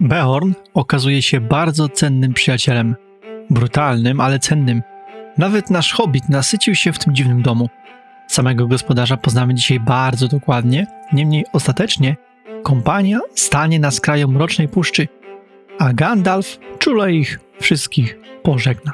Beorn 0.00 0.52
okazuje 0.74 1.22
się 1.22 1.40
bardzo 1.40 1.88
cennym 1.88 2.34
przyjacielem. 2.34 2.96
Brutalnym, 3.50 4.20
ale 4.20 4.38
cennym. 4.38 4.82
Nawet 5.38 5.70
nasz 5.70 5.92
hobbit 5.92 6.28
nasycił 6.28 6.74
się 6.74 6.92
w 6.92 6.98
tym 6.98 7.14
dziwnym 7.14 7.42
domu. 7.42 7.68
Samego 8.26 8.66
gospodarza 8.66 9.16
poznamy 9.16 9.54
dzisiaj 9.54 9.80
bardzo 9.80 10.28
dokładnie, 10.28 10.86
niemniej 11.12 11.44
ostatecznie 11.52 12.16
kompania 12.62 13.18
stanie 13.34 13.80
na 13.80 13.90
skraju 13.90 14.28
mrocznej 14.28 14.68
puszczy, 14.68 15.08
a 15.78 15.92
Gandalf 15.92 16.58
czule 16.78 17.12
ich 17.12 17.40
wszystkich 17.60 18.18
pożegna. 18.42 18.92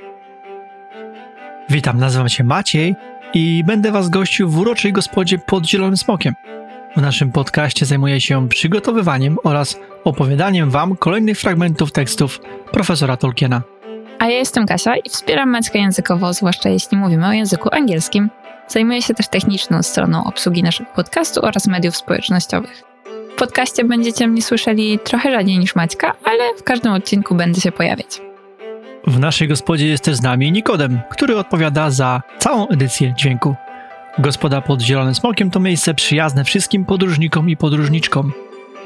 Witam, 1.71 1.99
nazywam 1.99 2.29
się 2.29 2.45
Maciej 2.45 2.95
i 3.35 3.65
będę 3.67 3.93
was 3.93 4.09
gościł 4.09 4.49
w 4.49 4.59
uroczej 4.59 4.93
gospodzie 4.93 5.39
pod 5.39 5.67
Zielonym 5.67 5.97
Smokiem. 5.97 6.35
W 6.97 7.03
naszym 7.03 7.33
podcaście 7.33 7.87
zajmuję 7.87 8.21
się 8.21 8.49
przygotowywaniem 8.49 9.39
oraz 9.45 9.79
opowiadaniem 10.05 10.71
wam 10.71 10.97
kolejnych 10.97 11.39
fragmentów 11.39 11.93
tekstów 11.93 12.41
profesora 12.73 13.17
Tolkiena. 13.17 13.63
A 14.19 14.27
ja 14.27 14.39
jestem 14.39 14.67
Kasia 14.67 14.97
i 14.97 15.11
wspieram 15.11 15.51
Maćka 15.51 15.79
językowo, 15.79 16.33
zwłaszcza 16.33 16.69
jeśli 16.69 16.99
mówimy 16.99 17.27
o 17.27 17.33
języku 17.33 17.69
angielskim. 17.73 18.31
Zajmuję 18.69 19.03
się 19.03 19.15
też 19.15 19.29
techniczną 19.29 19.83
stroną 19.83 20.25
obsługi 20.25 20.63
naszego 20.63 20.91
podcastu 20.91 21.41
oraz 21.45 21.67
mediów 21.67 21.97
społecznościowych. 21.97 22.83
W 23.33 23.39
podcaście 23.39 23.85
będziecie 23.85 24.29
mnie 24.29 24.43
słyszeli 24.43 24.99
trochę 24.99 25.31
rzadziej 25.31 25.59
niż 25.59 25.77
Maćka, 25.77 26.13
ale 26.25 26.45
w 26.59 26.63
każdym 26.63 26.93
odcinku 26.93 27.35
będę 27.35 27.61
się 27.61 27.73
pojawiać. 27.73 28.21
W 29.07 29.19
naszej 29.19 29.49
gospodzie 29.49 29.87
jest 29.87 30.05
też 30.05 30.17
z 30.17 30.23
nami 30.23 30.53
Nikodem, 30.53 31.01
który 31.11 31.37
odpowiada 31.37 31.91
za 31.91 32.23
całą 32.39 32.69
edycję 32.69 33.15
dźwięku. 33.17 33.55
Gospoda 34.19 34.61
pod 34.61 34.81
Zielonym 34.81 35.15
Smokiem 35.15 35.51
to 35.51 35.61
miejsce 35.61 35.95
przyjazne 35.95 36.45
wszystkim 36.45 36.85
podróżnikom 36.85 37.51
i 37.51 37.57
podróżniczkom. 37.57 38.33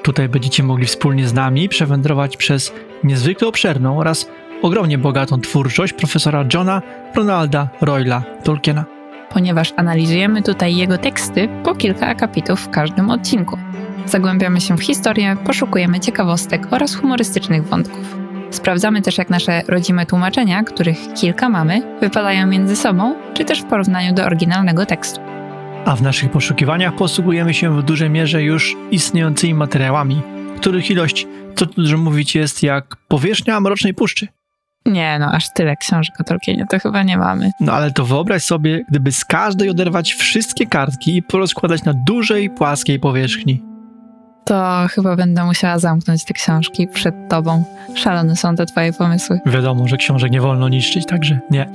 Tutaj 0.02 0.29
będziecie 0.29 0.62
mogli 0.62 0.87
wspólnie 0.87 1.29
z 1.29 1.34
nami 1.34 1.69
przewędrować 1.69 2.37
przez 2.37 2.73
niezwykle 3.05 3.48
obszerną 3.48 3.99
oraz 3.99 4.29
ogromnie 4.63 4.99
bogatą 4.99 5.41
twórczość 5.41 5.93
profesora 5.93 6.45
Johna 6.54 6.82
Ronalda 7.15 7.69
Royla 7.80 8.23
Tolkiena. 8.45 8.85
Ponieważ 9.32 9.73
analizujemy 9.77 10.43
tutaj 10.43 10.77
jego 10.77 10.99
teksty 10.99 11.49
po 11.65 11.74
kilka 11.74 12.07
akapitów 12.07 12.60
w 12.60 12.71
każdym 12.71 13.10
odcinku. 13.10 13.59
Zagłębiamy 14.07 14.60
się 14.60 14.76
w 14.76 14.82
historię, 14.82 15.37
poszukujemy 15.45 16.01
ciekawostek 16.01 16.66
oraz 16.71 16.95
humorystycznych 16.95 17.69
wątków. 17.69 18.29
Sprawdzamy 18.51 19.02
też, 19.02 19.18
jak 19.18 19.30
nasze 19.30 19.62
rodzime 19.68 20.06
tłumaczenia, 20.06 20.62
których 20.65 20.98
kilka 21.20 21.48
mamy, 21.48 21.82
wypadają 22.01 22.46
między 22.46 22.76
sobą, 22.76 23.15
czy 23.34 23.45
też 23.45 23.62
w 23.62 23.65
porównaniu 23.65 24.15
do 24.15 24.24
oryginalnego 24.24 24.87
tekstu. 24.87 25.20
A 25.84 25.96
w 25.96 26.02
naszych 26.02 26.30
poszukiwaniach 26.30 26.95
posługujemy 26.95 27.54
się 27.54 27.76
w 27.76 27.82
dużej 27.82 28.10
mierze 28.10 28.42
już 28.42 28.76
istniejącymi 28.90 29.54
materiałami, 29.54 30.23
których 30.57 30.90
ilość, 30.90 31.26
co 31.54 31.66
tu 31.66 31.82
dużo 31.82 31.98
mówić, 31.98 32.34
jest 32.34 32.62
jak 32.62 32.96
powierzchnia 33.09 33.60
mrocznej 33.60 33.95
puszczy. 33.95 34.29
Nie 34.87 35.16
no, 35.20 35.32
aż 35.32 35.45
tyle 35.54 35.76
książek 35.76 36.14
o 36.20 36.24
Tolkienie 36.24 36.66
to 36.70 36.79
chyba 36.79 37.02
nie 37.02 37.18
mamy. 37.18 37.51
No 37.60 37.73
ale 37.73 37.90
to 37.90 38.04
wyobraź 38.04 38.42
sobie, 38.42 38.85
gdyby 38.88 39.12
z 39.12 39.24
każdej 39.24 39.70
oderwać 39.70 40.12
wszystkie 40.14 40.66
kartki 40.66 41.16
i 41.16 41.23
porozkładać 41.23 41.85
na 41.85 41.92
dużej, 42.07 42.51
płaskiej 42.51 43.01
powierzchni. 43.01 43.70
To 44.45 44.87
chyba 44.91 45.16
będę 45.16 45.45
musiała 45.45 45.79
zamknąć 45.79 46.24
te 46.24 46.35
książki 46.35 46.88
przed 46.88 47.15
tobą. 47.29 47.65
Szalone 47.95 48.37
są 48.37 48.57
te 48.57 48.66
twoje 48.66 48.93
pomysły. 48.93 49.41
Wiadomo, 49.47 49.88
że 49.88 49.97
książek 49.97 50.30
nie 50.32 50.41
wolno 50.41 50.69
niszczyć, 50.69 51.07
także 51.07 51.41
nie. 51.51 51.69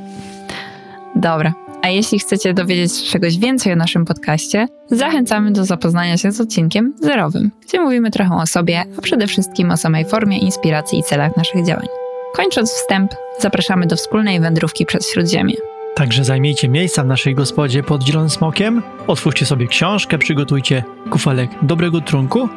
Dobra. 1.16 1.53
A 1.81 1.89
jeśli 1.89 2.19
chcecie 2.19 2.53
dowiedzieć 2.53 2.97
się 2.97 3.11
czegoś 3.11 3.38
więcej 3.38 3.73
o 3.73 3.75
naszym 3.75 4.05
podcaście, 4.05 4.67
zachęcamy 4.91 5.52
do 5.52 5.66
zapoznania 5.66 6.17
się 6.17 6.31
z 6.31 6.41
odcinkiem 6.41 6.94
zerowym, 7.02 7.52
gdzie 7.67 7.80
mówimy 7.80 8.11
trochę 8.11 8.35
o 8.35 8.45
sobie, 8.45 8.83
a 8.97 9.02
przede 9.02 9.27
wszystkim 9.27 9.72
o 9.72 9.77
samej 9.77 10.05
formie, 10.05 10.39
inspiracji 10.39 11.00
i 11.00 11.03
celach 11.03 11.38
naszych 11.38 11.66
działań. 11.66 11.88
Kończąc 12.35 12.72
wstęp, 12.72 13.16
zapraszamy 13.39 13.88
do 13.88 13.95
wspólnej 13.95 14.39
wędrówki 14.39 14.85
przez 14.85 15.11
Śródziemie. 15.11 15.55
Także 15.95 16.23
zajmijcie 16.23 16.69
miejsca 16.69 17.03
w 17.03 17.07
naszej 17.07 17.35
gospodzie 17.35 17.83
pod 17.83 18.03
Zielonym 18.03 18.29
Smokiem, 18.29 18.81
otwórzcie 19.07 19.45
sobie 19.45 19.67
książkę, 19.67 20.17
przygotujcie 20.17 20.83
kufelek 21.09 21.50
dobrego 21.61 22.01
trunku 22.01 22.50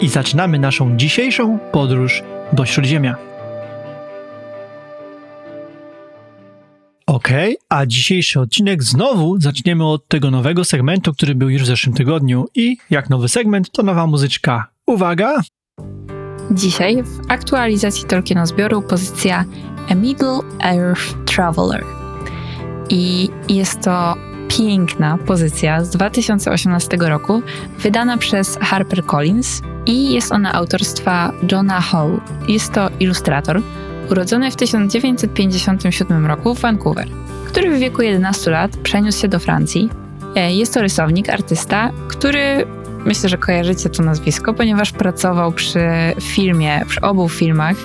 i 0.00 0.08
zaczynamy 0.08 0.58
naszą 0.58 0.96
dzisiejszą 0.96 1.58
podróż 1.72 2.22
do 2.52 2.64
Śródziemia. 2.64 3.16
Ok, 7.06 7.28
a 7.68 7.86
dzisiejszy 7.86 8.40
odcinek 8.40 8.82
znowu 8.82 9.40
zaczniemy 9.40 9.86
od 9.86 10.08
tego 10.08 10.30
nowego 10.30 10.64
segmentu, 10.64 11.12
który 11.12 11.34
był 11.34 11.48
już 11.48 11.62
w 11.62 11.66
zeszłym 11.66 11.94
tygodniu 11.94 12.46
i 12.54 12.76
jak 12.90 13.10
nowy 13.10 13.28
segment 13.28 13.70
to 13.70 13.82
nowa 13.82 14.06
muzyczka. 14.06 14.66
Uwaga! 14.86 15.40
Dzisiaj 16.50 17.02
w 17.02 17.20
aktualizacji 17.28 18.04
Tolkiena 18.04 18.46
zbioru 18.46 18.82
pozycja 18.82 19.44
A 19.88 19.94
Middle 19.94 20.40
Earth 20.60 21.24
Traveler. 21.24 22.05
I 22.88 23.30
jest 23.48 23.80
to 23.80 24.14
piękna 24.48 25.18
pozycja 25.26 25.84
z 25.84 25.90
2018 25.90 26.96
roku, 27.00 27.42
wydana 27.78 28.18
przez 28.18 28.58
HarperCollins 28.60 29.62
i 29.86 30.12
jest 30.12 30.32
ona 30.32 30.52
autorstwa 30.52 31.32
Johna 31.52 31.80
Howe. 31.80 32.20
Jest 32.48 32.72
to 32.72 32.90
ilustrator, 33.00 33.62
urodzony 34.10 34.50
w 34.50 34.56
1957 34.56 36.26
roku 36.26 36.54
w 36.54 36.60
Vancouver, 36.60 37.08
który 37.46 37.76
w 37.76 37.78
wieku 37.78 38.02
11 38.02 38.50
lat 38.50 38.76
przeniósł 38.76 39.20
się 39.20 39.28
do 39.28 39.38
Francji. 39.38 39.90
E, 40.34 40.54
Jest 40.54 40.74
to 40.74 40.82
rysownik, 40.82 41.30
artysta, 41.30 41.90
który 42.08 42.66
myślę, 43.06 43.28
że 43.28 43.38
kojarzycie 43.38 43.90
to 43.90 44.02
nazwisko, 44.02 44.54
ponieważ 44.54 44.92
pracował 44.92 45.52
przy 45.52 45.80
filmie, 46.20 46.84
przy 46.88 47.00
obu 47.00 47.28
filmach, 47.28 47.76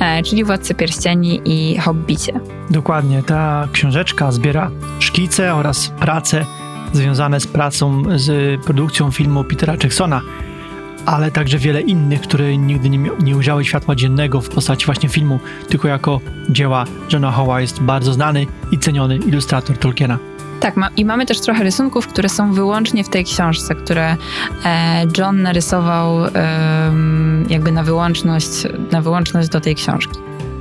e, 0.00 0.22
czyli 0.22 0.44
Władcy 0.44 0.74
Pierścieni 0.74 1.40
i 1.44 1.78
Hobbicie. 1.78 2.40
Dokładnie, 2.70 3.22
ta 3.22 3.68
książeczka 3.72 4.32
zbiera 4.32 4.70
szkice 4.98 5.54
oraz 5.54 5.88
prace 5.88 6.46
związane 6.92 7.40
z 7.40 7.46
pracą 7.46 8.02
z 8.16 8.60
produkcją 8.64 9.10
filmu 9.10 9.44
Petera 9.44 9.74
Jacksona, 9.82 10.22
ale 11.06 11.30
także 11.30 11.58
wiele 11.58 11.80
innych, 11.80 12.20
które 12.20 12.56
nigdy 12.56 12.90
nie, 12.90 13.10
nie 13.22 13.36
ujrzały 13.36 13.64
światła 13.64 13.94
dziennego 13.94 14.40
w 14.40 14.48
postaci 14.48 14.86
właśnie 14.86 15.08
filmu, 15.08 15.40
tylko 15.68 15.88
jako 15.88 16.20
dzieła 16.50 16.84
Johna 17.12 17.30
Howa 17.30 17.60
jest 17.60 17.80
bardzo 17.80 18.12
znany 18.12 18.46
i 18.72 18.78
ceniony 18.78 19.16
ilustrator 19.16 19.78
Tolkiena. 19.78 20.18
Tak, 20.62 20.76
ma, 20.76 20.88
i 20.96 21.04
mamy 21.04 21.26
też 21.26 21.40
trochę 21.40 21.64
rysunków, 21.64 22.08
które 22.08 22.28
są 22.28 22.52
wyłącznie 22.52 23.04
w 23.04 23.08
tej 23.08 23.24
książce, 23.24 23.74
które 23.74 24.16
e, 24.64 25.06
John 25.18 25.42
narysował 25.42 26.26
em, 26.26 27.46
jakby 27.48 27.72
na 27.72 27.82
wyłączność, 27.82 28.48
na 28.90 29.02
wyłączność 29.02 29.48
do 29.48 29.60
tej 29.60 29.74
książki. 29.74 30.18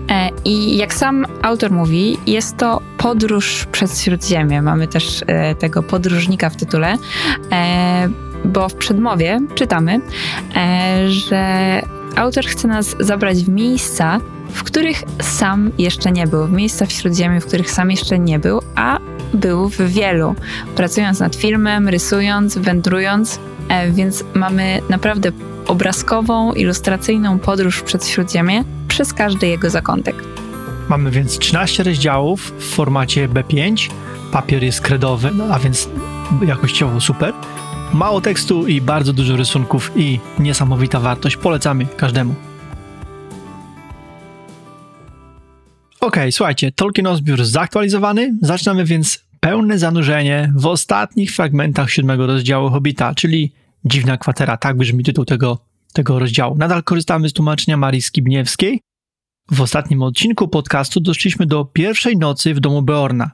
E, 0.09 0.29
I 0.45 0.77
jak 0.77 0.93
sam 0.93 1.25
autor 1.41 1.71
mówi, 1.71 2.17
jest 2.27 2.57
to 2.57 2.81
podróż 2.97 3.67
przez 3.71 4.01
Śródziemie. 4.01 4.61
Mamy 4.61 4.87
też 4.87 5.23
e, 5.27 5.55
tego 5.55 5.83
podróżnika 5.83 6.49
w 6.49 6.55
tytule, 6.55 6.97
e, 7.51 8.09
bo 8.45 8.69
w 8.69 8.73
przedmowie 8.73 9.39
czytamy, 9.55 10.01
e, 10.55 11.09
że 11.09 11.81
autor 12.15 12.45
chce 12.45 12.67
nas 12.67 12.95
zabrać 12.99 13.37
w 13.37 13.49
miejsca, 13.49 14.19
w 14.49 14.63
których 14.63 15.03
sam 15.21 15.71
jeszcze 15.77 16.11
nie 16.11 16.27
był, 16.27 16.47
w 16.47 16.51
miejsca 16.51 16.85
w 16.85 16.91
Śródziemiu, 16.91 17.41
w 17.41 17.45
których 17.45 17.71
sam 17.71 17.91
jeszcze 17.91 18.19
nie 18.19 18.39
był, 18.39 18.61
a 18.75 18.99
był 19.33 19.69
w 19.69 19.77
wielu, 19.77 20.35
pracując 20.75 21.19
nad 21.19 21.35
filmem, 21.35 21.87
rysując, 21.87 22.57
wędrując, 22.57 23.39
e, 23.69 23.91
więc 23.91 24.23
mamy 24.33 24.81
naprawdę 24.89 25.31
obrazkową, 25.67 26.53
ilustracyjną 26.53 27.39
podróż 27.39 27.81
przez 27.81 28.07
Śródziemie 28.07 28.63
przez 28.87 29.13
każdy 29.13 29.47
jego 29.47 29.69
zakątek. 29.69 30.15
Mamy 30.89 31.11
więc 31.11 31.37
13 31.37 31.83
rozdziałów 31.83 32.53
w 32.57 32.63
formacie 32.63 33.29
B5, 33.29 33.89
papier 34.31 34.63
jest 34.63 34.81
kredowy, 34.81 35.31
no, 35.33 35.43
a 35.51 35.59
więc 35.59 35.89
jakościowo 36.45 37.01
super. 37.01 37.33
Mało 37.93 38.21
tekstu 38.21 38.67
i 38.67 38.81
bardzo 38.81 39.13
dużo 39.13 39.35
rysunków 39.35 39.91
i 39.95 40.19
niesamowita 40.39 40.99
wartość. 40.99 41.37
Polecamy 41.37 41.85
każdemu. 41.85 42.50
Okej, 46.01 46.31
słuchajcie, 46.31 46.71
Tolkien 46.71 47.15
zbiór 47.15 47.45
zaktualizowany. 47.45 48.37
Zaczynamy 48.41 48.85
więc 48.85 49.25
pełne 49.39 49.79
zanurzenie 49.79 50.53
w 50.55 50.65
ostatnich 50.65 51.31
fragmentach 51.31 51.89
siódmego 51.89 52.27
rozdziału 52.27 52.69
Hobbita, 52.69 53.15
czyli 53.15 53.53
Dziwna 53.85 54.17
kwatera, 54.17 54.57
tak 54.57 54.77
brzmi 54.77 55.03
tytuł 55.03 55.25
tego, 55.25 55.65
tego 55.93 56.19
rozdziału. 56.19 56.55
Nadal 56.57 56.83
korzystamy 56.83 57.29
z 57.29 57.33
tłumaczenia 57.33 57.77
Marii 57.77 58.01
Skibniewskiej. 58.01 58.81
W 59.51 59.61
ostatnim 59.61 60.03
odcinku 60.03 60.47
podcastu 60.47 60.99
doszliśmy 60.99 61.45
do 61.45 61.65
pierwszej 61.65 62.17
nocy 62.17 62.53
w 62.53 62.59
domu 62.59 62.81
Beorna. 62.81 63.31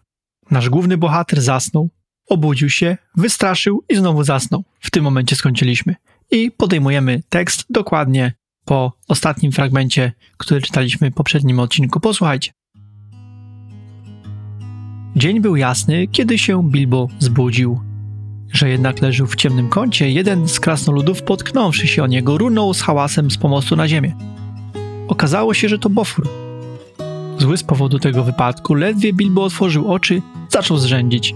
Nasz 0.51 0.69
główny 0.69 0.97
bohater 0.97 1.41
zasnął, 1.41 1.89
obudził 2.29 2.69
się, 2.69 2.97
wystraszył 3.15 3.83
i 3.89 3.95
znowu 3.95 4.23
zasnął. 4.23 4.63
W 4.79 4.91
tym 4.91 5.03
momencie 5.03 5.35
skończyliśmy. 5.35 5.95
I 6.31 6.51
podejmujemy 6.51 7.23
tekst 7.29 7.65
dokładnie 7.69 8.33
po 8.65 8.93
ostatnim 9.07 9.51
fragmencie, 9.51 10.11
który 10.37 10.61
czytaliśmy 10.61 11.11
w 11.11 11.13
poprzednim 11.13 11.59
odcinku. 11.59 11.99
Posłuchajcie. 11.99 12.56
Dzień 15.17 15.41
był 15.41 15.55
jasny, 15.55 16.07
kiedy 16.07 16.37
się 16.37 16.69
Bilbo 16.69 17.07
zbudził. 17.19 17.79
Że 18.53 18.69
jednak 18.69 19.01
leżył 19.01 19.27
w 19.27 19.35
ciemnym 19.35 19.69
kącie, 19.69 20.11
jeden 20.11 20.47
z 20.47 20.59
krasnoludów 20.59 21.23
potknąwszy 21.23 21.87
się 21.87 22.03
o 22.03 22.07
niego, 22.07 22.37
runął 22.37 22.73
z 22.73 22.81
hałasem 22.81 23.31
z 23.31 23.37
pomostu 23.37 23.75
na 23.75 23.87
ziemię. 23.87 24.15
Okazało 25.07 25.53
się, 25.53 25.69
że 25.69 25.79
to 25.79 25.89
Bofur. 25.89 26.27
Zły 27.37 27.57
z 27.57 27.63
powodu 27.63 27.99
tego 27.99 28.23
wypadku, 28.23 28.73
ledwie 28.73 29.13
Bilbo 29.13 29.43
otworzył 29.43 29.91
oczy, 29.91 30.21
zaczął 30.49 30.77
zrzędzić. 30.77 31.35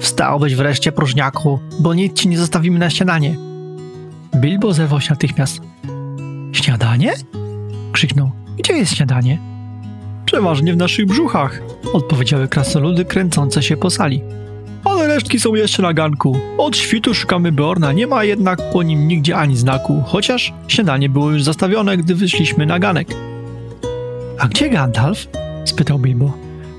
Wstałbyś 0.00 0.54
wreszcie, 0.54 0.92
próżniaku, 0.92 1.58
bo 1.80 1.94
nic 1.94 2.20
ci 2.20 2.28
nie 2.28 2.38
zostawimy 2.38 2.78
na 2.78 2.90
śniadanie. 2.90 3.36
Bilbo 4.36 4.72
zerwał 4.72 5.00
się 5.00 5.10
natychmiast. 5.10 5.60
Śniadanie? 6.52 7.14
krzyknął. 7.92 8.30
Gdzie 8.58 8.72
jest 8.72 8.94
śniadanie? 8.96 9.55
Przeważnie 10.26 10.72
w 10.72 10.76
naszych 10.76 11.06
brzuchach, 11.06 11.62
odpowiedziały 11.92 12.48
krasnoludy 12.48 13.04
kręcące 13.04 13.62
się 13.62 13.76
po 13.76 13.90
sali. 13.90 14.22
Ale 14.84 15.06
resztki 15.06 15.40
są 15.40 15.54
jeszcze 15.54 15.82
na 15.82 15.92
ganku. 15.92 16.38
Od 16.58 16.76
świtu 16.76 17.14
szukamy 17.14 17.52
Beorna, 17.52 17.92
nie 17.92 18.06
ma 18.06 18.24
jednak 18.24 18.70
po 18.72 18.82
nim 18.82 19.08
nigdzie 19.08 19.36
ani 19.36 19.56
znaku, 19.56 20.02
chociaż 20.06 20.52
śniadanie 20.68 21.08
było 21.08 21.30
już 21.30 21.42
zastawione, 21.42 21.96
gdy 21.96 22.14
wyszliśmy 22.14 22.66
na 22.66 22.78
ganek. 22.78 23.08
A 24.38 24.48
gdzie 24.48 24.70
Gandalf? 24.70 25.28
spytał 25.64 25.98
Bilbo, 25.98 26.32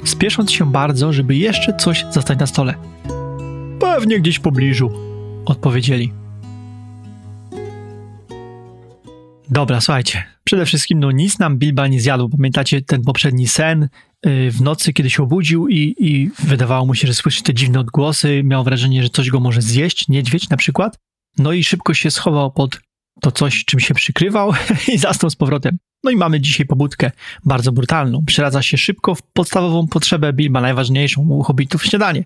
spiesząc 0.03 0.51
się 0.51 0.71
bardzo, 0.71 1.13
żeby 1.13 1.35
jeszcze 1.35 1.77
coś 1.77 2.05
zostać 2.11 2.39
na 2.39 2.47
stole. 2.47 2.73
Pewnie 3.79 4.19
gdzieś 4.19 4.35
w 4.37 4.41
pobliżu, 4.41 4.91
odpowiedzieli. 5.45 6.13
Dobra, 9.49 9.81
słuchajcie. 9.81 10.36
Przede 10.47 10.65
wszystkim, 10.65 10.99
no 10.99 11.11
nic 11.11 11.39
nam 11.39 11.57
Bilba 11.57 11.87
nie 11.87 12.01
zjadł. 12.01 12.29
Pamiętacie 12.29 12.81
ten 12.81 13.01
poprzedni 13.01 13.47
sen 13.47 13.89
yy, 14.25 14.51
w 14.51 14.61
nocy, 14.61 14.93
kiedy 14.93 15.09
się 15.09 15.23
obudził 15.23 15.67
i, 15.67 15.95
i 15.99 16.31
wydawało 16.39 16.85
mu 16.85 16.95
się, 16.95 17.07
że 17.07 17.13
słyszy 17.13 17.43
te 17.43 17.53
dziwne 17.53 17.79
odgłosy. 17.79 18.41
Miał 18.43 18.63
wrażenie, 18.63 19.03
że 19.03 19.09
coś 19.09 19.29
go 19.29 19.39
może 19.39 19.61
zjeść, 19.61 20.07
niedźwiedź 20.07 20.49
na 20.49 20.57
przykład. 20.57 20.99
No 21.37 21.53
i 21.53 21.63
szybko 21.63 21.93
się 21.93 22.11
schował 22.11 22.51
pod 22.51 22.79
to 23.21 23.31
coś, 23.31 23.65
czym 23.65 23.79
się 23.79 23.93
przykrywał 23.93 24.53
i 24.93 24.97
zasnął 24.97 25.29
z 25.29 25.35
powrotem. 25.35 25.77
No 26.03 26.11
i 26.11 26.15
mamy 26.15 26.41
dzisiaj 26.41 26.65
pobudkę 26.65 27.11
bardzo 27.45 27.71
brutalną. 27.71 28.25
Przeradza 28.25 28.61
się 28.61 28.77
szybko 28.77 29.15
w 29.15 29.21
podstawową 29.21 29.87
potrzebę 29.87 30.33
Bilba, 30.33 30.61
najważniejszą 30.61 31.21
u 31.21 31.43
hobbitów 31.43 31.85
śniadanie. 31.85 32.23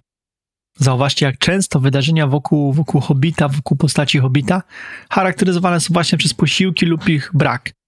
Zauważcie, 0.78 1.26
jak 1.26 1.38
często 1.38 1.80
wydarzenia 1.80 2.28
wokół, 2.28 2.74
wokół 2.74 3.02
Hobbita, 3.02 3.48
wokół 3.48 3.78
postaci 3.78 4.20
Hobbita 4.20 4.64
charakteryzowane 5.10 5.80
są 5.80 5.94
właśnie 5.94 6.18
przez 6.18 6.34
posiłki 6.34 6.86
lub 6.86 7.10
ich 7.10 7.32
brak. 7.34 7.81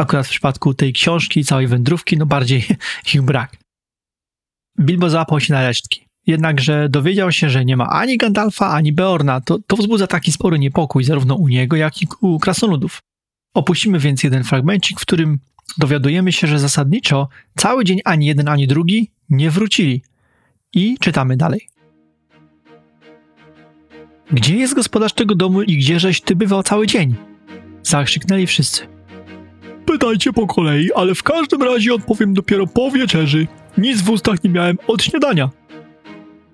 Akurat 0.00 0.26
w 0.26 0.30
przypadku 0.30 0.74
tej 0.74 0.92
książki, 0.92 1.44
całej 1.44 1.66
wędrówki, 1.66 2.16
no 2.16 2.26
bardziej 2.26 2.64
ich 3.14 3.22
brak. 3.22 3.56
Bilbo 4.80 5.10
załapał 5.10 5.40
się 5.40 5.52
na 5.54 5.62
resztki. 5.62 6.06
Jednakże 6.26 6.88
dowiedział 6.88 7.32
się, 7.32 7.50
że 7.50 7.64
nie 7.64 7.76
ma 7.76 7.88
ani 7.88 8.16
Gandalfa, 8.16 8.70
ani 8.70 8.92
Beorna. 8.92 9.40
To, 9.40 9.58
to 9.66 9.76
wzbudza 9.76 10.06
taki 10.06 10.32
spory 10.32 10.58
niepokój 10.58 11.04
zarówno 11.04 11.34
u 11.34 11.48
niego, 11.48 11.76
jak 11.76 12.02
i 12.02 12.06
u 12.20 12.38
krasnoludów. 12.38 12.98
Opuścimy 13.54 13.98
więc 13.98 14.22
jeden 14.22 14.44
fragmencik, 14.44 15.00
w 15.00 15.02
którym 15.02 15.38
dowiadujemy 15.78 16.32
się, 16.32 16.46
że 16.46 16.58
zasadniczo 16.58 17.28
cały 17.56 17.84
dzień 17.84 18.00
ani 18.04 18.26
jeden, 18.26 18.48
ani 18.48 18.66
drugi 18.66 19.10
nie 19.30 19.50
wrócili. 19.50 20.02
I 20.72 20.96
czytamy 21.00 21.36
dalej. 21.36 21.68
Gdzie 24.30 24.56
jest 24.56 24.74
gospodarz 24.74 25.12
tego 25.12 25.34
domu 25.34 25.62
i 25.62 25.76
gdzieżeś 25.76 26.20
ty 26.20 26.36
bywał 26.36 26.62
cały 26.62 26.86
dzień? 26.86 27.14
Zakrzyknęli 27.82 28.46
wszyscy. 28.46 28.89
Pytajcie 29.86 30.32
po 30.32 30.46
kolei, 30.46 30.92
ale 30.92 31.14
w 31.14 31.22
każdym 31.22 31.62
razie 31.62 31.94
odpowiem 31.94 32.34
dopiero 32.34 32.66
po 32.66 32.90
wieczerzy. 32.90 33.46
Nic 33.78 34.02
w 34.02 34.10
ustach 34.10 34.44
nie 34.44 34.50
miałem 34.50 34.78
od 34.86 35.02
śniadania. 35.02 35.50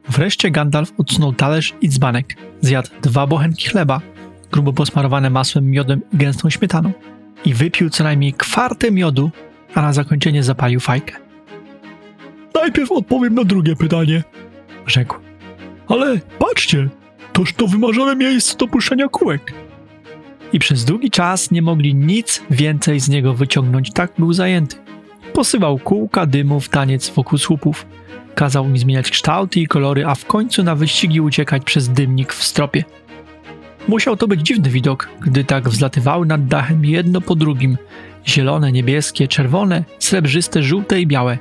Wreszcie 0.09 0.51
Gandalf 0.51 0.93
odsunął 0.99 1.33
talerz 1.33 1.75
i 1.81 1.89
dzbanek. 1.89 2.37
Zjadł 2.61 2.91
dwa 3.03 3.27
bochenki 3.27 3.69
chleba, 3.69 4.01
grubo 4.53 4.73
posmarowane 4.73 5.31
masłem, 5.31 5.71
miodem 5.71 6.01
i 6.13 6.17
gęstą 6.17 6.51
śmietaną. 6.51 6.93
I 7.45 7.55
wypił 7.55 7.91
co 7.91 8.05
najmniej 8.05 8.33
kwartę 8.33 8.91
miodu, 8.91 9.31
a 9.75 9.83
na 9.83 9.93
zakończenie 9.93 10.43
zapalił 10.43 10.81
fajkę. 10.81 11.17
Najpierw 12.55 12.93
odpowiem 12.93 13.35
na 13.35 13.45
drugie 13.45 13.77
pytanie, 13.77 14.25
rzekł. 14.87 15.17
Ale 15.89 16.21
patrzcie, 16.39 16.89
toż 17.33 17.53
to 17.53 17.67
wymarzone 17.67 18.17
miejsce 18.17 18.57
do 18.57 18.69
puszczenia 18.69 19.09
kółek. 19.09 19.66
I 20.53 20.59
przez 20.59 20.85
długi 20.85 21.11
czas 21.11 21.51
nie 21.51 21.63
mogli 21.63 21.95
nic 21.95 22.43
więcej 22.51 23.01
z 23.01 23.09
niego 23.09 23.35
wyciągnąć, 23.35 23.93
tak 23.93 24.13
był 24.19 24.33
zajęty. 24.33 24.77
Posywał 25.33 25.79
kółka 25.79 26.27
dymu 26.27 26.61
w 26.61 26.69
taniec 26.69 27.11
wokół 27.11 27.39
słupów. 27.39 27.87
Kazał 28.35 28.69
im 28.69 28.79
zmieniać 28.79 29.11
kształty 29.11 29.61
i 29.61 29.67
kolory, 29.67 30.07
a 30.07 30.15
w 30.15 30.25
końcu 30.25 30.63
na 30.63 30.75
wyścigi 30.75 31.21
uciekać 31.21 31.65
przez 31.65 31.89
dymnik 31.89 32.33
w 32.33 32.45
stropie. 32.45 32.85
Musiał 33.89 34.17
to 34.17 34.29
być 34.29 34.41
dziwny 34.41 34.71
widok, 34.71 35.09
gdy 35.21 35.45
tak 35.45 35.69
wzlatywały 35.69 36.27
nad 36.27 36.47
dachem 36.47 36.85
jedno 36.85 37.21
po 37.21 37.35
drugim. 37.35 37.79
Zielone, 38.27 38.73
niebieskie, 38.73 39.29
czerwone, 39.29 39.85
srebrzyste, 39.99 40.63
żółte 40.63 41.01
i 41.01 41.07
białe. 41.07 41.39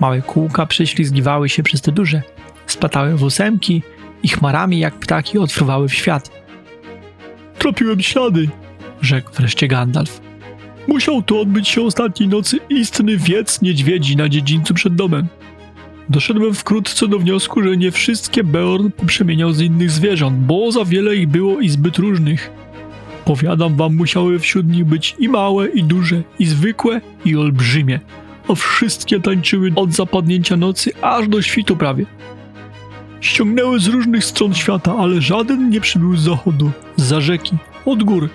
Małe 0.00 0.22
kółka 0.22 0.66
prześlizgiwały 0.66 1.48
się 1.48 1.62
przez 1.62 1.80
te 1.80 1.92
duże. 1.92 2.22
Splatały 2.66 3.16
w 3.16 3.22
ósemki 3.22 3.82
i 4.22 4.28
chmarami 4.28 4.78
jak 4.78 4.94
ptaki 4.94 5.38
odfruwały 5.38 5.88
w 5.88 5.94
świat. 5.94 6.41
Tropiłem 7.62 8.00
ślady, 8.00 8.48
rzekł 9.00 9.30
wreszcie 9.32 9.68
Gandalf. 9.68 10.20
Musiał 10.88 11.22
tu 11.22 11.40
odbyć 11.40 11.68
się 11.68 11.82
ostatniej 11.82 12.28
nocy 12.28 12.58
istny 12.70 13.16
wiec 13.16 13.62
niedźwiedzi 13.62 14.16
na 14.16 14.28
dziedzińcu 14.28 14.74
przed 14.74 14.94
domem. 14.94 15.26
Doszedłem 16.08 16.54
wkrótce 16.54 17.08
do 17.08 17.18
wniosku, 17.18 17.62
że 17.62 17.76
nie 17.76 17.90
wszystkie 17.90 18.44
Beorn 18.44 18.90
poprzemieniał 18.90 19.52
z 19.52 19.60
innych 19.60 19.90
zwierząt, 19.90 20.38
bo 20.38 20.72
za 20.72 20.84
wiele 20.84 21.16
ich 21.16 21.28
było 21.28 21.60
i 21.60 21.68
zbyt 21.68 21.98
różnych. 21.98 22.50
Powiadam 23.24 23.76
wam, 23.76 23.96
musiały 23.96 24.38
wśród 24.38 24.68
nich 24.68 24.84
być 24.84 25.16
i 25.18 25.28
małe, 25.28 25.68
i 25.68 25.84
duże, 25.84 26.22
i 26.38 26.46
zwykłe, 26.46 27.00
i 27.24 27.36
olbrzymie, 27.36 28.00
a 28.48 28.54
wszystkie 28.54 29.20
tańczyły 29.20 29.72
od 29.76 29.92
zapadnięcia 29.92 30.56
nocy 30.56 30.90
aż 31.02 31.28
do 31.28 31.42
świtu 31.42 31.76
prawie. 31.76 32.06
Ściągnęły 33.22 33.80
z 33.80 33.86
różnych 33.86 34.24
stron 34.24 34.54
świata, 34.54 34.96
ale 34.98 35.20
żaden 35.20 35.70
nie 35.70 35.80
przybył 35.80 36.16
z 36.16 36.22
zachodu, 36.22 36.70
za 36.96 37.20
rzeki, 37.20 37.56
od 37.84 38.02
gór. 38.02 38.28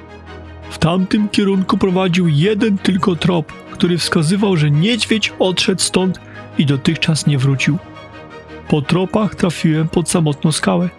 W 0.70 0.78
tamtym 0.78 1.30
kierunku 1.30 1.78
prowadził 1.78 2.28
jeden 2.28 2.78
tylko 2.78 3.16
trop, 3.16 3.54
który 3.72 3.98
wskazywał, 3.98 4.58
że 4.58 4.72
niedźwiedź 4.72 5.34
odszedł 5.40 5.82
stąd 5.82 6.20
i 6.58 6.66
dotychczas 6.66 7.28
nie 7.28 7.38
wrócił. 7.38 7.78
Po 8.68 8.82
tropach 8.82 9.36
trafiłem 9.36 9.90
pod 9.90 10.10
samotną 10.10 10.52
skałę. 10.52 10.90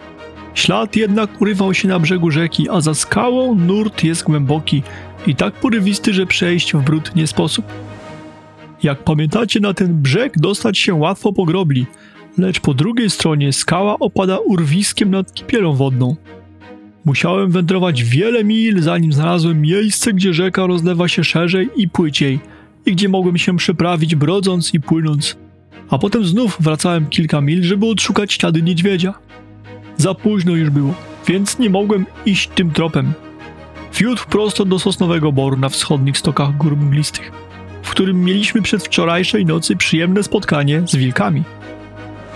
Ślad 0.53 0.95
jednak 0.95 1.41
urywał 1.41 1.73
się 1.73 1.87
na 1.87 1.99
brzegu 1.99 2.31
rzeki, 2.31 2.69
a 2.69 2.81
za 2.81 2.93
skałą 2.93 3.55
nurt 3.55 4.03
jest 4.03 4.23
głęboki 4.23 4.83
i 5.27 5.35
tak 5.35 5.53
porywisty, 5.53 6.13
że 6.13 6.25
przejść 6.25 6.73
w 6.73 6.81
brud 6.81 7.15
nie 7.15 7.27
sposób. 7.27 7.65
Jak 8.83 9.03
pamiętacie, 9.03 9.59
na 9.59 9.73
ten 9.73 10.01
brzeg 10.01 10.39
dostać 10.39 10.77
się 10.77 10.93
łatwo 10.93 11.33
po 11.33 11.45
grobli, 11.45 11.85
lecz 12.39 12.59
po 12.59 12.73
drugiej 12.73 13.09
stronie 13.09 13.53
skała 13.53 13.99
opada 13.99 14.37
urwiskiem 14.37 15.11
nad 15.11 15.33
kipielą 15.33 15.73
wodną. 15.73 16.15
Musiałem 17.05 17.51
wędrować 17.51 18.03
wiele 18.03 18.43
mil, 18.43 18.81
zanim 18.81 19.13
znalazłem 19.13 19.61
miejsce, 19.61 20.13
gdzie 20.13 20.33
rzeka 20.33 20.67
rozlewa 20.67 21.07
się 21.07 21.23
szerzej 21.23 21.69
i 21.75 21.89
płyciej 21.89 22.39
i 22.85 22.91
gdzie 22.91 23.09
mogłem 23.09 23.37
się 23.37 23.57
przeprawić 23.57 24.15
brodząc 24.15 24.73
i 24.73 24.79
płynąc. 24.79 25.37
A 25.89 25.97
potem 25.97 26.25
znów 26.25 26.57
wracałem 26.59 27.07
kilka 27.09 27.41
mil, 27.41 27.63
żeby 27.63 27.85
odszukać 27.85 28.33
ślady 28.33 28.61
niedźwiedzia. 28.61 29.13
Za 29.97 30.13
późno 30.13 30.55
już 30.55 30.69
było, 30.69 30.93
więc 31.27 31.59
nie 31.59 31.69
mogłem 31.69 32.05
iść 32.25 32.49
tym 32.55 32.71
tropem. 32.71 33.13
Fiut 33.93 34.25
prosto 34.25 34.65
do 34.65 34.79
Sosnowego 34.79 35.31
Boru 35.31 35.57
na 35.57 35.69
wschodnich 35.69 36.17
stokach 36.17 36.57
gór 36.57 36.77
mglistych, 36.77 37.31
w 37.83 37.91
którym 37.91 38.23
mieliśmy 38.23 38.61
przedwczorajszej 38.61 39.45
nocy 39.45 39.75
przyjemne 39.75 40.23
spotkanie 40.23 40.81
z 40.85 40.95
wilkami. 40.95 41.43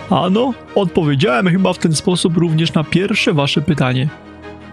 Ano, 0.10 0.53
odpowiedziałem 0.75 1.50
chyba 1.50 1.74
w 1.74 1.77
ten 1.77 1.95
sposób 1.95 2.38
również 2.38 2.74
na 2.74 2.83
pierwsze 2.83 3.33
wasze 3.33 3.62
pytanie. 3.62 4.10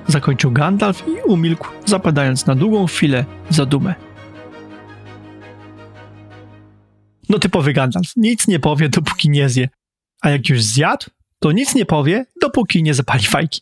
Zakończył 0.07 0.53
Gandalf 0.53 1.05
i 1.09 1.23
umilkł, 1.29 1.69
zapadając 1.85 2.47
na 2.47 2.55
długą 2.55 2.87
chwilę 2.87 3.25
w 3.51 3.55
zadumę. 3.55 3.95
No 7.29 7.39
typowy 7.39 7.73
Gandalf, 7.73 8.13
nic 8.17 8.49
nie 8.49 8.61
powie, 8.61 8.89
dopóki 8.89 9.31
nie 9.31 9.49
zje. 9.49 9.69
A 10.21 10.31
jak 10.31 10.49
już 10.49 10.63
zjadł, 10.63 11.07
to 11.39 11.53
nic 11.53 11.75
nie 11.75 11.87
powie, 11.87 12.27
dopóki 12.43 12.83
nie 12.83 12.95
zapali 12.95 13.25
fajki. 13.25 13.61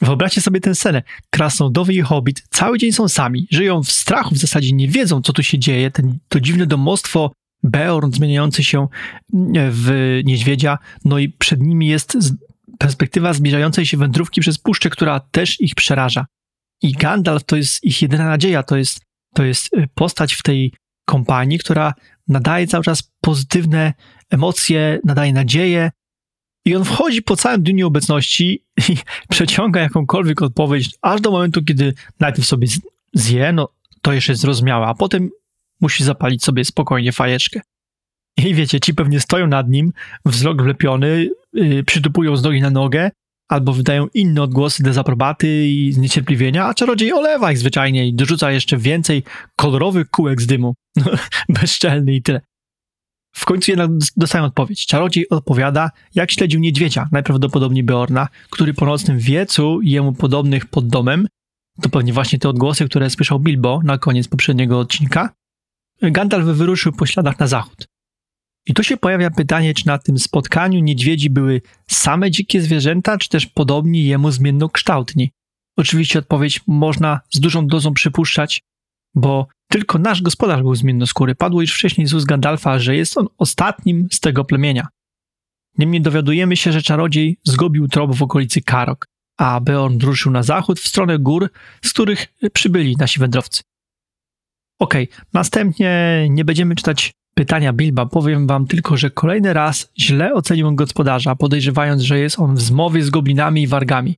Wyobraźcie 0.00 0.40
sobie 0.40 0.60
tę 0.60 0.74
scenę. 0.74 1.02
Krasnoludowy 1.30 1.94
i 1.94 2.00
Hobbit 2.00 2.42
cały 2.50 2.78
dzień 2.78 2.92
są 2.92 3.08
sami, 3.08 3.46
żyją 3.50 3.82
w 3.82 3.92
strachu, 3.92 4.34
w 4.34 4.38
zasadzie 4.38 4.72
nie 4.72 4.88
wiedzą, 4.88 5.22
co 5.22 5.32
tu 5.32 5.42
się 5.42 5.58
dzieje. 5.58 5.90
Ten, 5.90 6.18
to 6.28 6.40
dziwne 6.40 6.66
domostwo 6.66 7.32
Beorn 7.64 8.12
zmieniający 8.12 8.64
się 8.64 8.88
w 9.70 10.20
niedźwiedzia, 10.24 10.78
no 11.04 11.18
i 11.18 11.28
przed 11.28 11.60
nimi 11.60 11.86
jest 11.86 12.18
perspektywa 12.78 13.32
zbliżającej 13.32 13.86
się 13.86 13.96
wędrówki 13.96 14.40
przez 14.40 14.58
puszczę, 14.58 14.90
która 14.90 15.20
też 15.20 15.60
ich 15.60 15.74
przeraża. 15.74 16.26
I 16.82 16.92
Gandalf 16.92 17.44
to 17.44 17.56
jest 17.56 17.84
ich 17.84 18.02
jedyna 18.02 18.24
nadzieja, 18.24 18.62
to 18.62 18.76
jest, 18.76 19.00
to 19.34 19.44
jest 19.44 19.70
postać 19.94 20.34
w 20.34 20.42
tej 20.42 20.72
kompanii, 21.04 21.58
która 21.58 21.94
nadaje 22.28 22.66
cały 22.66 22.84
czas 22.84 23.12
pozytywne 23.20 23.92
emocje, 24.30 25.00
nadaje 25.04 25.32
nadzieję. 25.32 25.90
I 26.64 26.76
on 26.76 26.84
wchodzi 26.84 27.22
po 27.22 27.36
całym 27.36 27.62
dniu 27.62 27.74
nieobecności 27.74 28.64
i 28.88 28.96
przeciąga 29.30 29.80
jakąkolwiek 29.80 30.42
odpowiedź, 30.42 30.90
aż 31.02 31.20
do 31.20 31.30
momentu, 31.30 31.64
kiedy 31.64 31.94
najpierw 32.20 32.48
sobie 32.48 32.68
zje, 33.14 33.52
no 33.52 33.68
to 34.02 34.12
jeszcze 34.12 34.34
zrozumiałe, 34.34 34.86
a 34.86 34.94
potem 34.94 35.30
musi 35.80 36.04
zapalić 36.04 36.44
sobie 36.44 36.64
spokojnie 36.64 37.12
fajeczkę. 37.12 37.60
I 38.36 38.54
wiecie, 38.54 38.80
ci 38.80 38.94
pewnie 38.94 39.20
stoją 39.20 39.46
nad 39.46 39.68
nim, 39.68 39.92
wzrok 40.24 40.62
wlepiony, 40.62 41.28
yy, 41.52 41.84
przytupują 41.84 42.36
z 42.36 42.42
nogi 42.42 42.60
na 42.60 42.70
nogę, 42.70 43.10
albo 43.48 43.72
wydają 43.72 44.06
inne 44.14 44.42
odgłosy 44.42 44.82
dezaprobaty 44.82 45.66
i 45.66 45.92
zniecierpliwienia, 45.92 46.66
a 46.66 46.74
czarodziej 46.74 47.12
olewa 47.12 47.52
ich 47.52 47.58
zwyczajnie 47.58 48.08
i 48.08 48.14
dorzuca 48.14 48.50
jeszcze 48.50 48.76
więcej 48.76 49.22
kolorowych 49.56 50.10
kółek 50.10 50.42
z 50.42 50.46
dymu. 50.46 50.74
Bezczelny 51.60 52.14
i 52.14 52.22
tyle. 52.22 52.40
W 53.36 53.44
końcu 53.44 53.70
jednak 53.70 53.90
dostają 54.16 54.44
odpowiedź. 54.44 54.86
Czarodziej 54.86 55.28
odpowiada, 55.28 55.90
jak 56.14 56.30
śledził 56.30 56.60
niedźwiedzia, 56.60 57.08
najprawdopodobniej 57.12 57.84
Beorna, 57.84 58.28
który 58.50 58.74
po 58.74 58.86
nocnym 58.86 59.18
wiecu 59.18 59.80
jemu 59.82 60.12
podobnych 60.12 60.66
pod 60.66 60.88
domem, 60.88 61.26
to 61.82 61.88
pewnie 61.88 62.12
właśnie 62.12 62.38
te 62.38 62.48
odgłosy, 62.48 62.84
które 62.88 63.10
słyszał 63.10 63.40
Bilbo 63.40 63.80
na 63.84 63.98
koniec 63.98 64.28
poprzedniego 64.28 64.78
odcinka, 64.78 65.30
Gandalf 66.02 66.44
wyruszył 66.44 66.92
po 66.92 67.06
śladach 67.06 67.38
na 67.38 67.46
zachód. 67.46 67.86
I 68.66 68.74
tu 68.74 68.82
się 68.82 68.96
pojawia 68.96 69.30
pytanie, 69.30 69.74
czy 69.74 69.86
na 69.86 69.98
tym 69.98 70.18
spotkaniu 70.18 70.80
niedźwiedzi 70.80 71.30
były 71.30 71.62
same 71.88 72.30
dzikie 72.30 72.60
zwierzęta, 72.60 73.18
czy 73.18 73.28
też 73.28 73.46
podobni 73.46 74.04
jemu 74.04 74.30
zmiennokształtni. 74.30 75.30
Oczywiście 75.76 76.18
odpowiedź 76.18 76.60
można 76.66 77.20
z 77.30 77.40
dużą 77.40 77.66
dozą 77.66 77.94
przypuszczać, 77.94 78.62
bo 79.14 79.46
tylko 79.68 79.98
nasz 79.98 80.22
gospodarz 80.22 80.62
był 80.62 80.74
zmiennoskóry. 80.74 81.34
Padło 81.34 81.60
już 81.60 81.74
wcześniej 81.74 82.06
z 82.06 82.14
ust 82.14 82.26
Gandalfa, 82.26 82.78
że 82.78 82.96
jest 82.96 83.18
on 83.18 83.26
ostatnim 83.38 84.08
z 84.12 84.20
tego 84.20 84.44
plemienia. 84.44 84.88
Niemniej 85.78 86.02
dowiadujemy 86.02 86.56
się, 86.56 86.72
że 86.72 86.82
czarodziej 86.82 87.38
zgubił 87.44 87.88
trop 87.88 88.16
w 88.16 88.22
okolicy 88.22 88.62
Karok, 88.62 89.06
a 89.38 89.60
Beorn 89.60 89.98
ruszył 90.00 90.32
na 90.32 90.42
zachód 90.42 90.80
w 90.80 90.88
stronę 90.88 91.18
gór, 91.18 91.50
z 91.84 91.92
których 91.92 92.26
przybyli 92.52 92.96
nasi 92.98 93.20
wędrowcy. 93.20 93.62
Okej, 94.78 95.08
okay, 95.10 95.24
następnie 95.32 96.26
nie 96.30 96.44
będziemy 96.44 96.74
czytać 96.74 97.12
pytania 97.34 97.72
Bilba, 97.72 98.06
powiem 98.06 98.46
wam 98.46 98.66
tylko, 98.66 98.96
że 98.96 99.10
kolejny 99.10 99.52
raz 99.52 99.92
źle 99.98 100.34
ocenił 100.34 100.74
gospodarza, 100.74 101.36
podejrzewając, 101.36 102.02
że 102.02 102.18
jest 102.18 102.38
on 102.38 102.54
w 102.54 102.60
zmowie 102.60 103.02
z 103.02 103.10
goblinami 103.10 103.62
i 103.62 103.66
wargami. 103.66 104.16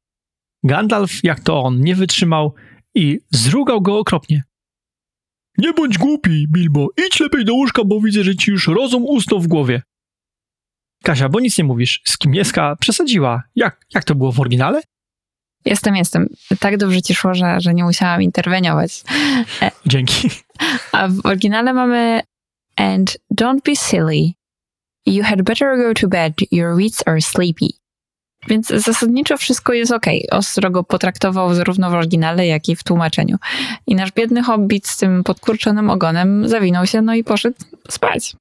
Gandalf, 0.64 1.24
jak 1.24 1.40
to 1.40 1.62
on, 1.62 1.80
nie 1.80 1.94
wytrzymał 1.94 2.54
i 2.94 3.20
zrugał 3.30 3.80
go 3.80 3.98
okropnie. 3.98 4.42
Nie 5.58 5.72
bądź 5.72 5.98
głupi, 5.98 6.46
Bilbo, 6.48 6.88
idź 7.06 7.20
lepiej 7.20 7.44
do 7.44 7.54
łóżka, 7.54 7.84
bo 7.84 8.00
widzę, 8.00 8.24
że 8.24 8.36
ci 8.36 8.50
już 8.50 8.68
rozum 8.68 9.04
usnął 9.06 9.40
w 9.40 9.46
głowie. 9.46 9.82
Kasia, 11.02 11.28
bo 11.28 11.40
nic 11.40 11.58
nie 11.58 11.64
mówisz. 11.64 12.02
Skimieska 12.04 12.76
przesadziła. 12.80 13.42
Jak, 13.54 13.86
jak 13.94 14.04
to 14.04 14.14
było 14.14 14.32
w 14.32 14.40
oryginale? 14.40 14.82
Jestem, 15.66 15.96
jestem. 15.96 16.28
Tak 16.60 16.76
dobrze 16.76 17.02
ci 17.02 17.14
szło, 17.14 17.34
że, 17.34 17.60
że 17.60 17.74
nie 17.74 17.84
musiałam 17.84 18.22
interweniować. 18.22 19.04
Dzięki. 19.86 20.30
A 20.92 21.08
w 21.08 21.26
oryginale 21.26 21.72
mamy 21.72 22.22
And 22.76 23.18
don't 23.40 23.62
be 23.64 23.76
silly. 23.76 24.32
You 25.06 25.24
had 25.24 25.42
better 25.42 25.76
go 25.76 25.94
to 25.94 26.08
bed, 26.08 26.34
your 26.52 26.76
wits 26.76 27.02
are 27.06 27.20
sleepy. 27.20 27.68
Więc 28.48 28.66
zasadniczo 28.68 29.36
wszystko 29.36 29.72
jest 29.72 29.92
ok. 29.92 30.06
Ostro 30.30 30.70
go 30.70 30.84
potraktował 30.84 31.54
zarówno 31.54 31.90
w 31.90 31.94
oryginale, 31.94 32.46
jak 32.46 32.68
i 32.68 32.76
w 32.76 32.84
tłumaczeniu. 32.84 33.36
I 33.86 33.94
nasz 33.94 34.12
biedny 34.12 34.42
hobbit 34.42 34.86
z 34.86 34.96
tym 34.96 35.24
podkurczonym 35.24 35.90
ogonem 35.90 36.48
zawinął 36.48 36.86
się, 36.86 37.02
no 37.02 37.14
i 37.14 37.24
poszedł 37.24 37.56
spać. 37.90 38.36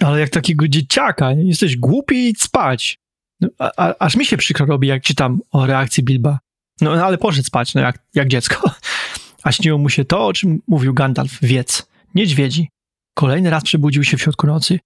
Ale 0.00 0.20
jak 0.20 0.30
takiego 0.30 0.68
dzieciaka, 0.68 1.32
jesteś 1.32 1.76
głupi 1.76 2.14
i 2.14 2.28
idź 2.28 2.42
spać. 2.42 2.98
No, 3.40 3.48
a, 3.58 3.70
a, 3.76 3.94
aż 3.98 4.16
mi 4.16 4.26
się 4.26 4.36
przykro 4.36 4.66
robi, 4.66 4.88
jak 4.88 5.02
czytam 5.02 5.40
o 5.50 5.66
reakcji 5.66 6.02
Bilba. 6.02 6.38
No, 6.80 6.96
no 6.96 7.04
ale 7.06 7.18
poszedł 7.18 7.46
spać, 7.46 7.74
no 7.74 7.80
jak, 7.80 7.98
jak 8.14 8.28
dziecko. 8.28 8.70
A 9.44 9.52
śniło 9.52 9.78
mu 9.78 9.88
się 9.88 10.04
to, 10.04 10.26
o 10.26 10.32
czym 10.32 10.62
mówił 10.68 10.94
Gandalf, 10.94 11.38
wiec, 11.42 11.86
niedźwiedzi. 12.14 12.68
Kolejny 13.14 13.50
raz 13.50 13.62
przebudził 13.64 14.04
się 14.04 14.16
w 14.16 14.22
środku 14.22 14.46
nocy. 14.46 14.78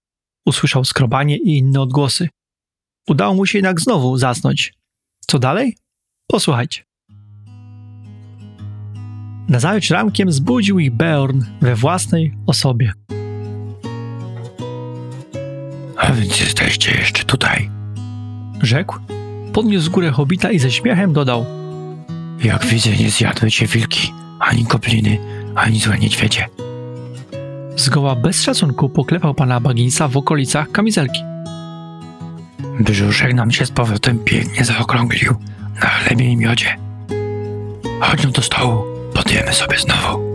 Usłyszał 0.47 0.85
skrobanie 0.85 1.37
i 1.37 1.59
inne 1.59 1.81
odgłosy. 1.81 2.29
Udało 3.09 3.35
mu 3.35 3.47
się 3.47 3.59
jednak 3.59 3.81
znowu 3.81 4.17
zasnąć. 4.17 4.75
Co 5.27 5.39
dalej? 5.39 5.77
Posłuchajcie. 6.27 6.83
Nazajutrz 9.49 9.91
rankiem 9.91 10.33
zbudził 10.33 10.79
ich 10.79 10.93
Beorn 10.93 11.43
we 11.61 11.75
własnej 11.75 12.35
osobie. 12.47 12.93
A 15.97 16.13
więc 16.13 16.41
jesteście 16.41 16.91
jeszcze 16.91 17.25
tutaj. 17.25 17.71
Rzekł, 18.63 18.99
podniósł 19.53 19.91
górę 19.91 20.11
hobita 20.11 20.51
i 20.51 20.59
ze 20.59 20.71
śmiechem 20.71 21.13
dodał. 21.13 21.47
Jak 22.45 22.67
widzę, 22.67 22.91
nie 22.91 23.11
zjadły 23.11 23.51
cię 23.51 23.67
wilki, 23.67 24.13
ani 24.41 24.65
gobliny, 24.65 25.19
ani 25.55 25.81
złe 25.81 25.99
niedźwiedzie. 25.99 26.49
Zgoła 27.77 28.15
bez 28.15 28.43
szacunku 28.43 28.89
poklepał 28.89 29.35
pana 29.35 29.61
Bagginsa 29.61 30.09
w 30.09 30.17
okolicach 30.17 30.71
kamizelki. 30.71 31.21
Brzuszek 32.81 33.35
nam 33.35 33.51
się 33.51 33.67
z 33.67 33.71
powrotem 33.71 34.19
pięknie 34.19 34.65
zaokrąglił 34.65 35.35
na 35.83 35.89
chlebie 35.89 36.25
i 36.25 36.37
miodzie. 36.37 36.77
Chodź 38.01 38.25
no 38.25 38.31
do 38.31 38.43
stołu, 38.43 38.85
podjemy 39.15 39.53
sobie 39.53 39.79
znowu. 39.79 40.27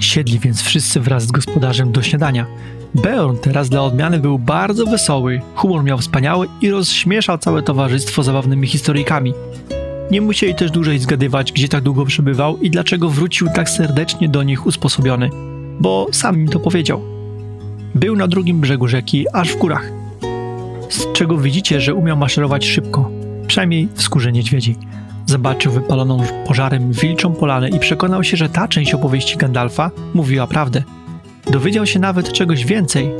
Siedli 0.00 0.38
więc 0.38 0.62
wszyscy 0.62 1.00
wraz 1.00 1.22
z 1.22 1.32
gospodarzem 1.32 1.92
do 1.92 2.02
śniadania. 2.02 2.46
Beorn 2.94 3.36
teraz 3.36 3.68
dla 3.68 3.82
odmiany 3.82 4.18
był 4.18 4.38
bardzo 4.38 4.86
wesoły, 4.86 5.40
humor 5.54 5.84
miał 5.84 5.98
wspaniały 5.98 6.48
i 6.60 6.70
rozśmieszał 6.70 7.38
całe 7.38 7.62
towarzystwo 7.62 8.22
zabawnymi 8.22 8.66
historyjkami. 8.66 9.34
Nie 10.10 10.20
musieli 10.20 10.54
też 10.54 10.70
dłużej 10.70 10.98
zgadywać, 10.98 11.52
gdzie 11.52 11.68
tak 11.68 11.82
długo 11.82 12.04
przebywał 12.04 12.58
i 12.58 12.70
dlaczego 12.70 13.08
wrócił 13.08 13.48
tak 13.54 13.70
serdecznie 13.70 14.28
do 14.28 14.42
nich 14.42 14.66
usposobiony, 14.66 15.30
bo 15.80 16.06
sam 16.12 16.36
im 16.36 16.48
to 16.48 16.60
powiedział. 16.60 17.02
Był 17.94 18.16
na 18.16 18.28
drugim 18.28 18.60
brzegu 18.60 18.88
rzeki, 18.88 19.26
aż 19.32 19.52
w 19.52 19.58
górach. 19.58 19.92
Z 20.88 21.12
czego 21.12 21.38
widzicie, 21.38 21.80
że 21.80 21.94
umiał 21.94 22.16
maszerować 22.16 22.66
szybko, 22.66 23.10
przynajmniej 23.46 23.88
w 23.94 24.02
skórze 24.02 24.32
niedźwiedzi. 24.32 24.76
Zobaczył 25.26 25.72
wypaloną 25.72 26.22
pożarem 26.46 26.92
wilczą 26.92 27.32
polanę 27.32 27.68
i 27.68 27.78
przekonał 27.78 28.24
się, 28.24 28.36
że 28.36 28.48
ta 28.48 28.68
część 28.68 28.94
opowieści 28.94 29.36
Gandalfa 29.36 29.90
mówiła 30.14 30.46
prawdę. 30.46 30.82
Dowiedział 31.50 31.86
się 31.86 31.98
nawet 31.98 32.32
czegoś 32.32 32.64
więcej. 32.64 33.10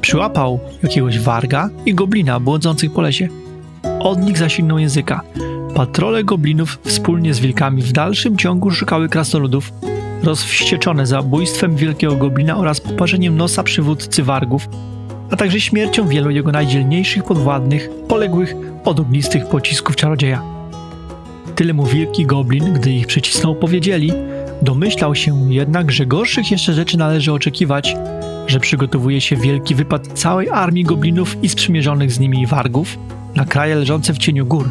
Przyłapał 0.00 0.60
jakiegoś 0.82 1.18
warga 1.18 1.70
i 1.86 1.94
goblina 1.94 2.40
błądzących 2.40 2.92
po 2.92 3.00
lesie. 3.00 3.28
Od 4.00 4.24
nich 4.24 4.38
zasilnął 4.38 4.78
języka. 4.78 5.22
Patrole 5.74 6.24
goblinów 6.24 6.78
wspólnie 6.84 7.34
z 7.34 7.40
wilkami 7.40 7.82
w 7.82 7.92
dalszym 7.92 8.36
ciągu 8.36 8.70
szukały 8.70 9.08
krasnoludów, 9.08 9.72
rozwścieczone 10.22 11.06
zabójstwem 11.06 11.76
wielkiego 11.76 12.16
goblina 12.16 12.56
oraz 12.56 12.80
poparzeniem 12.80 13.36
nosa 13.36 13.62
przywódcy 13.62 14.22
wargów, 14.22 14.68
a 15.30 15.36
także 15.36 15.60
śmiercią 15.60 16.08
wielu 16.08 16.30
jego 16.30 16.52
najdzielniejszych 16.52 17.24
podwładnych, 17.24 17.90
poległych 18.08 18.54
od 18.84 19.00
ognistych 19.00 19.46
pocisków 19.46 19.96
czarodzieja. 19.96 20.42
Tyle 21.54 21.72
mu 21.72 21.86
wielki 21.86 22.26
goblin, 22.26 22.72
gdy 22.72 22.92
ich 22.92 23.06
przycisnął, 23.06 23.54
powiedzieli, 23.54 24.12
domyślał 24.62 25.14
się 25.14 25.52
jednak, 25.52 25.92
że 25.92 26.06
gorszych 26.06 26.50
jeszcze 26.50 26.72
rzeczy 26.72 26.98
należy 26.98 27.32
oczekiwać, 27.32 27.96
że 28.46 28.60
przygotowuje 28.60 29.20
się 29.20 29.36
wielki 29.36 29.74
wypad 29.74 30.06
całej 30.06 30.50
armii 30.50 30.84
goblinów 30.84 31.36
i 31.42 31.48
sprzymierzonych 31.48 32.12
z 32.12 32.20
nimi 32.20 32.46
wargów 32.46 32.98
na 33.34 33.44
kraje 33.44 33.74
leżące 33.74 34.14
w 34.14 34.18
cieniu 34.18 34.46
gór. 34.46 34.68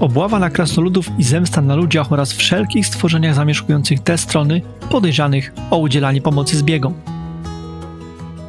Obława 0.00 0.38
na 0.38 0.50
krasnoludów 0.50 1.10
i 1.18 1.24
zemsta 1.24 1.60
na 1.60 1.74
ludziach 1.74 2.12
oraz 2.12 2.32
wszelkich 2.32 2.86
stworzeniach 2.86 3.34
zamieszkujących 3.34 4.00
te 4.00 4.18
strony 4.18 4.62
podejrzanych 4.90 5.52
o 5.70 5.76
udzielanie 5.78 6.20
pomocy 6.22 6.56
zbiegom. 6.56 6.94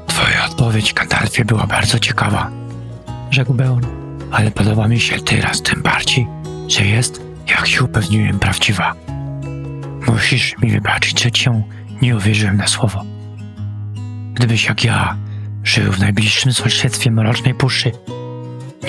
Twoja 0.08 0.46
odpowiedź, 0.46 0.94
Gandalfie, 0.94 1.46
była 1.46 1.68
bardzo 1.68 2.00
ciekawa, 2.00 2.52
Rzekł 3.32 3.54
Beorn. 3.54 3.86
ale 4.32 4.52
podoba 4.52 4.88
mi 4.88 5.00
się 5.00 5.20
teraz 5.20 5.62
tym 5.62 5.82
bardziej, 5.82 6.28
że 6.68 6.86
jest, 6.86 7.22
jak 7.50 7.68
się 7.68 7.84
upewniłem, 7.84 8.40
prawdziwa. 8.40 8.94
Musisz 10.08 10.58
mi 10.62 10.72
wybaczyć, 10.72 11.24
że 11.24 11.32
cię 11.32 11.64
nie 12.02 12.16
uwierzyłem 12.16 12.58
na 12.58 12.68
słowo. 12.68 13.04
Gdybyś 14.34 14.66
jak 14.66 14.84
ja 14.84 15.18
żył 15.64 15.92
w 15.92 16.00
najbliższym 16.00 16.54
sąsiedztwie 16.54 17.12
Mrocznej 17.12 17.54
Puszczy, 17.54 17.92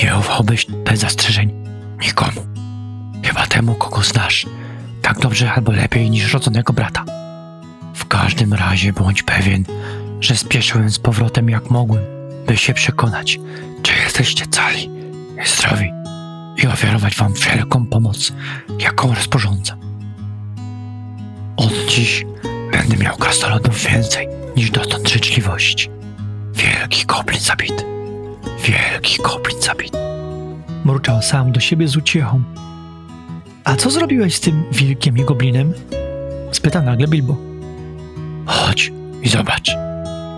nie 0.02 0.16
ufałbyś 0.18 0.66
bez 0.84 1.00
zastrzeżeń 1.00 1.65
nikomu. 2.02 2.46
Chyba 3.24 3.46
temu, 3.46 3.74
kogo 3.74 4.02
znasz, 4.02 4.46
tak 5.02 5.18
dobrze 5.18 5.52
albo 5.52 5.72
lepiej 5.72 6.10
niż 6.10 6.32
rodzonego 6.32 6.72
brata. 6.72 7.04
W 7.94 8.06
każdym 8.06 8.54
razie 8.54 8.92
bądź 8.92 9.22
pewien, 9.22 9.64
że 10.20 10.36
spieszyłem 10.36 10.90
z 10.90 10.98
powrotem 10.98 11.50
jak 11.50 11.70
mogłem, 11.70 12.04
by 12.46 12.56
się 12.56 12.74
przekonać, 12.74 13.38
czy 13.82 13.92
jesteście 14.04 14.46
cali 14.46 14.90
i 15.44 15.48
zdrowi 15.48 15.90
i 16.56 16.66
ofiarować 16.66 17.16
wam 17.16 17.34
wszelką 17.34 17.86
pomoc, 17.86 18.32
jaką 18.78 19.14
rozporządzam. 19.14 19.78
Od 21.56 21.86
dziś 21.88 22.26
będę 22.72 22.96
miał 22.96 23.16
krasnoludów 23.16 23.84
więcej 23.84 24.28
niż 24.56 24.70
dotąd 24.70 25.08
życzliwości. 25.08 25.90
Wielki 26.54 27.06
goblin 27.06 27.40
zabity. 27.40 27.84
Wielki 28.64 29.22
goblin 29.22 29.62
zabity. 29.62 30.05
Mruczał 30.86 31.22
sam 31.22 31.52
do 31.52 31.60
siebie 31.60 31.88
z 31.88 31.96
uciechą. 31.96 32.42
A 33.64 33.76
co 33.76 33.90
zrobiłeś 33.90 34.36
z 34.36 34.40
tym 34.40 34.64
wilkiem 34.72 35.18
i 35.18 35.24
goblinem? 35.24 35.72
Spytał 36.52 36.82
nagle 36.82 37.08
Bilbo. 37.08 37.36
Chodź, 38.46 38.92
i 39.22 39.28
zobacz. 39.28 39.76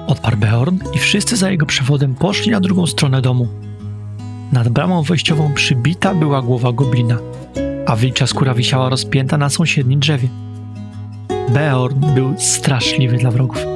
Odparł 0.06 0.36
Beorn 0.36 0.78
i 0.94 0.98
wszyscy 0.98 1.36
za 1.36 1.50
jego 1.50 1.66
przewodem 1.66 2.14
poszli 2.14 2.50
na 2.50 2.60
drugą 2.60 2.86
stronę 2.86 3.22
domu. 3.22 3.48
Nad 4.52 4.68
bramą 4.68 5.02
wejściową 5.02 5.54
przybita 5.54 6.14
była 6.14 6.42
głowa 6.42 6.72
goblina, 6.72 7.18
a 7.86 7.96
wilcza 7.96 8.26
skóra 8.26 8.54
wisiała 8.54 8.88
rozpięta 8.88 9.38
na 9.38 9.48
sąsiednim 9.48 10.00
drzewie. 10.00 10.28
Beorn 11.50 12.14
był 12.14 12.34
straszliwy 12.38 13.16
dla 13.16 13.30
wrogów. 13.30 13.66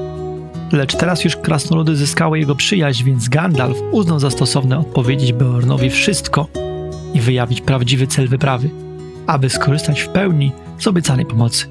Lecz 0.73 0.97
teraz 0.97 1.25
już 1.25 1.37
krasnoludy 1.37 1.97
zyskały 1.97 2.39
jego 2.39 2.55
przyjaźń, 2.55 3.05
więc 3.05 3.29
Gandalf 3.29 3.79
uznał 3.91 4.21
za 4.21 4.31
stosowne 4.31 4.79
odpowiedzieć 4.79 5.33
Beornowi 5.33 5.91
wszystko 5.91 6.62
i 7.15 7.21
wyjawić 7.21 7.61
prawdziwy 7.61 8.07
cel 8.07 8.29
wyprawy, 8.29 8.71
aby 9.27 9.51
skorzystać 9.51 10.01
w 10.01 10.09
pełni 10.09 10.53
z 10.79 10.87
obiecanej 10.87 11.27
pomocy. 11.27 11.67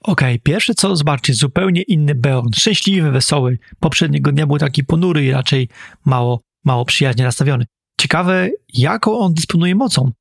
Okej, 0.00 0.40
pierwsze 0.40 0.74
co 0.74 0.96
zobaczcie, 0.96 1.34
zupełnie 1.34 1.82
inny 1.82 2.14
Beorn, 2.14 2.48
szczęśliwy, 2.56 3.10
wesoły. 3.10 3.58
Poprzedniego 3.80 4.32
dnia 4.32 4.46
był 4.46 4.58
taki 4.58 4.84
ponury 4.84 5.24
i 5.24 5.30
raczej 5.30 5.68
mało, 6.04 6.40
mało 6.64 6.84
przyjaźnie 6.84 7.24
nastawiony. 7.24 7.64
Ciekawe, 8.00 8.48
jaką 8.74 9.18
on 9.18 9.34
dysponuje 9.34 9.74
mocą. 9.74 10.12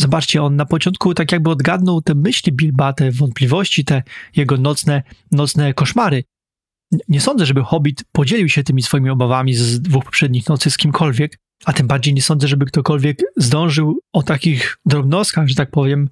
Zobaczcie, 0.00 0.42
on 0.42 0.56
na 0.56 0.66
początku 0.66 1.14
tak 1.14 1.32
jakby 1.32 1.50
odgadnął 1.50 2.02
te 2.02 2.14
myśli 2.14 2.52
Bilba, 2.52 2.92
te 2.92 3.10
wątpliwości, 3.10 3.84
te 3.84 4.02
jego 4.36 4.56
nocne, 4.56 5.02
nocne 5.32 5.74
koszmary. 5.74 6.24
Nie 7.08 7.20
sądzę, 7.20 7.46
żeby 7.46 7.62
Hobbit 7.62 8.04
podzielił 8.12 8.48
się 8.48 8.62
tymi 8.62 8.82
swoimi 8.82 9.10
obawami 9.10 9.54
z 9.54 9.80
dwóch 9.80 10.04
poprzednich 10.04 10.48
nocy 10.48 10.70
z 10.70 10.76
kimkolwiek, 10.76 11.38
a 11.64 11.72
tym 11.72 11.86
bardziej 11.86 12.14
nie 12.14 12.22
sądzę, 12.22 12.48
żeby 12.48 12.66
ktokolwiek 12.66 13.18
zdążył 13.36 14.00
o 14.12 14.22
takich 14.22 14.78
drobnostkach, 14.86 15.48
że 15.48 15.54
tak 15.54 15.70
powiem, 15.70 16.08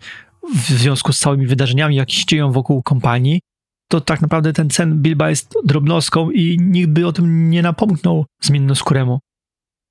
w 0.54 0.66
związku 0.68 1.12
z 1.12 1.18
całymi 1.18 1.46
wydarzeniami, 1.46 1.96
jakie 1.96 2.12
się 2.12 2.26
dzieją 2.26 2.52
wokół 2.52 2.82
kompanii, 2.82 3.40
to 3.88 4.00
tak 4.00 4.20
naprawdę 4.20 4.52
ten 4.52 4.70
cen 4.70 5.02
Bilba 5.02 5.30
jest 5.30 5.54
drobnostką 5.64 6.30
i 6.30 6.58
nikt 6.60 6.88
by 6.90 7.06
o 7.06 7.12
tym 7.12 7.50
nie 7.50 7.62
napomknął 7.62 8.26
zmiennoskóremu. 8.42 9.18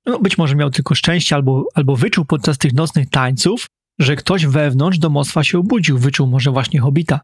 No, 0.06 0.18
być 0.18 0.38
może 0.38 0.56
miał 0.56 0.70
tylko 0.70 0.94
szczęście 0.94 1.34
albo, 1.34 1.64
albo 1.74 1.96
wyczuł 1.96 2.24
podczas 2.24 2.58
tych 2.58 2.72
nocnych 2.72 3.10
tańców, 3.10 3.66
że 3.98 4.16
ktoś 4.16 4.46
wewnątrz 4.46 4.98
domostwa 4.98 5.44
się 5.44 5.58
obudził, 5.58 5.98
wyczuł 5.98 6.26
może 6.26 6.50
właśnie 6.50 6.80
Hobita. 6.80 7.20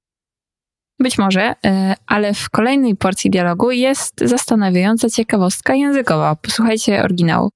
Być 1.00 1.18
może, 1.18 1.54
e, 1.64 1.94
ale 2.06 2.34
w 2.34 2.50
kolejnej 2.50 2.96
porcji 2.96 3.30
dialogu 3.30 3.70
jest 3.70 4.20
zastanawiająca 4.20 5.10
ciekawostka 5.10 5.74
językowa. 5.74 6.36
Posłuchajcie 6.36 7.02
oryginału. 7.02 7.50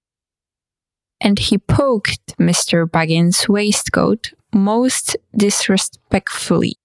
And 1.21 1.39
he 1.39 1.59
poked 1.59 2.37
Mr. 2.39 2.87
Baggins' 2.87 3.49
waistcoat 3.49 4.35
most 4.53 5.17
disrespectfully. 5.37 6.77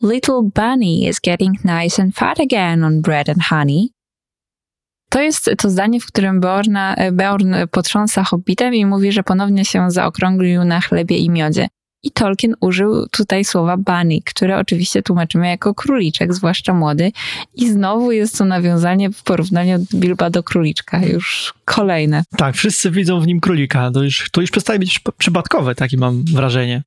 Little 0.00 0.42
Bunny 0.42 1.06
is 1.06 1.20
getting 1.20 1.58
nice 1.64 2.02
and 2.02 2.14
fat 2.14 2.40
again 2.40 2.84
on 2.84 3.00
bread 3.00 3.28
and 3.28 3.42
honey. 3.42 3.92
To 5.10 5.20
jest 5.20 5.50
to 5.58 5.70
zdanie, 5.70 6.00
w 6.00 6.06
którym 6.06 6.40
Beorna, 6.40 6.96
Beorn 7.12 7.54
potrząsa 7.70 8.24
hobbitem 8.24 8.74
i 8.74 8.86
mówi, 8.86 9.12
że 9.12 9.22
ponownie 9.22 9.64
się 9.64 9.90
zaokrąglił 9.90 10.64
na 10.64 10.80
chlebie 10.80 11.18
i 11.18 11.30
miodzie. 11.30 11.68
I 12.02 12.10
Tolkien 12.10 12.54
użył 12.60 13.06
tutaj 13.08 13.44
słowa 13.44 13.76
bunny, 13.76 14.18
które 14.24 14.58
oczywiście 14.58 15.02
tłumaczymy 15.02 15.48
jako 15.48 15.74
króliczek, 15.74 16.34
zwłaszcza 16.34 16.74
młody. 16.74 17.12
I 17.54 17.70
znowu 17.70 18.12
jest 18.12 18.38
to 18.38 18.44
nawiązanie 18.44 19.10
w 19.10 19.22
porównaniu 19.22 19.76
od 19.76 19.82
Bilba 19.82 20.30
do 20.30 20.42
króliczka. 20.42 21.04
Już 21.06 21.54
kolejne. 21.64 22.22
Tak, 22.36 22.54
wszyscy 22.54 22.90
widzą 22.90 23.20
w 23.20 23.26
nim 23.26 23.40
królika. 23.40 23.90
To 23.90 24.02
już, 24.02 24.28
to 24.32 24.40
już 24.40 24.50
przestaje 24.50 24.78
być 24.78 25.00
przypa- 25.00 25.12
przypadkowe, 25.18 25.74
takie 25.74 25.96
mam 25.96 26.24
wrażenie. 26.34 26.82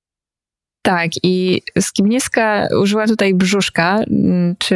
Tak, 0.84 1.12
i 1.24 1.62
Skibniewska 1.80 2.68
użyła 2.82 3.08
tutaj 3.08 3.34
brzuszka. 3.34 4.00
Mm, 4.00 4.56
Czy 4.60 4.76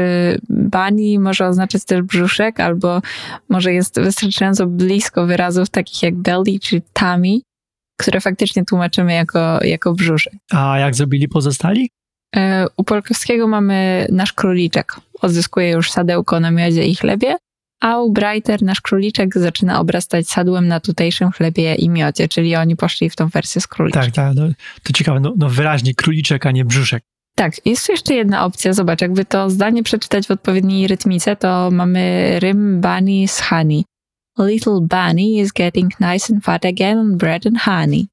bani 0.50 1.20
może 1.20 1.48
oznaczać 1.48 1.86
też 1.86 2.02
brzuszek, 2.02 2.60
albo 2.60 3.02
może 3.50 3.74
jest 3.74 4.00
wystarczająco 4.00 4.68
blisko 4.68 5.26
wyrazów 5.26 5.70
takich 5.70 6.04
jak 6.04 6.16
belly 6.16 6.60
czy 6.62 6.82
tummy, 6.94 7.40
które 7.98 8.22
faktycznie 8.22 8.66
tłumaczymy 8.66 9.14
jako, 9.14 9.64
jako 9.64 9.94
brzuszek. 9.94 10.34
A 10.52 10.80
jak 10.80 10.96
zrobili 10.96 11.28
pozostali? 11.28 11.90
E, 12.36 12.66
U 12.78 12.84
Polkowskiego 12.84 13.48
mamy 13.48 14.08
nasz 14.12 14.34
króliczek. 14.34 14.96
Odzyskuje 15.22 15.70
już 15.70 15.92
sadełko 15.92 16.40
na 16.40 16.52
miodzie 16.52 16.84
i 16.86 16.96
chlebie, 16.96 17.36
a 17.82 18.02
u 18.02 18.12
Breiter 18.12 18.64
nasz 18.64 18.82
króliczek 18.82 19.38
zaczyna 19.38 19.80
obrastać 19.80 20.28
sadłem 20.28 20.68
na 20.68 20.80
tutejszym 20.80 21.32
chlebie 21.32 21.76
i 21.76 21.90
miodzie, 21.90 22.28
czyli 22.28 22.56
oni 22.56 22.76
poszli 22.76 23.10
w 23.10 23.16
tą 23.16 23.28
wersję 23.28 23.62
z 23.62 23.68
króliczkiem. 23.68 24.04
Tak, 24.04 24.14
tak, 24.14 24.36
no, 24.36 24.48
to 24.84 24.94
ciekawe, 24.94 25.20
no, 25.20 25.34
no 25.38 25.50
wyraźnie 25.50 25.94
króliczek, 25.94 26.46
a 26.46 26.52
nie 26.52 26.66
brzuszek. 26.66 27.04
Tak, 27.36 27.66
jest 27.66 27.86
tu 27.86 27.92
jeszcze 27.92 28.14
jedna 28.14 28.46
opcja. 28.46 28.74
Zobacz, 28.74 29.02
jakby 29.02 29.26
to 29.26 29.50
zdanie 29.50 29.84
przeczytać 29.84 30.28
w 30.28 30.32
odpowiedniej 30.32 30.88
rytmice, 30.88 31.36
to 31.36 31.72
mamy 31.72 32.36
rym 32.40 32.82
z 33.28 33.42
honey. 33.42 33.86
Little 34.40 34.82
bunny 34.82 35.40
is 35.40 35.52
getting 35.54 35.92
nice 36.00 36.34
and 36.34 36.44
fat 36.44 36.66
again 36.66 36.98
on 36.98 37.18
bread 37.18 37.48
and 37.48 37.58
honey. 37.58 38.08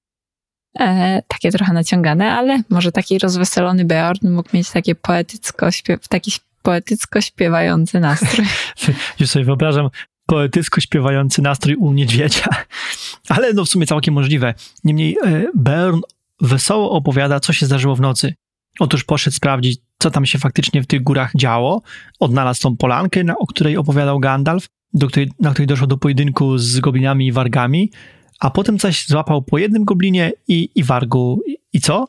E, 0.81 1.23
takie 1.29 1.51
trochę 1.51 1.73
naciągane, 1.73 2.33
ale 2.33 2.63
może 2.71 2.93
taki 2.93 3.19
rozweselony 3.19 3.85
Beorn 3.85 4.29
mógł 4.31 4.49
mieć 4.55 4.71
takie 4.71 4.95
poetycko, 4.95 5.71
śpiew, 5.71 6.09
taki 6.09 6.33
poetycko 6.63 7.21
śpiewający 7.21 8.01
nastrój. 8.01 8.47
Już 9.21 9.31
sobie 9.31 9.45
wyobrażam 9.45 9.91
poetycko 10.27 10.81
śpiewający 10.81 11.43
nastrój 11.43 11.75
u 11.75 11.93
niedźwiedzia. 11.93 12.45
Ale 13.29 13.53
no 13.53 13.65
w 13.65 13.69
sumie 13.69 13.87
całkiem 13.87 14.15
możliwe. 14.15 14.55
Niemniej 14.85 15.17
e, 15.25 15.45
Bern 15.55 16.01
wesoło 16.41 16.91
opowiada, 16.91 17.41
co 17.41 17.53
się 17.53 17.67
zdarzyło 17.67 17.97
w 17.97 18.01
nocy. 18.01 18.35
Otóż 18.81 19.05
poszedł 19.05 19.37
sprawdzić, 19.37 19.81
co 19.99 20.11
tam 20.11 20.27
się 20.27 20.39
faktycznie 20.39 20.83
w 20.83 20.87
tych 20.87 21.03
górach 21.03 21.33
działo. 21.37 21.83
Odnalazł 22.21 22.63
tą 22.63 22.77
polankę, 22.77 23.25
o 23.39 23.47
której 23.47 23.77
opowiadał 23.77 24.21
Gandalf, 24.21 24.67
do 24.95 25.07
której, 25.09 25.31
na 25.41 25.51
której 25.51 25.67
doszło 25.67 25.87
do 25.87 25.99
pojedynku 25.99 26.59
z 26.59 26.81
goblinami 26.81 27.27
i 27.27 27.33
wargami, 27.33 27.91
a 28.41 28.51
potem 28.51 28.79
coś 28.79 29.07
złapał 29.07 29.43
po 29.43 29.59
jednym 29.59 29.85
goblinie 29.85 30.33
i, 30.49 30.71
i 30.75 30.85
wargu. 30.85 31.41
I, 31.47 31.59
I 31.73 31.81
co? 31.81 32.07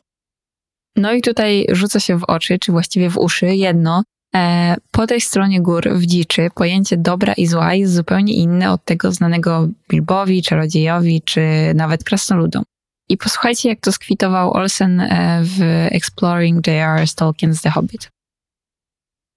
No 0.96 1.12
i 1.12 1.22
tutaj 1.22 1.66
rzuca 1.72 2.00
się 2.00 2.18
w 2.18 2.24
oczy, 2.24 2.58
czy 2.58 2.72
właściwie 2.72 3.10
w 3.10 3.18
uszy, 3.18 3.46
jedno. 3.46 4.02
E, 4.34 4.76
po 4.90 5.06
tej 5.06 5.20
stronie 5.20 5.62
gór 5.62 5.90
w 5.94 6.06
dziczy 6.06 6.48
pojęcie 6.54 6.96
dobra 6.96 7.32
i 7.32 7.46
zła 7.46 7.74
jest 7.74 7.94
zupełnie 7.94 8.34
inne 8.34 8.72
od 8.72 8.84
tego 8.84 9.12
znanego 9.12 9.68
Bilbowi, 9.90 10.42
czarodziejowi, 10.42 11.22
czy 11.22 11.40
nawet 11.74 12.04
krasnoludom. 12.04 12.64
I 13.08 13.16
posłuchajcie, 13.16 13.68
jak 13.68 13.80
to 13.80 13.92
skwitował 13.92 14.52
Olsen 14.52 15.00
e, 15.00 15.40
w 15.44 15.60
Exploring 15.90 16.66
J.R.R. 16.66 17.06
Tolkien's 17.06 17.62
The 17.62 17.70
Hobbit. 17.70 18.08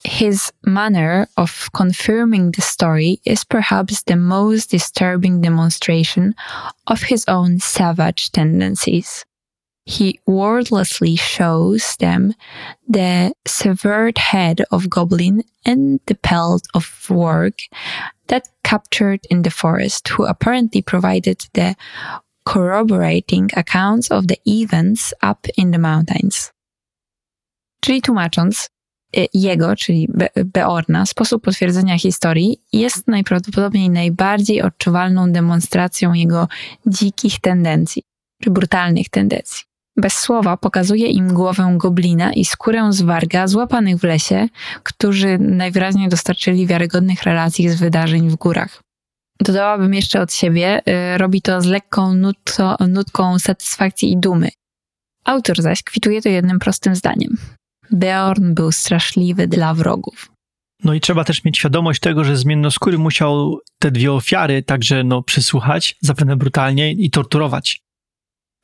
His 0.04 0.52
manner 0.64 1.28
of 1.38 1.70
confirming 1.74 2.52
the 2.52 2.62
story 2.62 3.20
is 3.26 3.44
perhaps 3.44 4.04
the 4.04 4.16
most 4.16 4.72
disturbing 4.72 5.42
demonstration 5.42 6.36
of 6.86 7.04
his 7.04 7.26
own 7.28 7.60
savage 7.60 8.32
tendencies. 8.32 9.26
He 9.86 10.20
wordlessly 10.26 11.16
shows 11.16 11.96
them 11.96 12.34
the 12.88 13.34
severed 13.46 14.18
head 14.18 14.62
of 14.70 14.90
goblin 14.90 15.44
and 15.66 16.02
the 16.08 16.16
pelt 16.16 16.68
of 16.74 16.84
warg 17.08 17.54
that 18.28 18.50
captured 18.64 19.26
in 19.30 19.44
the 19.44 19.50
forest, 19.50 20.10
who 20.10 20.26
apparently 20.26 20.82
provided 20.82 21.48
the 21.54 21.76
corroborating 22.46 23.50
accounts 23.56 24.12
of 24.12 24.28
the 24.28 24.40
events 24.46 25.14
up 25.22 25.48
in 25.58 25.72
the 25.72 25.80
mountains. 25.80 26.52
Czyli 27.82 28.02
tłumacząc, 28.02 28.70
jego, 29.34 29.76
czyli 29.76 30.08
Be- 30.10 30.30
Beorna, 30.46 31.06
sposób 31.06 31.44
potwierdzenia 31.44 32.00
historii 32.00 32.62
jest 32.74 33.08
najprawdopodobniej 33.08 33.90
najbardziej 33.90 34.62
odczuwalną 34.62 35.32
demonstracją 35.32 36.14
jego 36.14 36.48
dzikich 36.88 37.40
tendencji, 37.40 38.04
czy 38.44 38.50
brutalnych 38.50 39.10
tendencji. 39.10 39.64
Bez 39.98 40.14
słowa 40.14 40.58
pokazuje 40.58 41.08
im 41.08 41.34
głowę 41.34 41.74
goblina 41.78 42.34
i 42.34 42.46
skórę 42.46 42.94
z 42.94 43.02
warga 43.02 43.48
złapanych 43.48 43.98
w 43.98 44.04
lesie, 44.04 44.48
którzy 44.84 45.38
najwyraźniej 45.38 46.10
dostarczyli 46.10 46.68
wiarygodnych 46.68 47.24
relacji 47.24 47.70
z 47.70 47.76
wydarzeń 47.76 48.30
w 48.30 48.36
górach. 48.36 48.82
Dodałabym 49.40 49.94
jeszcze 49.94 50.22
od 50.22 50.34
siebie, 50.34 50.82
y, 51.14 51.18
robi 51.18 51.42
to 51.42 51.62
z 51.62 51.66
lekką 51.66 52.14
nutko, 52.14 52.78
nutką 52.88 53.40
satysfakcji 53.40 54.12
i 54.12 54.18
dumy. 54.18 54.50
Autor 55.26 55.62
zaś 55.62 55.84
kwituje 55.84 56.22
to 56.22 56.30
jednym 56.30 56.60
prostym 56.60 56.96
zdaniem. 56.96 57.38
Beorn 57.92 58.54
był 58.54 58.72
straszliwy 58.72 59.48
dla 59.48 59.74
wrogów. 59.74 60.32
No 60.84 60.94
i 60.94 61.02
trzeba 61.02 61.24
też 61.24 61.44
mieć 61.44 61.58
świadomość 61.58 62.00
tego, 62.00 62.24
że 62.24 62.38
zmiennoskóry 62.38 62.98
musiał 62.98 63.60
te 63.80 63.92
dwie 63.92 64.12
ofiary 64.12 64.64
także 64.64 65.04
no, 65.04 65.24
przysłuchać, 65.24 65.96
zapewne 66.02 66.36
brutalnie 66.36 66.92
i 66.92 67.10
torturować. 67.10 67.82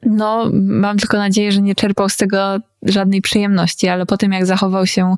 No, 0.06 0.50
mam 0.54 0.98
tylko 0.98 1.18
nadzieję, 1.18 1.52
że 1.52 1.62
nie 1.62 1.76
czerpał 1.76 2.10
z 2.10 2.18
tego 2.18 2.58
żadnej 2.82 3.22
przyjemności, 3.22 3.88
ale 3.88 4.06
po 4.06 4.18
tym 4.18 4.32
jak 4.32 4.46
zachował 4.46 4.88
się 4.88 5.16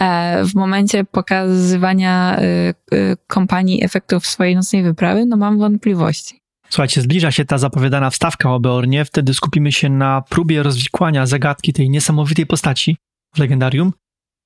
e, 0.00 0.44
w 0.44 0.54
momencie 0.54 1.04
pokazywania 1.04 2.36
e, 2.36 2.42
e, 2.42 2.74
kompanii 3.26 3.84
efektów 3.84 4.26
swojej 4.26 4.56
nocnej 4.56 4.82
wyprawy, 4.82 5.26
no 5.26 5.36
mam 5.36 5.58
wątpliwości. 5.58 6.40
Słuchajcie, 6.70 7.00
zbliża 7.00 7.30
się 7.30 7.44
ta 7.44 7.58
zapowiadana 7.58 8.10
wstawka 8.10 8.54
o 8.54 8.60
Beornie, 8.60 9.04
wtedy 9.04 9.34
skupimy 9.34 9.72
się 9.72 9.88
na 9.88 10.22
próbie 10.30 10.62
rozwikłania 10.62 11.26
zagadki 11.26 11.72
tej 11.72 11.90
niesamowitej 11.90 12.46
postaci 12.46 12.96
legendarium. 13.38 13.92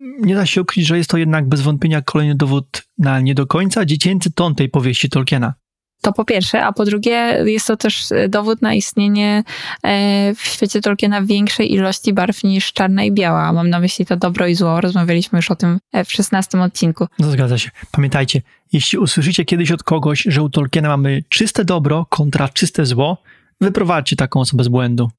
Nie 0.00 0.34
da 0.34 0.46
się 0.46 0.62
ukryć, 0.62 0.86
że 0.86 0.98
jest 0.98 1.10
to 1.10 1.16
jednak 1.16 1.48
bez 1.48 1.60
wątpienia 1.60 2.02
kolejny 2.02 2.34
dowód 2.34 2.82
na 2.98 3.20
nie 3.20 3.34
do 3.34 3.46
końca 3.46 3.84
dziecięcy 3.84 4.32
ton 4.32 4.54
tej 4.54 4.68
powieści 4.68 5.10
Tolkiena. 5.10 5.54
To 6.02 6.12
po 6.12 6.24
pierwsze, 6.24 6.64
a 6.64 6.72
po 6.72 6.84
drugie 6.84 7.44
jest 7.44 7.66
to 7.66 7.76
też 7.76 8.12
e, 8.12 8.28
dowód 8.28 8.62
na 8.62 8.74
istnienie 8.74 9.44
e, 9.82 10.34
w 10.34 10.40
świecie 10.40 10.80
Tolkiena 10.80 11.22
większej 11.22 11.72
ilości 11.72 12.12
barw 12.12 12.44
niż 12.44 12.72
czarna 12.72 13.04
i 13.04 13.12
biała. 13.12 13.52
Mam 13.52 13.70
na 13.70 13.80
myśli 13.80 14.06
to 14.06 14.16
dobro 14.16 14.46
i 14.46 14.54
zło. 14.54 14.80
Rozmawialiśmy 14.80 15.38
już 15.38 15.50
o 15.50 15.56
tym 15.56 15.78
e, 15.92 16.04
w 16.04 16.12
szesnastym 16.12 16.60
odcinku. 16.60 17.06
No 17.18 17.30
zgadza 17.30 17.58
się. 17.58 17.70
Pamiętajcie, 17.92 18.42
jeśli 18.72 18.98
usłyszycie 18.98 19.44
kiedyś 19.44 19.70
od 19.70 19.82
kogoś, 19.82 20.22
że 20.28 20.42
u 20.42 20.50
Tolkiena 20.50 20.88
mamy 20.88 21.22
czyste 21.28 21.64
dobro 21.64 22.06
kontra 22.08 22.48
czyste 22.48 22.86
zło, 22.86 23.22
wyprowadźcie 23.60 24.16
taką 24.16 24.40
osobę 24.40 24.64
z 24.64 24.68
błędu. 24.68 25.10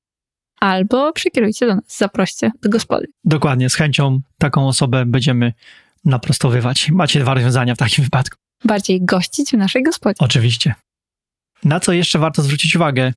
Albo 0.60 1.14
przykierujcie 1.14 1.68
do 1.68 1.76
nas, 1.76 1.98
zaproście 1.98 2.52
do 2.62 2.70
gospody. 2.70 3.08
Dokładnie, 3.24 3.70
z 3.70 3.76
chęcią 3.76 4.20
taką 4.38 4.68
osobę 4.68 5.06
będziemy 5.06 5.54
naprostowywać. 6.06 6.92
Macie 6.92 7.20
dwa 7.20 7.34
rozwiązania 7.34 7.76
w 7.76 7.78
takim 7.78 8.04
wypadku. 8.04 8.38
Bardziej 8.66 9.06
gościć 9.06 9.50
w 9.50 9.54
naszej 9.54 9.84
gospodzie. 9.84 10.18
Oczywiście. 10.20 10.76
Na 11.64 11.80
co 11.80 11.94
jeszcze 11.94 12.20
warto 12.20 12.42
zwrócić 12.42 12.76
uwagę? 12.76 13.14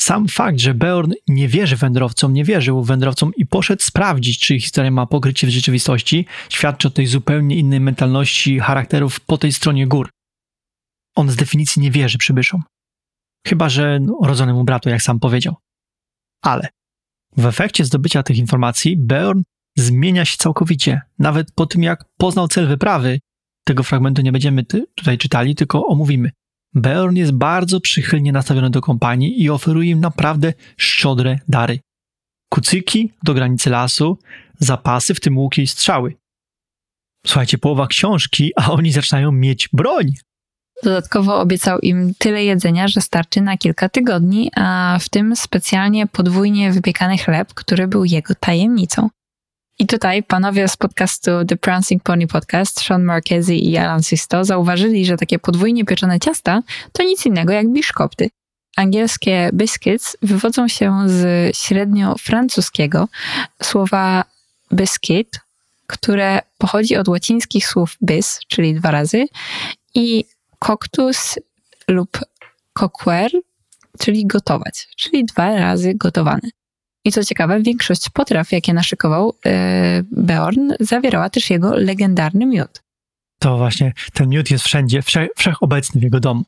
Sam 0.00 0.28
fakt, 0.28 0.58
że 0.58 0.74
Beorn 0.74 1.12
nie 1.28 1.48
wierzy 1.48 1.76
wędrowcom, 1.76 2.32
nie 2.32 2.44
wierzył 2.44 2.84
wędrowcom 2.84 3.32
i 3.36 3.46
poszedł 3.46 3.82
sprawdzić, 3.82 4.38
czy 4.38 4.54
ich 4.54 4.62
historia 4.62 4.90
ma 4.90 5.06
pokrycie 5.06 5.46
w 5.46 5.50
rzeczywistości, 5.50 6.26
świadczy 6.48 6.88
o 6.88 6.90
tej 6.90 7.06
zupełnie 7.06 7.56
innej 7.56 7.80
mentalności 7.80 8.60
charakterów 8.60 9.20
po 9.20 9.38
tej 9.38 9.52
stronie 9.52 9.86
gór. 9.86 10.10
On 11.16 11.30
z 11.30 11.36
definicji 11.36 11.82
nie 11.82 11.90
wierzy 11.90 12.18
przybyszom. 12.18 12.62
Chyba, 13.46 13.68
że 13.68 13.98
no, 14.00 14.18
rodzonemu 14.22 14.64
bratu, 14.64 14.88
jak 14.88 15.02
sam 15.02 15.20
powiedział. 15.20 15.56
Ale 16.42 16.68
w 17.36 17.46
efekcie 17.46 17.84
zdobycia 17.84 18.22
tych 18.22 18.38
informacji 18.38 18.96
Beorn 18.96 19.42
zmienia 19.76 20.24
się 20.24 20.36
całkowicie. 20.36 21.00
Nawet 21.18 21.52
po 21.52 21.66
tym, 21.66 21.82
jak 21.82 22.04
poznał 22.16 22.48
cel 22.48 22.68
wyprawy, 22.68 23.20
tego 23.64 23.82
fragmentu 23.82 24.22
nie 24.22 24.32
będziemy 24.32 24.64
tutaj 24.94 25.18
czytali, 25.18 25.54
tylko 25.54 25.86
omówimy. 25.86 26.30
Beorn 26.74 27.16
jest 27.16 27.32
bardzo 27.32 27.80
przychylnie 27.80 28.32
nastawiony 28.32 28.70
do 28.70 28.80
kompanii 28.80 29.42
i 29.42 29.50
oferuje 29.50 29.90
im 29.90 30.00
naprawdę 30.00 30.52
szczodre 30.76 31.38
dary. 31.48 31.80
Kucyki 32.48 33.12
do 33.22 33.34
granicy 33.34 33.70
lasu, 33.70 34.18
zapasy, 34.58 35.14
w 35.14 35.20
tym 35.20 35.38
łuki 35.38 35.62
i 35.62 35.66
strzały. 35.66 36.14
Słuchajcie, 37.26 37.58
połowa 37.58 37.86
książki, 37.86 38.52
a 38.56 38.72
oni 38.72 38.92
zaczynają 38.92 39.32
mieć 39.32 39.68
broń. 39.72 40.12
Dodatkowo 40.82 41.40
obiecał 41.40 41.78
im 41.78 42.14
tyle 42.18 42.44
jedzenia, 42.44 42.88
że 42.88 43.00
starczy 43.00 43.40
na 43.40 43.56
kilka 43.56 43.88
tygodni, 43.88 44.50
a 44.56 44.98
w 45.00 45.08
tym 45.08 45.36
specjalnie 45.36 46.06
podwójnie 46.06 46.72
wypiekany 46.72 47.18
chleb, 47.18 47.54
który 47.54 47.88
był 47.88 48.04
jego 48.04 48.34
tajemnicą. 48.34 49.08
I 49.78 49.86
tutaj 49.86 50.22
panowie 50.22 50.68
z 50.68 50.76
podcastu 50.76 51.30
The 51.48 51.56
Prancing 51.56 52.02
Pony 52.02 52.26
Podcast, 52.26 52.80
Sean 52.80 53.04
Marquezi 53.04 53.70
i 53.70 53.76
Alan 53.76 54.02
Sisto, 54.02 54.44
zauważyli, 54.44 55.06
że 55.06 55.16
takie 55.16 55.38
podwójnie 55.38 55.84
pieczone 55.84 56.20
ciasta 56.20 56.62
to 56.92 57.02
nic 57.02 57.26
innego 57.26 57.52
jak 57.52 57.72
biszkopty. 57.72 58.30
Angielskie 58.76 59.50
biscuits 59.52 60.16
wywodzą 60.22 60.68
się 60.68 61.02
z 61.06 61.56
średnio 61.56 62.14
francuskiego 62.18 63.08
słowa 63.62 64.24
biscuit, 64.72 65.40
które 65.86 66.40
pochodzi 66.58 66.96
od 66.96 67.08
łacińskich 67.08 67.66
słów 67.66 67.96
bis, 68.02 68.40
czyli 68.48 68.74
dwa 68.74 68.90
razy, 68.90 69.26
i 69.94 70.24
coctus 70.64 71.38
lub 71.88 72.18
coquer, 72.72 73.30
czyli 73.98 74.26
gotować, 74.26 74.88
czyli 74.96 75.24
dwa 75.24 75.54
razy 75.54 75.94
gotowane. 75.94 76.50
I 77.04 77.12
co 77.12 77.24
ciekawe, 77.24 77.62
większość 77.62 78.10
potraw, 78.10 78.52
jakie 78.52 78.74
naszykował 78.74 79.34
e, 79.46 80.02
Beorn, 80.12 80.72
zawierała 80.80 81.30
też 81.30 81.50
jego 81.50 81.74
legendarny 81.74 82.46
miód. 82.46 82.82
To 83.38 83.58
właśnie 83.58 83.92
ten 84.12 84.28
miód 84.28 84.50
jest 84.50 84.64
wszędzie, 84.64 85.02
wsze, 85.02 85.28
wszechobecny 85.36 86.00
w 86.00 86.04
jego 86.04 86.20
domu. 86.20 86.44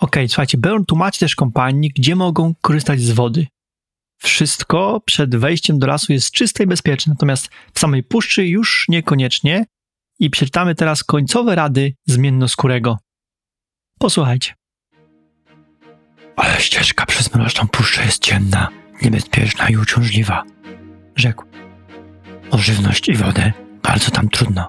Okej, 0.00 0.28
słuchajcie, 0.28 0.58
Beorn 0.58 0.84
tłumaczy 0.84 1.20
też 1.20 1.34
kompanii, 1.34 1.90
gdzie 1.96 2.16
mogą 2.16 2.54
korzystać 2.60 3.00
z 3.00 3.10
wody. 3.10 3.46
Wszystko 4.18 5.02
przed 5.04 5.36
wejściem 5.36 5.78
do 5.78 5.86
lasu 5.86 6.12
jest 6.12 6.30
czyste 6.30 6.64
i 6.64 6.66
bezpieczne, 6.66 7.10
natomiast 7.10 7.48
w 7.74 7.78
samej 7.78 8.02
puszczy 8.02 8.46
już 8.46 8.86
niekoniecznie. 8.88 9.66
I 10.18 10.30
przeczytamy 10.30 10.74
teraz 10.74 11.04
końcowe 11.04 11.54
rady 11.54 11.94
zmiennoskórego. 12.06 12.98
Posłuchajcie. 13.98 14.54
Ale 16.36 16.60
ścieżka 16.60 17.06
przez 17.06 17.34
mroczną 17.34 17.68
puszczę 17.68 18.04
jest 18.04 18.22
ciemna, 18.22 18.68
niebezpieczna 19.02 19.68
i 19.68 19.76
uciążliwa. 19.76 20.42
Rzekł. 21.16 21.44
O 22.50 22.58
żywność 22.58 23.08
i 23.08 23.16
wodę 23.16 23.52
bardzo 23.82 24.10
tam 24.10 24.28
trudno. 24.28 24.68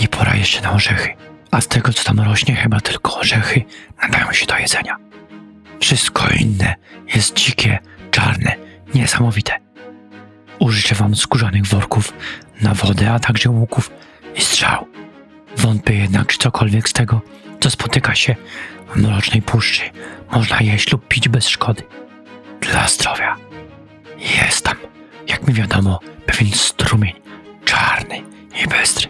Nie 0.00 0.08
pora 0.08 0.34
jeszcze 0.34 0.60
na 0.60 0.72
orzechy, 0.72 1.14
a 1.50 1.60
z 1.60 1.68
tego 1.68 1.92
co 1.92 2.04
tam 2.04 2.20
rośnie 2.20 2.54
chyba 2.56 2.80
tylko 2.80 3.18
orzechy 3.18 3.64
nadają 4.02 4.32
się 4.32 4.46
do 4.46 4.58
jedzenia. 4.58 4.96
Wszystko 5.80 6.28
inne 6.40 6.74
jest 7.14 7.34
dzikie, 7.34 7.78
czarne, 8.10 8.56
niesamowite. 8.94 9.52
Użyczę 10.58 10.94
wam 10.94 11.16
skórzanych 11.16 11.66
worków 11.66 12.12
na 12.60 12.74
wodę, 12.74 13.12
a 13.12 13.18
także 13.18 13.50
łuków 13.50 13.90
i 14.34 14.40
strzał. 14.40 14.86
Wątpię 15.56 15.94
jednak, 15.94 16.26
czy 16.26 16.38
cokolwiek 16.38 16.88
z 16.88 16.92
tego, 16.92 17.20
co 17.60 17.70
spotyka 17.70 18.14
się 18.14 18.36
w 18.94 18.96
mrocznej 18.96 19.42
puszczy, 19.42 19.82
można 20.30 20.60
jeść 20.60 20.92
lub 20.92 21.08
pić 21.08 21.28
bez 21.28 21.48
szkody. 21.48 21.82
Dla 22.60 22.88
zdrowia. 22.88 23.36
Jest 24.18 24.64
tam, 24.64 24.76
jak 25.28 25.48
mi 25.48 25.54
wiadomo, 25.54 26.00
pewien 26.26 26.52
strumień, 26.52 27.12
czarny 27.64 28.22
i 28.64 28.68
bystry, 28.68 29.08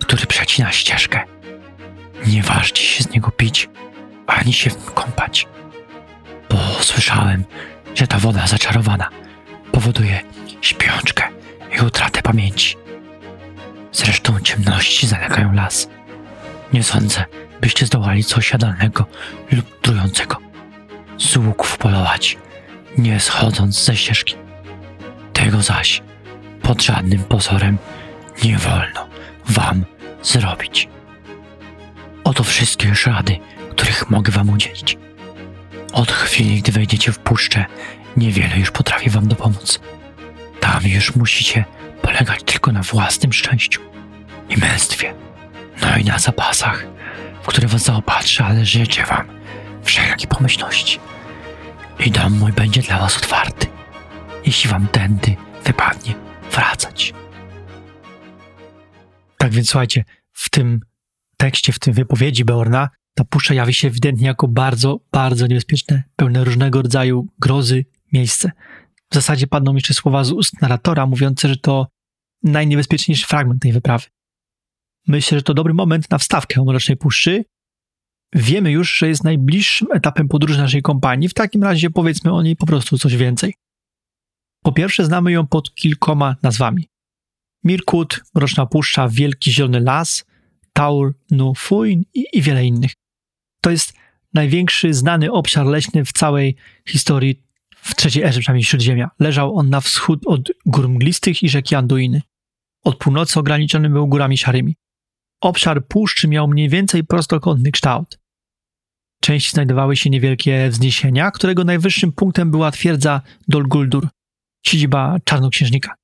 który 0.00 0.26
przecina 0.26 0.72
ścieżkę. 0.72 1.20
Nie 2.26 2.42
ważcie 2.42 2.82
się 2.82 3.04
z 3.04 3.10
niego 3.10 3.30
pić, 3.30 3.68
ani 4.26 4.52
się 4.52 4.70
w 4.70 4.76
nim 4.76 4.94
kąpać. 4.94 5.48
Bo 6.50 6.56
słyszałem, 6.80 7.44
że 7.94 8.06
ta 8.06 8.18
woda 8.18 8.46
zaczarowana 8.46 9.08
powoduje 9.72 10.20
śpiączkę 10.60 11.28
i 11.78 11.84
utratę 11.84 12.22
pamięci. 12.22 12.76
Zresztą 13.92 14.40
ciemności 14.40 15.06
zalegają 15.06 15.52
las. 15.52 15.88
Nie 16.72 16.82
sądzę, 16.82 17.24
byście 17.62 17.86
zdołali 17.86 18.24
coś 18.24 18.52
jadalnego 18.52 19.06
lub 19.52 19.80
trującego. 19.80 20.36
Z 21.18 21.36
łuków 21.36 21.78
polować, 21.78 22.38
nie 22.98 23.20
schodząc 23.20 23.84
ze 23.84 23.96
ścieżki. 23.96 24.34
Tego 25.32 25.62
zaś 25.62 26.02
pod 26.62 26.82
żadnym 26.82 27.24
pozorem 27.24 27.78
nie 28.44 28.58
wolno 28.58 29.08
wam 29.48 29.84
zrobić. 30.22 30.88
Oto 32.24 32.44
wszystkie 32.44 32.88
już 32.88 33.06
rady, 33.06 33.38
których 33.70 34.10
mogę 34.10 34.32
wam 34.32 34.50
udzielić. 34.50 34.98
Od 35.92 36.12
chwili, 36.12 36.62
gdy 36.62 36.72
wejdziecie 36.72 37.12
w 37.12 37.18
puszczę, 37.18 37.64
niewiele 38.16 38.58
już 38.58 38.70
potrafię 38.70 39.10
wam 39.10 39.28
dopomóc. 39.28 39.80
Tam 40.60 40.82
już 40.84 41.16
musicie 41.16 41.64
polegać 42.02 42.42
tylko 42.42 42.72
na 42.72 42.82
własnym 42.82 43.32
szczęściu 43.32 43.80
i 44.48 44.56
męstwie, 44.56 45.14
no 45.82 45.96
i 45.96 46.04
na 46.04 46.18
zapasach, 46.18 46.86
w 47.42 47.46
które 47.46 47.68
was 47.68 47.82
zaopatrzę, 47.82 48.44
ale 48.44 48.66
życzę 48.66 49.04
wam 49.06 49.26
wszelkiej 49.82 50.28
pomyślności. 50.28 50.98
I 52.06 52.10
dom 52.10 52.38
mój 52.38 52.52
będzie 52.52 52.82
dla 52.82 52.98
was 52.98 53.16
otwarty, 53.16 53.66
jeśli 54.46 54.70
wam 54.70 54.88
tędy 54.88 55.36
wypadnie 55.64 56.14
wracać. 56.52 57.14
Tak 59.38 59.52
więc 59.52 59.70
słuchajcie, 59.70 60.04
w 60.32 60.50
tym 60.50 60.80
tekście, 61.36 61.72
w 61.72 61.78
tym 61.78 61.94
wypowiedzi 61.94 62.44
Beorna, 62.44 62.88
ta 63.14 63.24
puszcza 63.24 63.54
jawi 63.54 63.74
się 63.74 63.88
ewidentnie 63.88 64.26
jako 64.26 64.48
bardzo, 64.48 65.00
bardzo 65.12 65.46
niebezpieczne, 65.46 66.02
pełne 66.16 66.44
różnego 66.44 66.82
rodzaju 66.82 67.26
grozy 67.38 67.84
miejsce. 68.12 68.50
W 69.10 69.14
zasadzie 69.14 69.46
padną 69.46 69.74
jeszcze 69.74 69.94
słowa 69.94 70.24
z 70.24 70.32
ust 70.32 70.62
narratora 70.62 71.06
mówiące, 71.06 71.48
że 71.48 71.56
to 71.56 71.86
najniebezpieczniejszy 72.42 73.26
fragment 73.26 73.62
tej 73.62 73.72
wyprawy. 73.72 74.06
Myślę, 75.06 75.38
że 75.38 75.42
to 75.42 75.54
dobry 75.54 75.74
moment 75.74 76.10
na 76.10 76.18
wstawkę 76.18 76.60
o 76.60 76.64
Mrocznej 76.64 76.96
Puszczy. 76.96 77.44
Wiemy 78.34 78.70
już, 78.70 78.98
że 78.98 79.08
jest 79.08 79.24
najbliższym 79.24 79.88
etapem 79.92 80.28
podróży 80.28 80.58
naszej 80.58 80.82
kompanii. 80.82 81.28
W 81.28 81.34
takim 81.34 81.62
razie 81.62 81.90
powiedzmy 81.90 82.32
o 82.32 82.42
niej 82.42 82.56
po 82.56 82.66
prostu 82.66 82.98
coś 82.98 83.16
więcej. 83.16 83.54
Po 84.62 84.72
pierwsze, 84.72 85.04
znamy 85.04 85.32
ją 85.32 85.46
pod 85.46 85.74
kilkoma 85.74 86.36
nazwami. 86.42 86.88
Mirkut, 87.64 88.20
Mroczna 88.34 88.66
Puszcza, 88.66 89.08
Wielki 89.08 89.52
Zielony 89.52 89.80
Las, 89.80 90.24
Taur, 90.72 91.14
Nufuin 91.30 92.04
i, 92.14 92.24
i 92.32 92.42
wiele 92.42 92.66
innych. 92.66 92.92
To 93.60 93.70
jest 93.70 93.92
największy 94.34 94.94
znany 94.94 95.32
obszar 95.32 95.66
leśny 95.66 96.04
w 96.04 96.12
całej 96.12 96.56
historii 96.88 97.42
w 97.76 97.94
trzeciej 97.94 98.22
erze, 98.22 98.40
przynajmniej 98.40 98.64
Śródziemia. 98.64 99.10
Leżał 99.18 99.56
on 99.56 99.70
na 99.70 99.80
wschód 99.80 100.26
od 100.26 100.52
gór 100.66 100.88
mglistych 100.88 101.42
i 101.42 101.48
rzeki 101.48 101.74
Anduiny. 101.74 102.22
Od 102.84 102.98
północy 102.98 103.40
ograniczony 103.40 103.90
był 103.90 104.08
górami 104.08 104.38
szarymi. 104.38 104.74
Obszar 105.42 105.86
puszczy 105.86 106.28
miał 106.28 106.48
mniej 106.48 106.68
więcej 106.68 107.04
prostokątny 107.04 107.70
kształt. 107.70 108.18
Części 109.22 109.50
znajdowały 109.50 109.96
się 109.96 110.10
niewielkie 110.10 110.68
wzniesienia, 110.70 111.30
którego 111.30 111.64
najwyższym 111.64 112.12
punktem 112.12 112.50
była 112.50 112.70
twierdza 112.70 113.22
Dol 113.48 113.68
Guldur, 113.68 114.08
siedziba 114.66 115.16
czarnoksiężnika. 115.24 115.94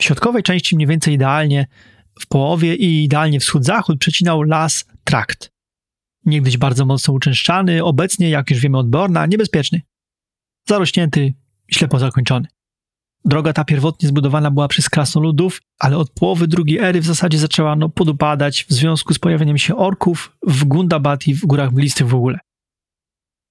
W 0.00 0.04
środkowej 0.04 0.42
części 0.42 0.76
mniej 0.76 0.88
więcej 0.88 1.14
idealnie 1.14 1.66
w 2.20 2.26
połowie 2.26 2.74
i 2.74 3.04
idealnie 3.04 3.40
wschód-zachód 3.40 3.98
przecinał 3.98 4.42
las 4.42 4.84
trakt. 5.04 5.50
Niegdyś 6.24 6.56
bardzo 6.56 6.86
mocno 6.86 7.14
uczęszczany, 7.14 7.84
obecnie, 7.84 8.30
jak 8.30 8.50
już 8.50 8.60
wiemy 8.60 8.78
od 8.78 8.90
Beorna, 8.90 9.26
niebezpieczny. 9.26 9.82
Zarośnięty, 10.68 11.34
ślepo 11.70 11.98
zakończony. 11.98 12.48
Droga 13.28 13.52
ta 13.52 13.64
pierwotnie 13.64 14.08
zbudowana 14.08 14.50
była 14.50 14.68
przez 14.68 14.88
krasnoludów, 14.88 15.60
ale 15.78 15.96
od 15.96 16.10
połowy 16.10 16.46
drugiej 16.46 16.78
ery 16.78 17.00
w 17.00 17.06
zasadzie 17.06 17.38
zaczęła 17.38 17.76
no, 17.76 17.88
podupadać 17.88 18.64
w 18.64 18.72
związku 18.72 19.14
z 19.14 19.18
pojawieniem 19.18 19.58
się 19.58 19.76
orków 19.76 20.36
w 20.46 20.64
Gundabad 20.64 21.26
i 21.26 21.34
w 21.34 21.46
górach 21.46 21.72
blistych 21.72 22.08
w 22.08 22.14
ogóle. 22.14 22.38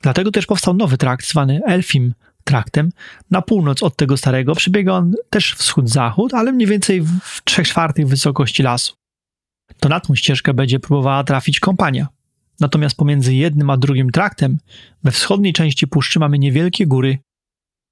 Dlatego 0.02 0.32
też 0.32 0.46
powstał 0.46 0.74
nowy 0.74 0.98
trakt 0.98 1.30
zwany 1.30 1.62
Elfim 1.66 2.14
traktem. 2.44 2.90
Na 3.32 3.42
północ 3.42 3.84
od 3.84 3.96
tego 3.96 4.18
starego 4.18 4.56
przebiega 4.56 4.94
on 4.94 5.14
też 5.30 5.56
wschód-zachód, 5.56 6.34
ale 6.34 6.52
mniej 6.52 6.68
więcej 6.68 7.02
w 7.02 7.42
trzech 7.44 7.68
czwartych 7.68 8.08
wysokości 8.08 8.64
lasu. 8.64 8.94
To 9.80 9.90
na 9.90 10.00
tą 10.00 10.16
ścieżkę 10.16 10.54
będzie 10.54 10.80
próbowała 10.80 11.24
trafić 11.24 11.60
kompania. 11.60 12.08
Natomiast 12.60 12.96
pomiędzy 12.96 13.36
jednym 13.36 13.70
a 13.70 13.78
drugim 13.78 14.12
traktem 14.12 14.58
we 15.04 15.12
wschodniej 15.12 15.54
części 15.54 15.88
puszczy 15.88 16.20
mamy 16.20 16.40
niewielkie 16.40 16.88
góry, 16.88 17.20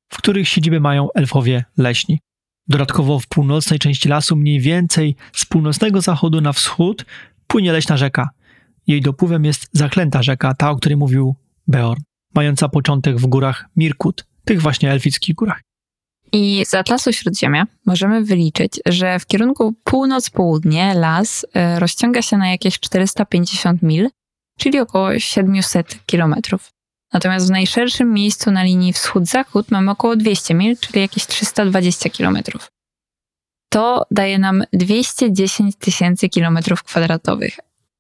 w 0.10 0.18
których 0.18 0.50
siedzibę 0.50 0.80
mają 0.80 1.08
elfowie 1.16 1.64
leśni. 1.78 2.20
Dodatkowo 2.68 3.20
w 3.20 3.28
północnej 3.28 3.80
części 3.80 4.10
lasu, 4.10 4.36
mniej 4.36 4.60
więcej 4.60 5.16
z 5.34 5.46
północnego 5.46 6.02
zachodu 6.02 6.42
na 6.42 6.54
wschód, 6.54 7.06
płynie 7.48 7.72
leśna 7.72 7.98
rzeka. 7.98 8.30
Jej 8.88 9.02
dopływem 9.02 9.46
jest 9.46 9.70
zaklęta 9.72 10.24
rzeka, 10.24 10.54
ta, 10.54 10.70
o 10.70 10.76
której 10.76 10.98
mówił 10.98 11.36
Beorn, 11.68 12.02
mająca 12.36 12.70
początek 12.70 13.18
w 13.18 13.26
górach 13.26 13.66
Mirkut, 13.76 14.26
tych 14.46 14.62
właśnie 14.62 14.92
elfickich 14.92 15.36
górach. 15.36 15.62
I 16.32 16.66
z 16.66 16.74
Atlasu 16.74 17.14
Śródziemia 17.14 17.68
możemy 17.86 18.24
wyliczyć, 18.24 18.80
że 18.86 19.20
w 19.20 19.26
kierunku 19.26 19.76
północ-południe 19.84 20.94
las 20.94 21.46
e, 21.54 21.80
rozciąga 21.80 22.22
się 22.22 22.38
na 22.38 22.52
jakieś 22.52 22.80
450 22.80 23.82
mil, 23.82 24.10
czyli 24.60 24.80
około 24.80 25.20
700 25.20 26.06
kilometrów. 26.06 26.75
Natomiast 27.16 27.48
w 27.48 27.52
najszerszym 27.52 28.14
miejscu 28.14 28.52
na 28.52 28.64
linii 28.64 28.94
wschód-zachód 28.94 29.72
mamy 29.72 29.92
około 29.92 30.16
200 30.16 30.54
mil, 30.54 30.78
czyli 30.78 31.02
jakieś 31.02 31.26
320 31.26 32.10
kilometrów. 32.10 32.72
To 33.70 34.06
daje 34.12 34.40
nam 34.40 34.64
210 34.74 35.76
tysięcy 35.76 36.30
kilometrów 36.30 36.84
kwadratowych. 36.84 37.58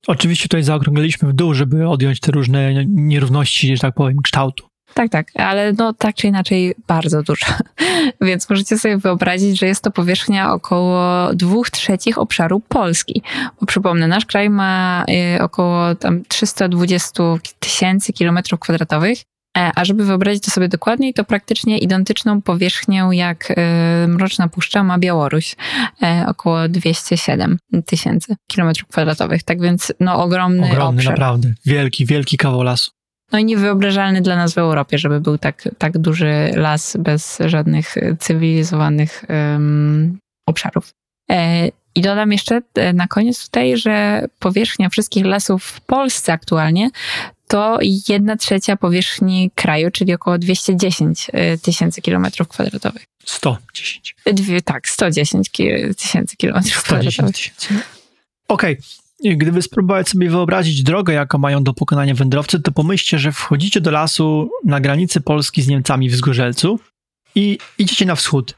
Oczywiście 0.07 0.43
tutaj 0.43 0.63
zaokrągliliśmy 0.63 1.29
w 1.29 1.33
dół, 1.33 1.53
żeby 1.53 1.87
odjąć 1.87 2.19
te 2.19 2.31
różne 2.31 2.85
nierówności, 2.87 3.75
że 3.75 3.81
tak 3.81 3.95
powiem, 3.95 4.17
kształtu. 4.23 4.67
Tak, 4.97 5.09
tak, 5.11 5.27
ale 5.35 5.73
no 5.73 5.93
tak 5.93 6.15
czy 6.15 6.27
inaczej 6.27 6.75
bardzo 6.87 7.23
dużo. 7.23 7.45
Więc 8.21 8.49
możecie 8.49 8.77
sobie 8.77 8.97
wyobrazić, 8.97 9.59
że 9.59 9.65
jest 9.65 9.83
to 9.83 9.91
powierzchnia 9.91 10.51
około 10.53 11.29
dwóch 11.33 11.69
trzecich 11.69 12.17
obszaru 12.17 12.59
Polski. 12.59 13.21
Bo 13.59 13.65
przypomnę, 13.65 14.07
nasz 14.07 14.25
kraj 14.25 14.49
ma 14.49 15.05
y, 15.37 15.41
około 15.41 15.95
tam 15.95 16.23
320 16.27 17.23
tysięcy 17.59 18.13
kilometrów 18.13 18.59
kwadratowych. 18.59 19.19
E, 19.57 19.71
A 19.75 19.85
żeby 19.85 20.05
wyobrazić 20.05 20.43
to 20.43 20.51
sobie 20.51 20.67
dokładniej, 20.67 21.13
to 21.13 21.23
praktycznie 21.23 21.77
identyczną 21.77 22.41
powierzchnię 22.41 23.07
jak 23.11 23.51
y, 23.51 23.55
Mroczna 24.07 24.47
Puszcza 24.47 24.83
ma 24.83 24.97
Białoruś. 24.99 25.55
E, 26.03 26.25
Około 26.27 26.69
207 26.69 27.57
tysięcy 27.85 28.35
kilometrów 28.47 28.89
kwadratowych. 28.89 29.43
Tak 29.43 29.61
więc 29.61 29.93
no 29.99 30.23
ogromny, 30.23 30.71
Ogromny, 30.71 30.99
obszar. 30.99 31.11
naprawdę. 31.11 31.53
Wielki, 31.65 32.05
wielki 32.05 32.37
kawał 32.37 32.63
lasu. 32.63 32.91
No 33.31 33.39
i 33.39 33.45
niewyobrażalny 33.45 34.21
dla 34.21 34.35
nas 34.35 34.53
w 34.53 34.57
Europie, 34.57 34.97
żeby 34.97 35.21
był 35.21 35.37
tak, 35.37 35.69
tak 35.77 35.97
duży 35.97 36.51
las 36.55 36.97
bez 36.99 37.37
żadnych 37.45 37.95
cywilizowanych 38.19 39.23
em, 39.27 40.17
obszarów. 40.49 40.89
E, 41.31 41.67
I 41.95 42.01
dodam 42.01 42.31
jeszcze 42.31 42.61
e, 42.75 42.93
na 42.93 43.07
koniec 43.07 43.45
tutaj, 43.45 43.77
że 43.77 44.25
powierzchnia 44.39 44.89
wszystkich 44.89 45.25
lasów 45.25 45.63
w 45.63 45.81
Polsce 45.81 46.33
aktualnie 46.33 46.89
to 47.47 47.77
jedna 48.09 48.35
trzecia 48.37 48.75
powierzchni 48.77 49.51
kraju, 49.55 49.91
czyli 49.91 50.13
około 50.13 50.37
210 50.37 51.27
e, 51.33 51.57
tysięcy 51.57 52.01
kilometrów 52.01 52.47
kwadratowych. 52.47 53.03
110. 53.25 54.15
Dwie, 54.25 54.61
tak, 54.61 54.89
110 54.89 55.49
ki- 55.49 55.69
tysięcy 55.97 56.37
kilometrów 56.37 56.77
110 56.77 57.15
kwadratowych. 57.15 57.35
tysięcy. 57.35 57.83
Okej. 58.47 58.77
Gdyby 59.33 59.61
spróbować 59.61 60.09
sobie 60.09 60.29
wyobrazić 60.29 60.83
drogę, 60.83 61.13
jaką 61.13 61.37
mają 61.37 61.63
do 61.63 61.73
pokonania 61.73 62.13
wędrowcy, 62.13 62.59
to 62.59 62.71
pomyślcie, 62.71 63.19
że 63.19 63.31
wchodzicie 63.31 63.81
do 63.81 63.91
lasu 63.91 64.49
na 64.65 64.79
granicy 64.79 65.21
Polski 65.21 65.61
z 65.61 65.67
Niemcami 65.67 66.09
w 66.09 66.15
Zgorzelcu 66.15 66.79
i 67.35 67.57
idziecie 67.77 68.05
na 68.05 68.15
wschód. 68.15 68.57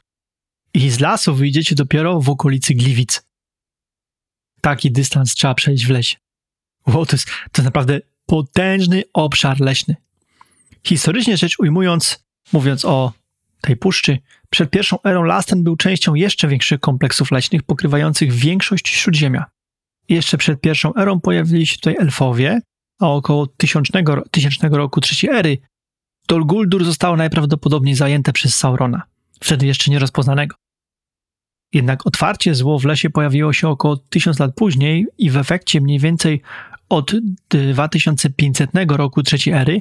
I 0.74 0.90
z 0.90 1.00
lasu 1.00 1.34
wyjdziecie 1.34 1.74
dopiero 1.74 2.20
w 2.20 2.30
okolicy 2.30 2.74
Gliwic. 2.74 3.22
Taki 4.60 4.92
dystans 4.92 5.34
trzeba 5.34 5.54
przejść 5.54 5.86
w 5.86 5.90
lesie. 5.90 6.16
Wow, 6.86 7.06
to 7.06 7.16
jest, 7.16 7.26
to 7.26 7.62
jest 7.62 7.64
naprawdę 7.64 8.00
potężny 8.26 9.02
obszar 9.12 9.60
leśny. 9.60 9.96
Historycznie 10.84 11.36
rzecz 11.36 11.58
ujmując, 11.58 12.24
mówiąc 12.52 12.84
o 12.84 13.12
tej 13.60 13.76
puszczy, 13.76 14.18
przed 14.50 14.70
pierwszą 14.70 15.02
erą 15.02 15.22
las 15.22 15.46
ten 15.46 15.64
był 15.64 15.76
częścią 15.76 16.14
jeszcze 16.14 16.48
większych 16.48 16.80
kompleksów 16.80 17.30
leśnych, 17.30 17.62
pokrywających 17.62 18.32
większość 18.32 18.88
śródziemia. 18.88 19.44
Jeszcze 20.08 20.38
przed 20.38 20.60
pierwszą 20.60 20.94
erą 20.94 21.20
pojawili 21.20 21.66
się 21.66 21.76
tutaj 21.76 21.96
elfowie, 22.00 22.60
a 23.00 23.08
około 23.08 23.46
tysiącznego, 23.46 24.22
tysięcznego 24.30 24.76
roku 24.76 25.00
trzeciej 25.00 25.30
ery 25.30 25.58
Dol 26.28 26.44
Guldur 26.44 26.84
zostało 26.84 27.16
najprawdopodobniej 27.16 27.94
zajęte 27.94 28.32
przez 28.32 28.54
Saurona, 28.54 29.02
wtedy 29.40 29.66
jeszcze 29.66 29.90
nierozpoznanego. 29.90 30.56
Jednak 31.72 32.06
otwarcie 32.06 32.54
zło 32.54 32.78
w 32.78 32.84
lesie 32.84 33.10
pojawiło 33.10 33.52
się 33.52 33.68
około 33.68 33.96
tysiąc 33.96 34.38
lat 34.38 34.54
później 34.54 35.06
i 35.18 35.30
w 35.30 35.36
efekcie 35.36 35.80
mniej 35.80 35.98
więcej 35.98 36.42
od 36.88 37.12
2500 37.48 38.70
roku 38.88 39.22
trzeciej 39.22 39.54
ery 39.54 39.80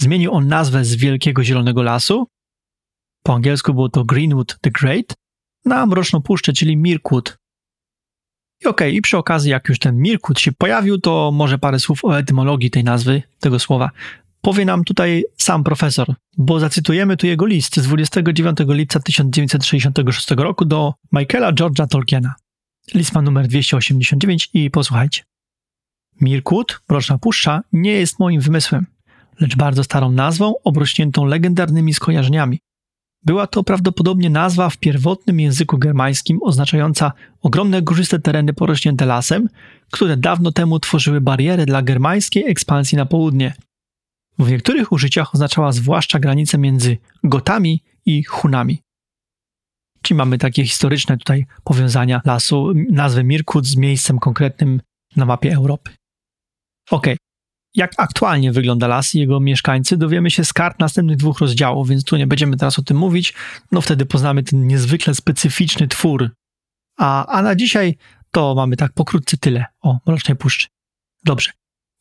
zmienił 0.00 0.32
on 0.32 0.48
nazwę 0.48 0.84
z 0.84 0.94
Wielkiego 0.94 1.44
Zielonego 1.44 1.82
Lasu, 1.82 2.26
po 3.22 3.34
angielsku 3.34 3.74
było 3.74 3.88
to 3.88 4.04
Greenwood 4.04 4.58
the 4.60 4.70
Great, 4.70 5.14
na 5.64 5.86
Mroczną 5.86 6.22
Puszczę, 6.22 6.52
czyli 6.52 6.76
Mirkwood. 6.76 7.36
I 8.64 8.66
okej, 8.66 8.96
i 8.96 9.02
przy 9.02 9.16
okazji, 9.16 9.50
jak 9.50 9.68
już 9.68 9.78
ten 9.78 9.96
Mirkwood 9.96 10.40
się 10.40 10.52
pojawił, 10.52 10.98
to 10.98 11.30
może 11.34 11.58
parę 11.58 11.78
słów 11.78 12.04
o 12.04 12.18
etymologii 12.18 12.70
tej 12.70 12.84
nazwy, 12.84 13.22
tego 13.40 13.58
słowa. 13.58 13.90
Powie 14.40 14.64
nam 14.64 14.84
tutaj 14.84 15.24
sam 15.36 15.64
profesor, 15.64 16.14
bo 16.36 16.60
zacytujemy 16.60 17.16
tu 17.16 17.26
jego 17.26 17.46
list 17.46 17.76
z 17.76 17.82
29 17.82 18.58
lipca 18.68 19.00
1966 19.00 20.30
roku 20.30 20.64
do 20.64 20.94
Michaela 21.12 21.52
George'a 21.52 21.86
Tolkiena. 21.88 22.34
List 22.94 23.14
ma 23.14 23.22
numer 23.22 23.48
289 23.48 24.50
i 24.54 24.70
posłuchajcie. 24.70 25.22
Mirkwood, 26.20 26.80
Mroczna 26.88 27.18
Puszcza, 27.18 27.62
nie 27.72 27.92
jest 27.92 28.18
moim 28.18 28.40
wymysłem, 28.40 28.86
lecz 29.40 29.56
bardzo 29.56 29.84
starą 29.84 30.12
nazwą 30.12 30.54
obrośniętą 30.64 31.24
legendarnymi 31.24 31.94
skojarzeniami. 31.94 32.58
Była 33.26 33.46
to 33.46 33.64
prawdopodobnie 33.64 34.30
nazwa 34.30 34.70
w 34.70 34.76
pierwotnym 34.76 35.40
języku 35.40 35.78
germańskim 35.78 36.38
oznaczająca 36.42 37.12
ogromne 37.42 37.82
górzyste 37.82 38.18
tereny 38.18 38.52
porośnięte 38.52 39.06
lasem, 39.06 39.48
które 39.90 40.16
dawno 40.16 40.52
temu 40.52 40.80
tworzyły 40.80 41.20
bariery 41.20 41.66
dla 41.66 41.82
germańskiej 41.82 42.50
ekspansji 42.50 42.98
na 42.98 43.06
południe. 43.06 43.54
W 44.38 44.50
niektórych 44.50 44.92
użyciach 44.92 45.34
oznaczała 45.34 45.72
zwłaszcza 45.72 46.18
granicę 46.18 46.58
między 46.58 46.96
Gotami 47.24 47.82
i 48.06 48.24
Hunami. 48.24 48.82
Czyli 50.02 50.18
mamy 50.18 50.38
takie 50.38 50.64
historyczne 50.64 51.18
tutaj 51.18 51.46
powiązania 51.64 52.20
lasu, 52.24 52.72
nazwy 52.90 53.24
Mirkut 53.24 53.66
z 53.66 53.76
miejscem 53.76 54.18
konkretnym 54.18 54.80
na 55.16 55.26
mapie 55.26 55.54
Europy. 55.54 55.90
Okej, 56.90 57.16
jak 57.76 57.92
aktualnie 57.96 58.52
wygląda 58.52 58.86
las 58.86 59.14
i 59.14 59.18
jego 59.18 59.40
mieszkańcy, 59.40 59.96
dowiemy 59.96 60.30
się 60.30 60.44
z 60.44 60.52
kart 60.52 60.78
następnych 60.78 61.16
dwóch 61.16 61.40
rozdziałów, 61.40 61.88
więc 61.88 62.04
tu 62.04 62.16
nie 62.16 62.26
będziemy 62.26 62.56
teraz 62.56 62.78
o 62.78 62.82
tym 62.82 62.96
mówić. 62.96 63.34
No 63.72 63.80
wtedy 63.80 64.06
poznamy 64.06 64.42
ten 64.42 64.66
niezwykle 64.66 65.14
specyficzny 65.14 65.88
twór. 65.88 66.30
A, 66.98 67.26
a 67.26 67.42
na 67.42 67.54
dzisiaj 67.54 67.96
to 68.30 68.54
mamy 68.54 68.76
tak 68.76 68.92
pokrótce 68.92 69.36
tyle 69.36 69.64
o 69.82 69.98
Mrocznej 70.06 70.36
Puszczy. 70.36 70.66
Dobrze. 71.24 71.52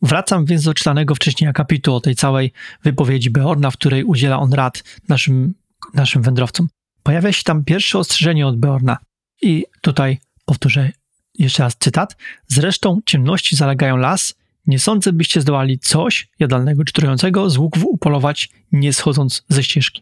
Wracam 0.02 0.46
więc 0.46 0.64
do 0.64 0.74
czytanego 0.74 1.16
wcześniej 1.16 1.50
akapitu 1.50 1.96
o 1.96 2.00
tej 2.00 2.16
całej 2.16 2.52
wypowiedzi 2.84 3.30
Beorna, 3.30 3.72
w 3.72 3.74
której 3.74 4.04
udziela 4.04 4.40
on 4.40 4.54
rad 4.54 4.84
naszym, 5.10 5.54
naszym 5.94 6.22
wędrowcom. 6.22 6.68
Pojawia 7.04 7.32
się 7.32 7.44
tam 7.44 7.64
pierwsze 7.64 8.00
ostrzeżenie 8.00 8.48
od 8.48 8.60
Beorna. 8.60 8.98
I 9.42 9.66
tutaj 9.82 10.20
powtórzę 10.46 10.92
jeszcze 11.40 11.64
raz 11.64 11.76
cytat. 11.80 12.18
Zresztą 12.48 13.00
ciemności 13.06 13.56
zalegają 13.56 13.98
las, 13.98 14.36
nie 14.68 14.80
sądzę, 14.80 15.14
byście 15.14 15.42
zdołali 15.42 15.80
coś 15.80 16.28
jadalnego 16.40 16.84
czy 16.84 16.94
trującego 16.94 17.50
z 17.50 17.58
łuków 17.58 17.84
upolować, 17.86 18.50
nie 18.72 18.94
schodząc 18.94 19.44
ze 19.50 19.64
ścieżki. 19.64 20.02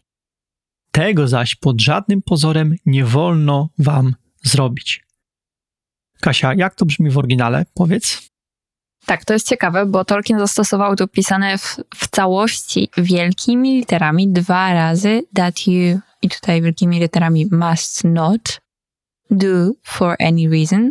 Tego 0.90 1.28
zaś 1.28 1.54
pod 1.54 1.80
żadnym 1.80 2.22
pozorem 2.22 2.76
nie 2.86 3.04
wolno 3.04 3.68
wam 3.78 4.14
zrobić. 4.42 5.04
Kasia, 6.20 6.54
jak 6.54 6.74
to 6.74 6.86
brzmi 6.86 7.10
w 7.10 7.18
oryginale? 7.18 7.66
Powiedz. 7.74 8.30
Tak, 9.06 9.24
to 9.24 9.32
jest 9.32 9.48
ciekawe, 9.48 9.86
bo 9.86 10.04
Tolkien 10.04 10.38
zastosował 10.38 10.96
tu 10.96 11.08
pisane 11.08 11.58
w, 11.58 11.76
w 11.94 12.08
całości 12.08 12.88
wielkimi 12.96 13.76
literami 13.76 14.28
dwa 14.32 14.74
razy 14.74 15.22
that 15.34 15.66
you 15.66 16.00
i 16.22 16.28
tutaj 16.28 16.62
wielkimi 16.62 17.00
literami 17.00 17.46
must 17.50 18.04
not 18.04 18.60
do 19.30 19.72
for 19.82 20.16
any 20.20 20.48
reason. 20.48 20.90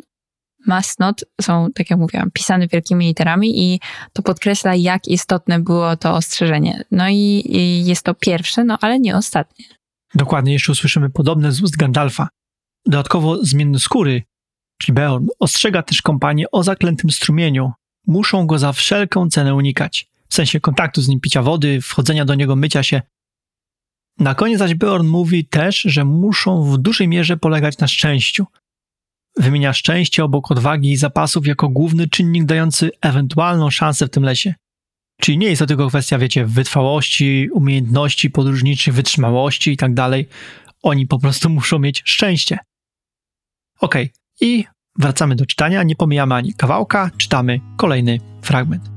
Must 0.67 0.99
not 0.99 1.23
są, 1.41 1.67
tak 1.75 1.89
jak 1.89 1.99
mówiłam, 1.99 2.31
pisane 2.31 2.67
wielkimi 2.67 3.05
literami 3.05 3.63
i 3.63 3.79
to 4.13 4.21
podkreśla, 4.23 4.75
jak 4.75 5.07
istotne 5.07 5.59
było 5.59 5.97
to 5.97 6.15
ostrzeżenie. 6.15 6.83
No 6.91 7.09
i, 7.09 7.43
i 7.45 7.85
jest 7.85 8.03
to 8.03 8.13
pierwsze, 8.13 8.63
no 8.63 8.77
ale 8.81 8.99
nie 8.99 9.17
ostatnie. 9.17 9.65
Dokładnie, 10.15 10.53
jeszcze 10.53 10.71
usłyszymy 10.71 11.09
podobne 11.09 11.51
z 11.51 11.61
ust 11.61 11.77
Gandalfa. 11.77 12.27
Dodatkowo 12.85 13.45
zmienne 13.45 13.79
skóry, 13.79 14.23
czyli 14.81 14.93
Beorn, 14.95 15.27
ostrzega 15.39 15.83
też 15.83 16.01
kompanię 16.01 16.51
o 16.51 16.63
zaklętym 16.63 17.11
strumieniu. 17.11 17.71
Muszą 18.07 18.47
go 18.47 18.59
za 18.59 18.73
wszelką 18.73 19.29
cenę 19.29 19.55
unikać. 19.55 20.07
W 20.29 20.35
sensie 20.35 20.59
kontaktu 20.59 21.01
z 21.01 21.07
nim, 21.07 21.19
picia 21.19 21.41
wody, 21.41 21.81
wchodzenia 21.81 22.25
do 22.25 22.35
niego, 22.35 22.55
mycia 22.55 22.83
się. 22.83 23.01
Na 24.19 24.35
koniec 24.35 24.59
zaś 24.59 24.75
Beorn 24.75 25.07
mówi 25.07 25.45
też, 25.45 25.81
że 25.81 26.05
muszą 26.05 26.63
w 26.63 26.77
dużej 26.77 27.07
mierze 27.07 27.37
polegać 27.37 27.77
na 27.77 27.87
szczęściu. 27.87 28.45
Wymienia 29.37 29.73
szczęście 29.73 30.23
obok 30.23 30.51
odwagi 30.51 30.91
i 30.91 30.97
zapasów 30.97 31.47
jako 31.47 31.69
główny 31.69 32.07
czynnik 32.07 32.45
dający 32.45 32.91
ewentualną 33.01 33.69
szansę 33.69 34.07
w 34.07 34.09
tym 34.09 34.23
lesie. 34.23 34.53
Czyli 35.21 35.37
nie 35.37 35.47
jest 35.47 35.59
to 35.59 35.65
tylko 35.65 35.87
kwestia, 35.87 36.17
wiecie, 36.17 36.45
wytrwałości, 36.45 37.49
umiejętności 37.53 38.29
podróżniczych, 38.29 38.93
wytrzymałości 38.93 39.71
i 39.71 39.77
tak 39.77 39.93
dalej. 39.93 40.27
Oni 40.81 41.07
po 41.07 41.19
prostu 41.19 41.49
muszą 41.59 41.79
mieć 41.79 42.01
szczęście. 42.05 42.57
Okej, 43.79 44.11
i 44.41 44.65
wracamy 44.99 45.35
do 45.35 45.45
czytania, 45.45 45.83
nie 45.83 45.95
pomijamy 45.95 46.35
ani 46.35 46.53
kawałka, 46.53 47.11
czytamy 47.17 47.59
kolejny 47.77 48.19
fragment. 48.41 48.93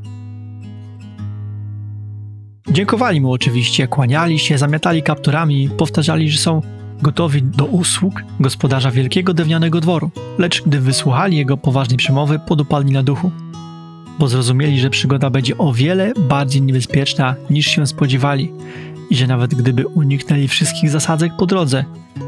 Dziękowali 2.70 3.20
mu 3.20 3.32
oczywiście, 3.32 3.88
kłaniali 3.88 4.38
się, 4.38 4.58
zamiatali 4.58 5.02
kapturami, 5.02 5.70
powtarzali, 5.78 6.30
że 6.30 6.38
są 6.38 6.75
gotowi 7.02 7.42
do 7.42 7.64
usług 7.64 8.22
gospodarza 8.40 8.90
wielkiego 8.90 9.34
drewnianego 9.34 9.80
dworu, 9.80 10.10
lecz 10.38 10.62
gdy 10.62 10.80
wysłuchali 10.80 11.36
jego 11.36 11.56
poważnej 11.56 11.96
przemowy, 11.96 12.38
podupadli 12.38 12.92
na 12.92 13.02
duchu 13.02 13.30
bo 14.18 14.28
zrozumieli, 14.28 14.80
że 14.80 14.90
przygoda 14.90 15.30
będzie 15.30 15.58
o 15.58 15.72
wiele 15.72 16.12
bardziej 16.28 16.62
niebezpieczna 16.62 17.34
niż 17.50 17.66
się 17.66 17.86
spodziewali 17.86 18.52
i 19.10 19.16
że 19.16 19.26
nawet 19.26 19.54
gdyby 19.54 19.86
uniknęli 19.86 20.48
wszystkich 20.48 20.90
zasadzek 20.90 21.32
po 21.38 21.46
drodze, 21.46 21.84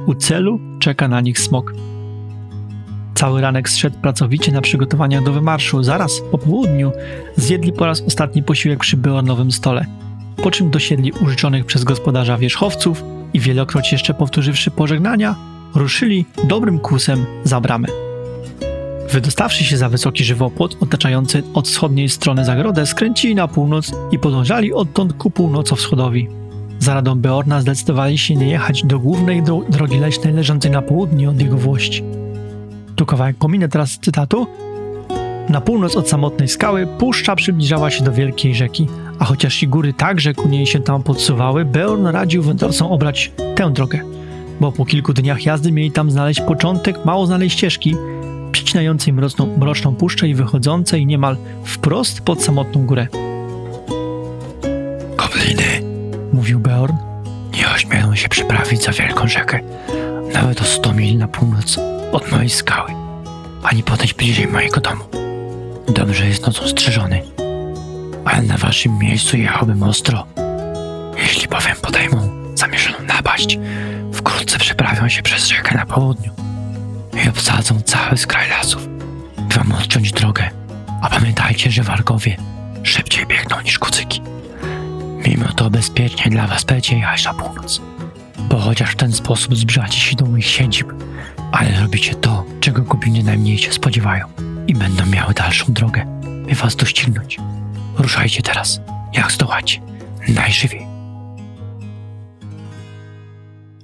u 0.07 0.15
celu 0.15 0.61
czeka 0.79 1.09
na 1.09 1.21
nich 1.21 1.39
smok. 1.39 1.75
Cały 3.15 3.41
ranek 3.41 3.69
zszedł 3.69 3.99
pracowicie 3.99 4.53
na 4.53 4.61
przygotowaniach 4.61 5.25
do 5.25 5.33
wymarszu. 5.33 5.83
Zaraz 5.83 6.13
po 6.31 6.39
południu 6.39 6.93
zjedli 7.37 7.73
po 7.73 7.87
raz 7.87 8.03
ostatni 8.03 8.43
posiłek 8.43 8.79
przy 8.79 8.97
Beornowym 8.97 9.53
stole, 9.53 9.87
po 10.43 10.51
czym 10.51 10.71
dosiedli 10.71 11.13
użyczonych 11.13 11.67
przez 11.67 11.85
gospodarza 11.85 12.39
wierzchowców 12.39 13.05
i 13.35 13.41
wielokroć 13.41 13.93
jeszcze 13.93 14.15
powtórzywszy 14.15 14.71
pożegnania, 14.71 15.35
ruszyli 15.75 16.25
dobrym 16.45 16.79
kusem 16.79 17.27
za 17.45 17.61
bramę. 17.61 17.89
Wydostawszy 19.13 19.65
się 19.65 19.77
za 19.77 19.89
wysoki 19.89 20.25
żywopłot 20.25 20.77
otaczający 20.81 21.43
od 21.55 21.69
wschodniej 21.69 22.09
strony 22.09 22.45
zagrodę, 22.45 22.87
skręcili 22.87 23.35
na 23.35 23.49
północ 23.49 23.93
i 24.13 24.19
podążali 24.19 24.73
odtąd 24.73 25.13
ku 25.13 25.31
północo-wschodowi. 25.31 26.29
Za 26.79 26.95
radą 26.95 27.15
Beorna 27.15 27.61
zdecydowali 27.61 28.19
się 28.19 28.37
nie 28.37 28.49
jechać 28.49 28.85
do 28.85 28.99
głównej 28.99 29.43
dro 29.43 29.63
drogi 29.69 29.99
leśnej 29.99 30.35
leżącej 30.35 30.71
na 30.71 30.83
południe 30.83 31.31
od 31.31 31.41
jego 31.41 31.57
włości. 31.57 32.03
Tu 32.97 33.07
kawałek 33.07 33.37
pominę 33.37 33.69
teraz 33.69 33.99
cytatu. 33.99 34.47
Na 35.49 35.61
północ 35.61 35.97
od 35.97 36.09
samotnej 36.09 36.49
skały 36.49 36.87
puszcza 36.87 37.37
przybliżała 37.37 37.91
się 37.91 38.05
do 38.05 38.13
wielkiej 38.13 38.55
rzeki, 38.55 38.87
a 39.19 39.25
chociaż 39.25 39.63
i 39.63 39.69
góry 39.69 39.93
także 39.93 40.35
ku 40.35 40.49
niej 40.49 40.67
się 40.67 40.81
tam 40.81 41.03
podsuwały, 41.03 41.65
Beorn 41.65 42.07
radził 42.07 42.43
wędrowcom 42.43 42.93
obrać 42.93 43.33
tę 43.57 43.71
drogę, 43.73 44.01
bo 44.61 44.73
po 44.73 44.85
kilku 44.85 45.13
dniach 45.13 45.47
jazdy 45.47 45.73
mieli 45.73 45.93
tam 45.93 46.11
znaleźć 46.11 46.41
początek 46.41 47.05
mało 47.05 47.27
znanej 47.27 47.51
ścieżki, 47.51 47.95
przycinającej 48.53 49.13
mroczną, 49.13 49.57
mroczną 49.59 49.95
puszczę 49.95 50.29
i 50.29 50.35
wychodzącej 50.35 51.07
niemal 51.07 51.37
wprost 51.65 52.21
pod 52.21 52.43
samotną 52.43 52.87
górę. 52.87 53.07
Gobliny 55.17 55.89
Mówił 56.33 56.61
Beorn. 56.61 56.97
nie 57.59 57.71
ośmielą 57.75 58.15
się 58.15 58.29
przeprawić 58.29 58.83
za 58.83 58.93
wielką 58.93 59.29
rzekę, 59.29 59.61
nawet 60.35 60.61
o 60.61 60.65
100 60.65 60.93
mil 60.93 61.19
na 61.19 61.29
północ 61.29 61.79
od 62.13 62.33
mojej 62.33 62.51
skały, 62.51 62.91
ani 63.63 63.83
podejść 63.83 64.15
bliżej 64.15 64.47
mojego 64.47 64.81
domu. 64.81 65.05
Dobrze 65.89 66.27
jest 66.27 66.47
nocą 66.47 66.69
strzeżony, 66.69 67.23
ale 68.25 68.43
na 68.43 68.57
waszym 68.57 68.99
miejscu 68.99 69.37
jechałbym 69.37 69.83
ostro. 69.83 70.27
Jeśli 71.17 71.49
bowiem 71.49 71.77
podejmą 71.83 72.29
zamierzoną 72.55 72.97
napaść, 73.03 73.59
wkrótce 74.13 74.59
przeprawią 74.59 75.09
się 75.09 75.23
przez 75.23 75.47
rzekę 75.47 75.75
na 75.75 75.87
południu 75.87 76.33
i 77.25 77.29
obsadzą 77.29 77.81
cały 77.81 78.17
skraj 78.17 78.51
lasów, 78.51 78.89
by 79.39 79.55
wam 79.55 79.73
odciąć 79.73 80.13
drogę. 80.13 80.51
A 81.03 81.11
pamiętajcie, 81.11 81.71
że 81.71 81.83
wargowie 81.83 82.37
szybciej 82.83 83.27
biegną 83.27 83.61
niż 83.61 83.79
kucyki. 83.79 84.23
Mimo 85.27 85.53
to 85.57 85.71
bezpiecznie 85.71 86.31
dla 86.31 86.47
was 86.47 86.65
będzie 86.65 86.97
jechać 86.97 87.25
na 87.25 87.35
północ, 87.35 87.81
bo 88.49 88.59
chociaż 88.59 88.91
w 88.91 88.97
ten 88.97 89.13
sposób 89.13 89.57
zbliżacie 89.57 90.01
się 90.01 90.17
do 90.17 90.27
moich 90.27 90.47
siedzib, 90.47 90.93
ale 91.53 91.81
robicie 91.81 92.15
to, 92.15 92.45
czego 92.61 92.83
gobliny 92.83 93.23
najmniej 93.23 93.59
się 93.59 93.73
spodziewają 93.73 94.27
i 94.67 94.75
będą 94.75 95.07
miały 95.07 95.35
dalszą 95.35 95.65
drogę, 95.69 96.21
by 96.49 96.55
was 96.55 96.77
doścignąć. 96.77 97.39
Ruszajcie 97.99 98.43
teraz, 98.43 98.81
jak 99.13 99.33
zdołacie, 99.33 99.81
najżywiej. 100.29 100.87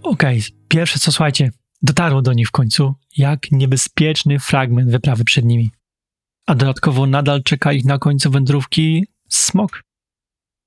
Okej, 0.03 0.42
pierwsze 0.68 0.98
co 0.98 1.12
słuchajcie, 1.12 1.50
dotarło 1.83 2.22
do 2.22 2.33
nich 2.33 2.48
w 2.48 2.50
końcu, 2.50 2.94
jak 3.16 3.53
niebezpieczny 3.53 4.38
fragment 4.38 4.90
wyprawy 4.90 5.24
przed 5.24 5.44
nimi. 5.44 5.70
A 6.46 6.55
dodatkowo 6.55 7.07
nadal 7.07 7.42
czeka 7.42 7.72
ich 7.72 7.85
na 7.85 7.98
końcu 7.98 8.31
wędrówki 8.31 9.07
smok. 9.29 9.83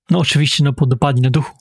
No 0.09 0.19
oczywiście, 0.19 0.63
no 0.63 0.73
podopadli 0.73 1.21
na 1.21 1.29
duchu. 1.29 1.57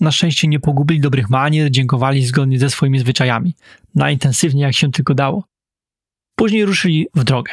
Na 0.00 0.12
szczęście 0.12 0.48
nie 0.48 0.60
pogubili 0.60 1.00
dobrych 1.00 1.30
manier, 1.30 1.70
dziękowali 1.70 2.26
zgodnie 2.26 2.58
ze 2.58 2.70
swoimi 2.70 2.98
zwyczajami, 2.98 3.54
najintensywniej 3.94 4.62
jak 4.62 4.74
się 4.74 4.92
tylko 4.92 5.14
dało. 5.14 5.44
Później 6.34 6.64
ruszyli 6.64 7.06
w 7.14 7.24
drogę. 7.24 7.52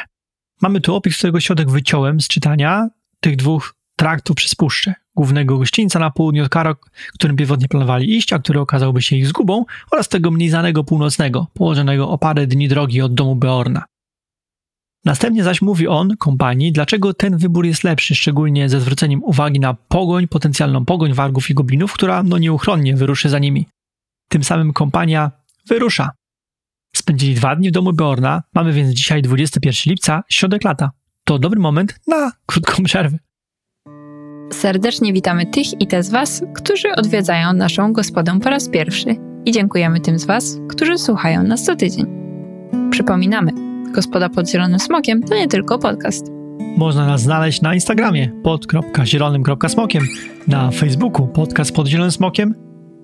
Mamy 0.62 0.80
tu 0.80 0.94
opis, 0.94 1.18
którego 1.18 1.40
środek 1.40 1.70
wyciąłem 1.70 2.20
z 2.20 2.28
czytania 2.28 2.88
tych 3.20 3.36
dwóch 3.36 3.77
traktów 3.98 4.36
przez 4.36 4.54
puszczę. 4.54 4.94
Głównego 5.16 5.58
gościńca 5.58 5.98
na 5.98 6.10
południu 6.10 6.44
od 6.44 6.48
Karok, 6.48 6.90
którym 7.14 7.36
pierwotnie 7.36 7.68
planowali 7.68 8.16
iść, 8.16 8.32
a 8.32 8.38
który 8.38 8.60
okazałby 8.60 9.02
się 9.02 9.16
ich 9.16 9.26
zgubą, 9.26 9.64
oraz 9.92 10.08
tego 10.08 10.30
mniej 10.30 10.48
znanego 10.48 10.84
północnego, 10.84 11.46
położonego 11.54 12.08
o 12.10 12.18
parę 12.18 12.46
dni 12.46 12.68
drogi 12.68 13.02
od 13.02 13.14
domu 13.14 13.36
Beorna. 13.36 13.84
Następnie 15.04 15.44
zaś 15.44 15.62
mówi 15.62 15.88
on, 15.88 16.16
kompanii, 16.16 16.72
dlaczego 16.72 17.14
ten 17.14 17.36
wybór 17.36 17.66
jest 17.66 17.84
lepszy, 17.84 18.14
szczególnie 18.14 18.68
ze 18.68 18.80
zwróceniem 18.80 19.24
uwagi 19.24 19.60
na 19.60 19.74
pogoń, 19.74 20.28
potencjalną 20.28 20.84
pogoń 20.84 21.12
wargów 21.12 21.50
i 21.50 21.54
goblinów, 21.54 21.92
która 21.92 22.22
no 22.22 22.38
nieuchronnie 22.38 22.96
wyruszy 22.96 23.28
za 23.28 23.38
nimi. 23.38 23.66
Tym 24.28 24.44
samym 24.44 24.72
kompania 24.72 25.30
wyrusza. 25.66 26.10
Spędzili 26.96 27.34
dwa 27.34 27.56
dni 27.56 27.68
w 27.68 27.72
domu 27.72 27.92
Beorna, 27.92 28.42
mamy 28.54 28.72
więc 28.72 28.94
dzisiaj 28.94 29.22
21 29.22 29.90
lipca, 29.90 30.22
środek 30.28 30.64
lata. 30.64 30.90
To 31.24 31.38
dobry 31.38 31.60
moment 31.60 32.00
na 32.06 32.32
krótką 32.46 32.82
przerwę. 32.82 33.18
Serdecznie 34.52 35.12
witamy 35.12 35.46
tych 35.46 35.80
i 35.80 35.86
te 35.86 36.02
z 36.02 36.10
Was, 36.10 36.42
którzy 36.54 36.88
odwiedzają 36.96 37.52
naszą 37.52 37.92
gospodę 37.92 38.40
po 38.40 38.50
raz 38.50 38.68
pierwszy 38.68 39.16
i 39.44 39.52
dziękujemy 39.52 40.00
tym 40.00 40.18
z 40.18 40.24
Was, 40.24 40.58
którzy 40.68 40.98
słuchają 40.98 41.42
nas 41.42 41.62
co 41.62 41.76
tydzień. 41.76 42.06
Przypominamy, 42.90 43.52
Gospoda 43.92 44.28
pod 44.28 44.48
Zielonym 44.48 44.78
Smokiem 44.78 45.22
to 45.22 45.34
nie 45.34 45.48
tylko 45.48 45.78
podcast. 45.78 46.26
Można 46.76 47.06
nas 47.06 47.22
znaleźć 47.22 47.62
na 47.62 47.74
Instagramie 47.74 48.32
pod.zielonym.smokiem, 48.42 50.04
na 50.48 50.70
Facebooku 50.70 51.26
podcast 51.26 51.72
pod 51.72 51.86
Zielonym 51.86 52.12
Smokiem. 52.12 52.54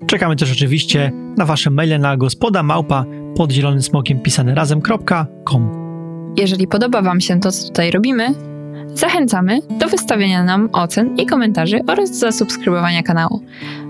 Czekamy 0.07 0.35
też 0.35 0.51
oczywiście 0.51 1.11
na 1.37 1.45
Wasze 1.45 1.69
maile 1.69 1.99
na 1.99 2.17
gospoda 2.17 2.63
małpa 2.63 3.05
pod 3.35 3.51
zielonym 3.51 3.81
smokiem 3.81 4.19
pisane 4.19 4.55
razem.com. 4.55 5.69
Jeżeli 6.37 6.67
podoba 6.67 7.01
Wam 7.01 7.21
się 7.21 7.39
to, 7.39 7.51
co 7.51 7.67
tutaj 7.67 7.91
robimy, 7.91 8.33
zachęcamy 8.95 9.59
do 9.79 9.87
wystawiania 9.87 10.43
nam 10.43 10.69
ocen 10.71 11.17
i 11.17 11.25
komentarzy 11.25 11.79
oraz 11.87 12.11
do 12.11 12.17
zasubskrybowania 12.17 13.03
kanału. 13.03 13.41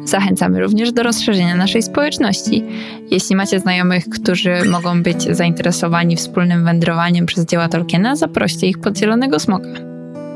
Zachęcamy 0.04 0.60
również 0.60 0.92
do 0.92 1.04
rozszerzenia 1.04 1.56
naszej 1.56 1.84
społeczności. 1.84 2.64
Jeśli 3.12 3.36
macie 3.36 3.60
znajomych, 3.60 4.10
którzy 4.10 4.56
mogą 4.70 5.04
być 5.04 5.22
zainteresowani 5.22 6.16
wspólnym 6.16 6.66
wędrowaniem 6.66 7.26
przez 7.26 7.46
dzieła 7.46 7.70
Tolkiena, 7.70 8.16
zaproście 8.16 8.68
ich 8.68 8.80
pod 8.80 8.98
Zielonego 8.98 9.40
Smoka. 9.40 9.68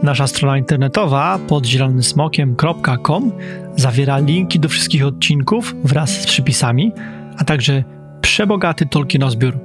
Nasza 0.04 0.28
strona 0.28 0.58
internetowa 0.58 1.40
pod 1.48 1.66
zielonysmokiem.com 1.66 3.32
zawiera 3.76 4.18
linki 4.18 4.60
do 4.60 4.70
wszystkich 4.70 5.06
odcinków 5.06 5.76
wraz 5.84 6.10
z 6.10 6.26
przypisami, 6.26 6.92
a 7.38 7.44
także 7.44 7.84
przebogaty 8.22 8.86
Tolkienozbiór, 8.86 9.60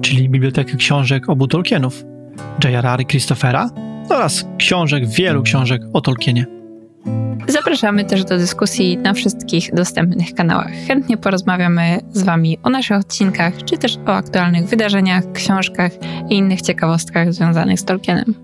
czyli 0.00 0.28
bibliotekę 0.28 0.76
książek 0.76 1.28
obu 1.28 1.48
Tolkienów, 1.48 2.04
J.R.R. 2.64 3.06
Christophera 3.06 3.70
oraz 4.08 4.44
książek, 4.58 5.06
wielu 5.08 5.42
książek 5.42 5.82
o 5.92 6.00
Tolkienie. 6.00 6.46
Zapraszamy 7.48 8.04
też 8.04 8.24
do 8.24 8.38
dyskusji 8.38 8.98
na 8.98 9.12
wszystkich 9.12 9.74
dostępnych 9.74 10.34
kanałach. 10.34 10.72
Chętnie 10.86 11.16
porozmawiamy 11.16 11.98
z 12.12 12.22
Wami 12.22 12.58
o 12.62 12.70
naszych 12.70 12.96
odcinkach, 12.96 13.64
czy 13.64 13.78
też 13.78 13.96
o 14.06 14.14
aktualnych 14.14 14.68
wydarzeniach, 14.68 15.32
książkach 15.32 15.92
i 16.30 16.34
innych 16.34 16.62
ciekawostkach 16.62 17.32
związanych 17.32 17.80
z 17.80 17.84
Tolkienem. 17.84 18.34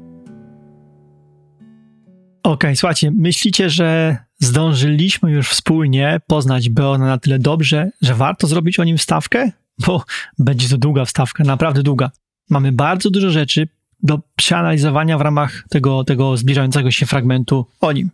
Okej, 2.42 2.76
słuchajcie, 2.76 3.10
myślicie, 3.10 3.70
że 3.70 4.16
zdążyliśmy 4.38 5.30
już 5.30 5.50
wspólnie 5.50 6.20
poznać 6.26 6.68
Beorna 6.68 7.06
na 7.06 7.18
tyle 7.18 7.38
dobrze, 7.38 7.90
że 8.02 8.14
warto 8.14 8.46
zrobić 8.46 8.78
o 8.78 8.84
nim 8.84 8.98
wstawkę? 8.98 9.52
Bo 9.86 10.04
będzie 10.38 10.68
to 10.68 10.78
długa 10.78 11.04
wstawka, 11.04 11.44
naprawdę 11.44 11.82
długa. 11.82 12.10
Mamy 12.50 12.72
bardzo 12.72 13.10
dużo 13.10 13.30
rzeczy 13.30 13.68
do 14.02 14.20
przeanalizowania 14.36 15.18
w 15.18 15.20
ramach 15.20 15.64
tego, 15.70 16.04
tego 16.04 16.36
zbliżającego 16.36 16.90
się 16.90 17.06
fragmentu 17.06 17.66
o 17.80 17.92
nim. 17.92 18.10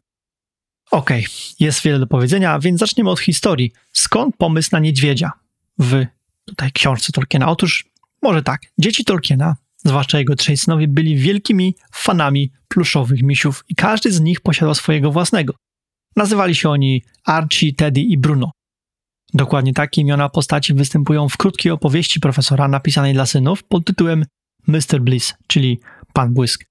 Okej, 0.90 1.26
jest 1.60 1.82
wiele 1.82 1.98
do 1.98 2.06
powiedzenia, 2.06 2.58
więc 2.58 2.80
zaczniemy 2.80 3.10
od 3.10 3.20
historii. 3.20 3.72
Skąd 3.92 4.36
pomysł 4.36 4.68
na 4.72 4.78
niedźwiedzia 4.78 5.32
w 5.78 6.04
tutaj 6.44 6.72
książce 6.72 7.12
Tolkiena? 7.12 7.48
Otóż, 7.48 7.84
może 8.22 8.42
tak, 8.42 8.60
dzieci 8.78 9.04
Tolkiena, 9.04 9.56
zwłaszcza 9.84 10.18
jego 10.18 10.36
trzej 10.36 10.56
synowie, 10.56 10.88
byli 10.88 11.16
wielkimi 11.16 11.74
fanami 11.92 12.52
pluszowych 12.68 13.22
misiów 13.22 13.64
i 13.68 13.74
każdy 13.74 14.12
z 14.12 14.20
nich 14.20 14.40
posiadał 14.40 14.74
swojego 14.74 15.12
własnego. 15.12 15.54
Nazywali 16.16 16.54
się 16.54 16.70
oni 16.70 17.02
Archie, 17.24 17.72
Teddy 17.74 18.00
i 18.00 18.18
Bruno. 18.18 18.50
Dokładnie 19.34 19.72
takie 19.72 20.00
imiona 20.00 20.28
postaci 20.28 20.74
występują 20.74 21.28
w 21.28 21.36
krótkiej 21.36 21.72
opowieści 21.72 22.20
profesora 22.20 22.68
napisanej 22.68 23.14
dla 23.14 23.26
synów 23.26 23.64
pod 23.64 23.84
tytułem 23.84 24.24
Mr. 24.66 25.00
Bliss, 25.00 25.34
czyli 25.46 25.80
Pan 26.12 26.34
Błysk. 26.34 26.64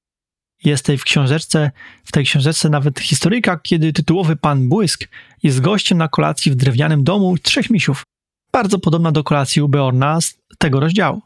Jest 0.64 0.92
w 0.92 1.04
książeczce, 1.04 1.72
w 2.04 2.12
tej 2.12 2.26
książeczce 2.26 2.70
nawet 2.70 3.00
historyjka, 3.00 3.60
kiedy 3.64 3.94
tytułowy 3.94 4.36
Pan 4.36 4.70
Błysk 4.70 5.08
jest 5.44 5.62
gościem 5.62 5.98
na 5.98 6.08
kolacji 6.08 6.52
w 6.52 6.56
drewnianym 6.56 7.04
domu 7.04 7.38
trzech 7.38 7.70
misiów. 7.70 8.04
Bardzo 8.52 8.80
podobna 8.80 9.12
do 9.12 9.24
kolacji 9.24 9.62
u 9.62 9.70
Beorna 9.70 10.22
z 10.22 10.36
tego 10.58 10.80
rozdziału. 10.80 11.22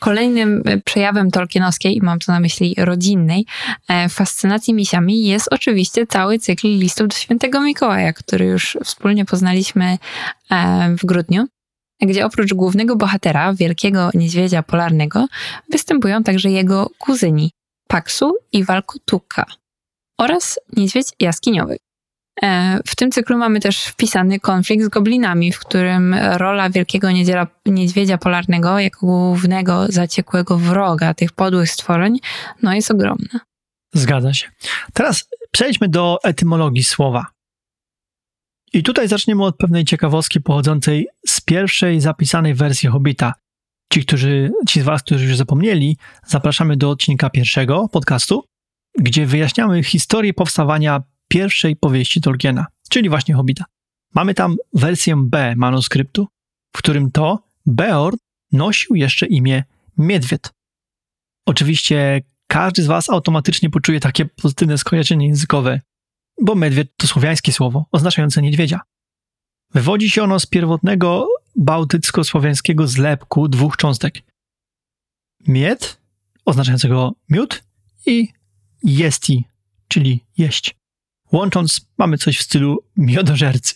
Kolejnym 0.00 0.62
e, 0.64 0.80
przejawem 0.80 1.30
tolkienowskiej, 1.30 2.00
mam 2.02 2.18
tu 2.18 2.32
na 2.32 2.40
myśli 2.40 2.74
rodzinnej, 2.78 3.46
e, 3.88 4.08
fascynacji 4.08 4.74
misiami 4.74 5.26
jest 5.26 5.48
oczywiście 5.52 6.06
cały 6.06 6.38
cykl 6.38 6.68
listów 6.68 7.08
do 7.08 7.16
świętego 7.16 7.60
Mikołaja, 7.60 8.12
który 8.12 8.44
już 8.44 8.78
wspólnie 8.84 9.24
poznaliśmy 9.24 9.98
e, 10.50 10.96
w 10.96 11.06
grudniu, 11.06 11.46
gdzie 12.00 12.26
oprócz 12.26 12.54
głównego 12.54 12.96
bohatera, 12.96 13.54
wielkiego 13.54 14.10
niedźwiedzia 14.14 14.62
polarnego, 14.62 15.26
występują 15.70 16.22
także 16.22 16.50
jego 16.50 16.90
kuzyni 16.98 17.52
Paksu 17.88 18.34
i 18.52 18.64
Walkutuka 18.64 19.44
oraz 20.18 20.60
niedźwiedź 20.76 21.06
jaskiniowy. 21.20 21.76
E, 22.42 22.78
W 22.86 22.96
tym 22.96 23.10
cyklu 23.10 23.38
mamy 23.38 23.60
też 23.60 23.84
wpisany 23.84 24.40
konflikt 24.40 24.84
z 24.84 24.88
goblinami, 24.88 25.52
w 25.52 25.58
którym 25.58 26.14
rola 26.14 26.70
wielkiego 26.70 27.10
niedziela, 27.10 27.46
niedźwiedzia 27.66 28.18
polarnego 28.18 28.78
jako 28.78 29.06
głównego 29.06 29.86
zaciekłego 29.88 30.58
wroga 30.58 31.14
tych 31.14 31.32
podłych 31.32 31.70
stworzeń 31.70 32.18
no 32.62 32.74
jest 32.74 32.90
ogromna. 32.90 33.40
Zgadza 33.94 34.34
się. 34.34 34.48
Teraz 34.92 35.28
przejdźmy 35.50 35.88
do 35.88 36.18
etymologii 36.24 36.84
słowa. 36.84 37.26
I 38.72 38.82
tutaj 38.82 39.08
zaczniemy 39.08 39.44
od 39.44 39.56
pewnej 39.56 39.84
ciekawostki 39.84 40.40
pochodzącej 40.40 41.08
pierwszej 41.50 42.00
zapisanej 42.00 42.54
wersji 42.54 42.88
Hobbita. 42.88 43.34
Ci, 43.92 44.04
którzy, 44.04 44.52
ci 44.68 44.80
z 44.80 44.84
Was, 44.84 45.02
którzy 45.02 45.24
już 45.24 45.36
zapomnieli, 45.36 45.96
zapraszamy 46.26 46.76
do 46.76 46.90
odcinka 46.90 47.30
pierwszego 47.30 47.88
podcastu, 47.88 48.44
gdzie 48.98 49.26
wyjaśniamy 49.26 49.84
historię 49.84 50.34
powstawania 50.34 51.02
pierwszej 51.28 51.76
powieści 51.76 52.20
Tolkiena, 52.20 52.66
czyli 52.90 53.08
właśnie 53.08 53.34
Hobbita. 53.34 53.64
Mamy 54.14 54.34
tam 54.34 54.56
wersję 54.72 55.14
B 55.16 55.54
manuskryptu, 55.56 56.28
w 56.76 56.78
którym 56.78 57.10
to 57.10 57.42
Beorn 57.66 58.16
nosił 58.52 58.96
jeszcze 58.96 59.26
imię 59.26 59.64
Miedwied. 59.98 60.50
Oczywiście 61.46 62.22
każdy 62.46 62.82
z 62.82 62.86
Was 62.86 63.10
automatycznie 63.10 63.70
poczuje 63.70 64.00
takie 64.00 64.24
pozytywne 64.24 64.78
skojarzenie 64.78 65.26
językowe, 65.26 65.80
bo 66.42 66.54
medwied 66.54 66.96
to 66.96 67.06
słowiańskie 67.06 67.52
słowo 67.52 67.86
oznaczające 67.92 68.42
niedźwiedzia. 68.42 68.80
Wywodzi 69.74 70.10
się 70.10 70.22
ono 70.22 70.40
z 70.40 70.46
pierwotnego 70.46 71.28
bałtycko-słowiańskiego 71.56 72.86
zlepku 72.86 73.48
dwóch 73.48 73.76
cząstek. 73.76 74.14
Mied, 75.46 76.00
oznaczającego 76.44 77.14
miód, 77.28 77.62
i 78.06 78.28
jesti, 78.82 79.44
czyli 79.88 80.24
jeść. 80.38 80.76
Łącząc, 81.32 81.86
mamy 81.98 82.18
coś 82.18 82.38
w 82.38 82.42
stylu 82.42 82.78
miodożercy. 82.96 83.74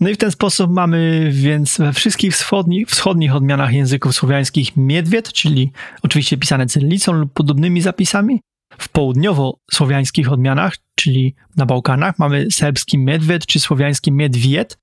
No 0.00 0.08
i 0.08 0.14
w 0.14 0.18
ten 0.18 0.30
sposób 0.30 0.70
mamy 0.70 1.30
więc 1.32 1.78
we 1.78 1.92
wszystkich 1.92 2.32
wschodnich, 2.32 2.88
wschodnich 2.88 3.34
odmianach 3.34 3.72
języków 3.72 4.14
słowiańskich 4.14 4.76
miedwied, 4.76 5.32
czyli 5.32 5.72
oczywiście 6.02 6.36
pisane 6.36 6.66
cyrylicą 6.66 7.12
lub 7.12 7.32
podobnymi 7.32 7.80
zapisami. 7.80 8.40
W 8.78 8.88
południowo-słowiańskich 8.88 10.32
odmianach, 10.32 10.76
czyli 10.94 11.34
na 11.56 11.66
Bałkanach, 11.66 12.18
mamy 12.18 12.50
serbski 12.50 12.98
medwed 12.98 13.46
czy 13.46 13.60
słowiański 13.60 14.12
medwied, 14.12 14.78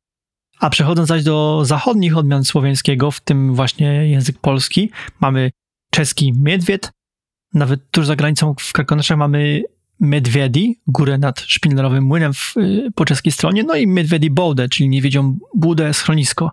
a 0.60 0.70
przechodząc 0.70 1.10
zaś 1.10 1.24
do 1.24 1.62
zachodnich 1.66 2.18
odmian 2.18 2.43
słowiańskiego, 2.43 3.12
w 3.12 3.20
tym 3.20 3.56
właśnie 3.56 3.88
język 3.88 4.39
polski, 4.39 4.91
mamy 5.20 5.51
czeski 5.91 6.34
miedwied, 6.34 6.91
nawet 7.54 7.91
tuż 7.91 8.06
za 8.06 8.16
granicą 8.16 8.56
w 8.60 8.74
Krakonoszach 8.74 9.18
mamy 9.18 9.64
Medwiedi, 9.99 10.80
górę 10.88 11.18
nad 11.18 11.39
szpindlerowym 11.39 12.04
młynem 12.04 12.34
w, 12.34 12.58
y, 12.58 12.91
po 12.95 13.06
czeskiej 13.06 13.32
stronie, 13.32 13.64
no 13.64 13.76
i 13.76 13.88
Medwiedi 13.88 14.30
Bołdę, 14.30 14.70
czyli 14.70 14.89
niedźwiedzią 14.89 15.38
budę, 15.56 15.93
schronisko. 15.93 16.51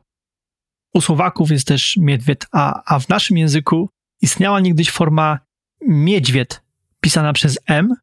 U 0.94 1.01
Słowaków 1.01 1.51
jest 1.51 1.66
też 1.66 1.96
miedwied, 1.96 2.46
a, 2.53 2.82
a 2.94 2.98
w 2.98 3.09
naszym 3.09 3.38
języku 3.38 3.90
istniała 4.20 4.61
niegdyś 4.61 4.90
forma 4.90 5.38
miedźwied, 5.86 6.62
pisana 7.01 7.32
przez 7.32 7.59
M 7.66 7.94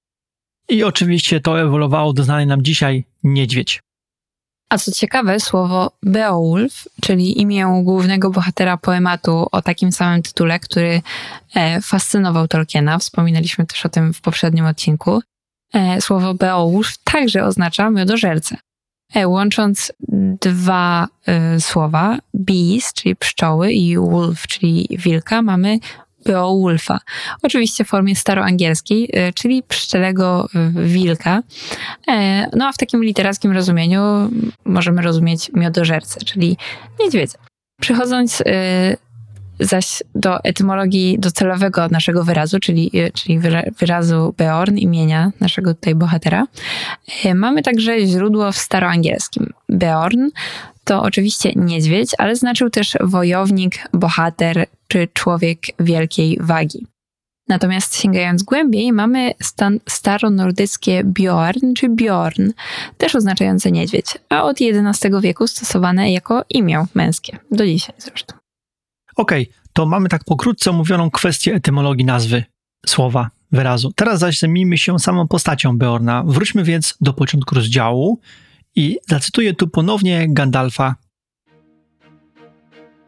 i 0.69 0.83
oczywiście 0.83 1.41
to 1.41 1.61
ewoluowało 1.61 2.13
do 2.13 2.23
znanej 2.23 2.47
nam 2.47 2.63
dzisiaj 2.63 3.05
niedźwiedź. 3.23 3.81
A 4.69 4.77
co 4.77 4.91
ciekawe, 4.91 5.39
słowo 5.39 5.91
Beowulf, 6.03 6.87
czyli 7.01 7.41
imię 7.41 7.81
głównego 7.83 8.29
bohatera 8.29 8.77
poematu 8.77 9.47
o 9.51 9.61
takim 9.61 9.91
samym 9.91 10.23
tytule, 10.23 10.59
który 10.59 11.01
e, 11.55 11.81
fascynował 11.81 12.47
Tolkiena, 12.47 12.99
wspominaliśmy 12.99 13.65
też 13.65 13.85
o 13.85 13.89
tym 13.89 14.13
w 14.13 14.21
poprzednim 14.21 14.65
odcinku, 14.65 15.21
e, 15.73 16.01
słowo 16.01 16.33
Beowulf 16.33 16.97
także 17.03 17.45
oznacza 17.45 17.89
miodożercę. 17.89 18.57
E, 19.13 19.27
łącząc 19.27 19.91
dwa 20.41 21.07
e, 21.27 21.61
słowa, 21.61 22.17
bees, 22.33 22.93
czyli 22.93 23.15
pszczoły, 23.15 23.71
i 23.71 23.97
wolf, 23.97 24.47
czyli 24.47 24.87
wilka, 24.91 25.41
mamy 25.41 25.79
Beowulfa. 26.25 26.99
Oczywiście 27.43 27.83
w 27.85 27.87
formie 27.87 28.15
staroangielskiej, 28.15 29.09
e, 29.13 29.33
czyli 29.33 29.63
pszczelego 29.63 30.47
wilka. 30.75 31.43
E, 32.07 32.47
No 32.57 32.67
a 32.67 32.71
w 32.71 32.77
takim 32.77 33.03
literackim 33.03 33.51
rozumieniu 33.51 34.01
możemy 34.65 35.01
rozumieć 35.01 35.51
miodożercę, 35.53 36.19
czyli 36.25 36.57
niedźwiedzia. 36.99 37.37
Przechodząc 37.81 38.41
e, 38.45 38.97
zaś 39.59 40.03
do 40.15 40.43
etymologii 40.43 41.19
docelowego 41.19 41.87
naszego 41.87 42.23
wyrazu, 42.23 42.59
czyli, 42.59 42.91
e, 42.93 43.11
czyli 43.11 43.39
wyra- 43.39 43.71
wyrazu 43.79 44.33
Beorn, 44.37 44.75
imienia 44.77 45.31
naszego 45.39 45.73
tutaj 45.73 45.95
bohatera, 45.95 46.47
e, 47.25 47.35
mamy 47.35 47.63
także 47.63 48.05
źródło 48.05 48.51
w 48.51 48.57
staroangielskim. 48.57 49.53
Beorn 49.69 50.27
to 50.83 51.01
oczywiście 51.01 51.51
niedźwiedź, 51.55 52.11
ale 52.17 52.35
znaczył 52.35 52.69
też 52.69 52.97
wojownik, 53.01 53.75
bohater 53.93 54.65
czy 54.87 55.07
człowiek 55.13 55.59
wielkiej 55.79 56.37
wagi. 56.41 56.85
Natomiast 57.47 57.95
sięgając 57.95 58.43
głębiej, 58.43 58.93
mamy 58.93 59.31
stan 59.41 59.79
staronordyckie 59.89 61.03
Bjorn 61.03 61.73
czy 61.73 61.89
Bjorn, 61.89 62.51
też 62.97 63.15
oznaczające 63.15 63.71
niedźwiedź, 63.71 64.17
a 64.29 64.43
od 64.43 64.57
XI 64.61 65.07
wieku 65.21 65.47
stosowane 65.47 66.11
jako 66.11 66.43
imię 66.49 66.85
męskie, 66.95 67.37
do 67.51 67.65
dzisiaj 67.65 67.95
zresztą. 67.97 68.35
Okej, 69.15 69.49
to 69.73 69.85
mamy 69.85 70.09
tak 70.09 70.23
pokrótce 70.23 70.69
omówioną 70.69 71.11
kwestię 71.11 71.53
etymologii 71.53 72.05
nazwy, 72.05 72.43
słowa, 72.85 73.29
wyrazu. 73.51 73.91
Teraz 73.95 74.19
zaś 74.19 74.39
zajmijmy 74.39 74.77
się 74.77 74.99
samą 74.99 75.27
postacią 75.27 75.77
Beorna. 75.77 76.23
Wróćmy 76.27 76.63
więc 76.63 76.97
do 77.01 77.13
początku 77.13 77.55
rozdziału 77.55 78.19
i 78.75 78.97
zacytuję 79.07 79.53
tu 79.53 79.67
ponownie 79.67 80.25
Gandalfa. 80.29 80.95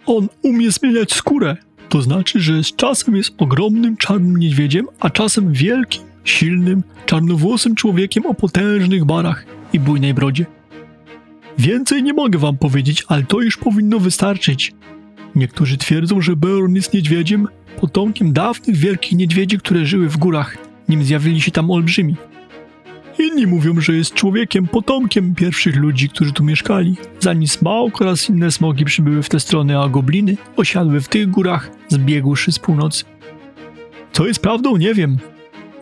On 0.05 0.27
umie 0.41 0.71
zmieniać 0.71 1.13
skórę. 1.13 1.57
To 1.89 2.01
znaczy, 2.01 2.39
że 2.39 2.63
z 2.63 2.75
czasem 2.75 3.15
jest 3.15 3.33
ogromnym 3.37 3.97
czarnym 3.97 4.37
niedźwiedziem, 4.37 4.87
a 4.99 5.09
czasem 5.09 5.53
wielkim, 5.53 6.03
silnym, 6.23 6.83
czarnowłosym 7.05 7.75
człowiekiem 7.75 8.25
o 8.25 8.33
potężnych 8.33 9.05
barach 9.05 9.45
i 9.73 9.79
bujnej 9.79 10.13
brodzie. 10.13 10.45
Więcej 11.57 12.03
nie 12.03 12.13
mogę 12.13 12.39
wam 12.39 12.57
powiedzieć, 12.57 13.03
ale 13.07 13.23
to 13.23 13.41
już 13.41 13.57
powinno 13.57 13.99
wystarczyć. 13.99 14.73
Niektórzy 15.35 15.77
twierdzą, 15.77 16.21
że 16.21 16.35
Beorn 16.35 16.75
jest 16.75 16.93
niedźwiedziem, 16.93 17.47
potomkiem 17.81 18.33
dawnych 18.33 18.75
wielkich 18.75 19.17
niedźwiedzi, 19.17 19.57
które 19.57 19.85
żyły 19.85 20.09
w 20.09 20.17
górach, 20.17 20.57
nim 20.89 21.03
zjawili 21.03 21.41
się 21.41 21.51
tam 21.51 21.71
olbrzymi. 21.71 22.15
Inni 23.19 23.47
mówią, 23.47 23.81
że 23.81 23.93
jest 23.93 24.13
człowiekiem, 24.13 24.67
potomkiem 24.67 25.35
pierwszych 25.35 25.75
ludzi, 25.75 26.09
którzy 26.09 26.33
tu 26.33 26.43
mieszkali. 26.43 26.95
Zanim 27.19 27.47
Smaug 27.47 28.01
oraz 28.01 28.29
inne 28.29 28.51
smogi 28.51 28.85
przybyły 28.85 29.23
w 29.23 29.29
te 29.29 29.39
strony, 29.39 29.79
a 29.79 29.89
gobliny 29.89 30.37
osiadły 30.55 31.01
w 31.01 31.07
tych 31.07 31.29
górach, 31.29 31.71
zbiegłszy 31.87 32.51
z 32.51 32.59
północy. 32.59 33.05
Co 34.11 34.27
jest 34.27 34.41
prawdą, 34.41 34.77
nie 34.77 34.93
wiem. 34.93 35.17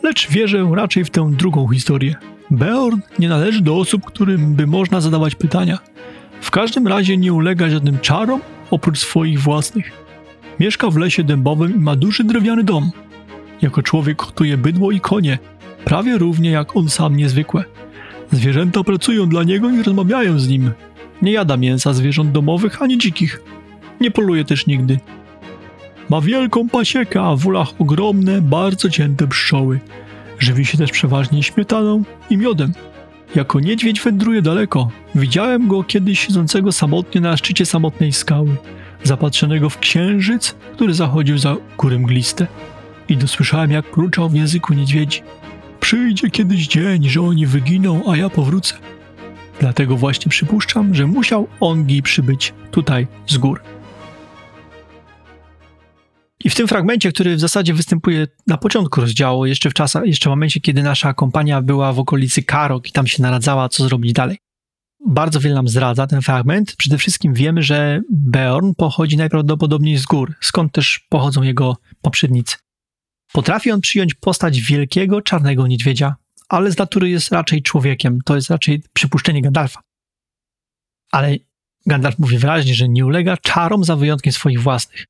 Lecz 0.03 0.29
wierzę 0.29 0.67
raczej 0.75 1.05
w 1.05 1.09
tę 1.09 1.31
drugą 1.31 1.67
historię. 1.67 2.15
Beorn 2.51 2.99
nie 3.19 3.29
należy 3.29 3.61
do 3.61 3.77
osób, 3.77 4.05
którym 4.05 4.55
by 4.55 4.67
można 4.67 5.01
zadawać 5.01 5.35
pytania. 5.35 5.79
W 6.41 6.51
każdym 6.51 6.87
razie 6.87 7.17
nie 7.17 7.33
ulega 7.33 7.69
żadnym 7.69 7.99
czarom 7.99 8.41
oprócz 8.71 8.99
swoich 8.99 9.39
własnych. 9.39 9.91
Mieszka 10.59 10.89
w 10.89 10.97
lesie 10.97 11.23
dębowym 11.23 11.75
i 11.75 11.79
ma 11.79 11.95
duży 11.95 12.23
drewniany 12.23 12.63
dom. 12.63 12.91
Jako 13.61 13.83
człowiek 13.83 14.21
hotuje 14.21 14.57
bydło 14.57 14.91
i 14.91 14.99
konie, 14.99 15.37
prawie 15.87 16.17
równie 16.17 16.49
jak 16.49 16.75
on 16.75 16.89
sam 16.89 17.17
niezwykłe. 17.17 17.63
Zwierzęta 18.31 18.83
pracują 18.83 19.29
dla 19.29 19.43
niego 19.43 19.69
i 19.69 19.83
rozmawiają 19.83 20.39
z 20.39 20.47
nim. 20.47 20.71
Nie 21.21 21.31
jada 21.31 21.57
mięsa 21.57 21.93
zwierząt 21.93 22.31
domowych 22.31 22.81
ani 22.81 22.97
dzikich. 22.97 23.41
Nie 24.01 24.11
poluje 24.11 24.45
też 24.45 24.67
nigdy. 24.67 24.99
Ma 26.09 26.21
wielką 26.21 26.69
pasiekę, 26.69 27.21
a 27.21 27.35
w 27.35 27.47
ulach 27.47 27.67
ogromne, 27.79 28.41
bardzo 28.41 28.89
cięte 28.89 29.27
pszczoły. 29.27 29.79
Żywi 30.39 30.65
się 30.65 30.77
też 30.77 30.91
przeważnie 30.91 31.43
śmietaną 31.43 32.03
i 32.29 32.37
miodem. 32.37 32.73
Jako 33.35 33.59
niedźwiedź 33.59 34.01
wędruje 34.01 34.41
daleko. 34.41 34.89
Widziałem 35.15 35.67
go 35.67 35.83
kiedyś 35.83 36.19
siedzącego 36.19 36.71
samotnie 36.71 37.21
na 37.21 37.37
szczycie 37.37 37.65
samotnej 37.65 38.13
skały, 38.13 38.55
zapatrzonego 39.03 39.69
w 39.69 39.79
księżyc, 39.79 40.55
który 40.73 40.93
zachodził 40.93 41.37
za 41.37 41.55
góry 41.77 41.99
mgliste. 41.99 42.47
I 43.09 43.17
dosłyszałem, 43.17 43.71
jak 43.71 43.91
pruczał 43.91 44.29
w 44.29 44.35
języku 44.35 44.73
niedźwiedzi. 44.73 45.21
Przyjdzie 45.79 46.29
kiedyś 46.29 46.67
dzień, 46.67 47.09
że 47.09 47.21
oni 47.21 47.45
wyginą, 47.45 48.11
a 48.11 48.17
ja 48.17 48.29
powrócę. 48.29 48.75
Dlatego 49.59 49.97
właśnie 49.97 50.29
przypuszczam, 50.29 50.95
że 50.95 51.07
musiał 51.07 51.47
Ongi 51.59 52.01
przybyć 52.01 52.53
tutaj 52.71 53.07
z 53.27 53.37
gór. 53.37 53.61
I 56.43 56.49
w 56.49 56.55
tym 56.55 56.67
fragmencie, 56.67 57.11
który 57.11 57.35
w 57.35 57.39
zasadzie 57.39 57.73
występuje 57.73 58.27
na 58.47 58.57
początku 58.57 59.01
rozdziału, 59.01 59.45
jeszcze 59.45 59.69
w 59.69 59.73
czasach, 59.73 60.05
jeszcze 60.05 60.29
w 60.29 60.31
momencie, 60.31 60.59
kiedy 60.59 60.83
nasza 60.83 61.13
kompania 61.13 61.61
była 61.61 61.93
w 61.93 61.99
okolicy 61.99 62.43
Karok 62.43 62.87
i 62.87 62.91
tam 62.91 63.07
się 63.07 63.23
naradzała, 63.23 63.69
co 63.69 63.83
zrobić 63.83 64.13
dalej. 64.13 64.37
Bardzo 65.07 65.39
wiele 65.39 65.55
nam 65.55 65.67
zdradza 65.67 66.07
ten 66.07 66.21
fragment. 66.21 66.75
Przede 66.75 66.97
wszystkim 66.97 67.33
wiemy, 67.33 67.63
że 67.63 68.01
Beorn 68.11 68.73
pochodzi 68.77 69.17
najprawdopodobniej 69.17 69.97
z 69.97 70.05
gór, 70.05 70.33
skąd 70.41 70.71
też 70.71 71.05
pochodzą 71.09 71.41
jego 71.41 71.77
poprzednicy. 72.01 72.57
Potrafi 73.31 73.71
on 73.71 73.81
przyjąć 73.81 74.13
postać 74.13 74.61
wielkiego, 74.61 75.21
czarnego 75.21 75.67
niedźwiedzia, 75.67 76.15
ale 76.49 76.71
z 76.71 76.77
natury 76.77 77.09
jest 77.09 77.31
raczej 77.31 77.61
człowiekiem. 77.61 78.19
To 78.25 78.35
jest 78.35 78.49
raczej 78.49 78.83
przypuszczenie 78.93 79.41
Gandalfa. 79.41 79.81
Ale 81.11 81.35
Gandalf 81.85 82.19
mówi 82.19 82.37
wyraźnie, 82.37 82.75
że 82.75 82.89
nie 82.89 83.05
ulega 83.05 83.37
czarom 83.37 83.83
za 83.83 83.95
wyjątkiem 83.95 84.33
swoich 84.33 84.61
własnych. 84.61 85.05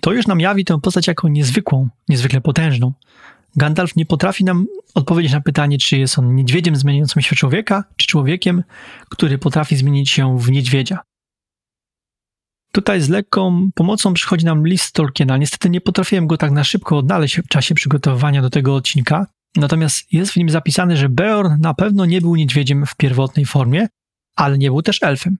To 0.00 0.12
już 0.12 0.26
nam 0.26 0.40
jawi 0.40 0.64
tę 0.64 0.80
postać 0.80 1.06
jako 1.06 1.28
niezwykłą, 1.28 1.88
niezwykle 2.08 2.40
potężną. 2.40 2.92
Gandalf 3.56 3.96
nie 3.96 4.06
potrafi 4.06 4.44
nam 4.44 4.66
odpowiedzieć 4.94 5.32
na 5.32 5.40
pytanie, 5.40 5.78
czy 5.78 5.98
jest 5.98 6.18
on 6.18 6.34
niedźwiedziem 6.34 6.76
zmieniającym 6.76 7.22
się 7.22 7.36
człowieka, 7.36 7.84
czy 7.96 8.06
człowiekiem, 8.06 8.64
który 9.08 9.38
potrafi 9.38 9.76
zmienić 9.76 10.10
się 10.10 10.38
w 10.38 10.50
niedźwiedzia. 10.50 10.98
Tutaj 12.72 13.00
z 13.00 13.08
lekką 13.08 13.70
pomocą 13.74 14.14
przychodzi 14.14 14.44
nam 14.44 14.66
list 14.66 14.92
Tolkiena. 14.92 15.36
Niestety 15.36 15.70
nie 15.70 15.80
potrafiłem 15.80 16.26
go 16.26 16.36
tak 16.36 16.50
na 16.50 16.64
szybko 16.64 16.98
odnaleźć 16.98 17.38
w 17.38 17.48
czasie 17.48 17.74
przygotowywania 17.74 18.42
do 18.42 18.50
tego 18.50 18.74
odcinka. 18.74 19.26
Natomiast 19.56 20.12
jest 20.12 20.32
w 20.32 20.36
nim 20.36 20.50
zapisane, 20.50 20.96
że 20.96 21.08
Beorn 21.08 21.60
na 21.60 21.74
pewno 21.74 22.06
nie 22.06 22.20
był 22.20 22.36
niedźwiedziem 22.36 22.86
w 22.86 22.96
pierwotnej 22.96 23.46
formie, 23.46 23.86
ale 24.36 24.58
nie 24.58 24.70
był 24.70 24.82
też 24.82 25.02
elfem. 25.02 25.38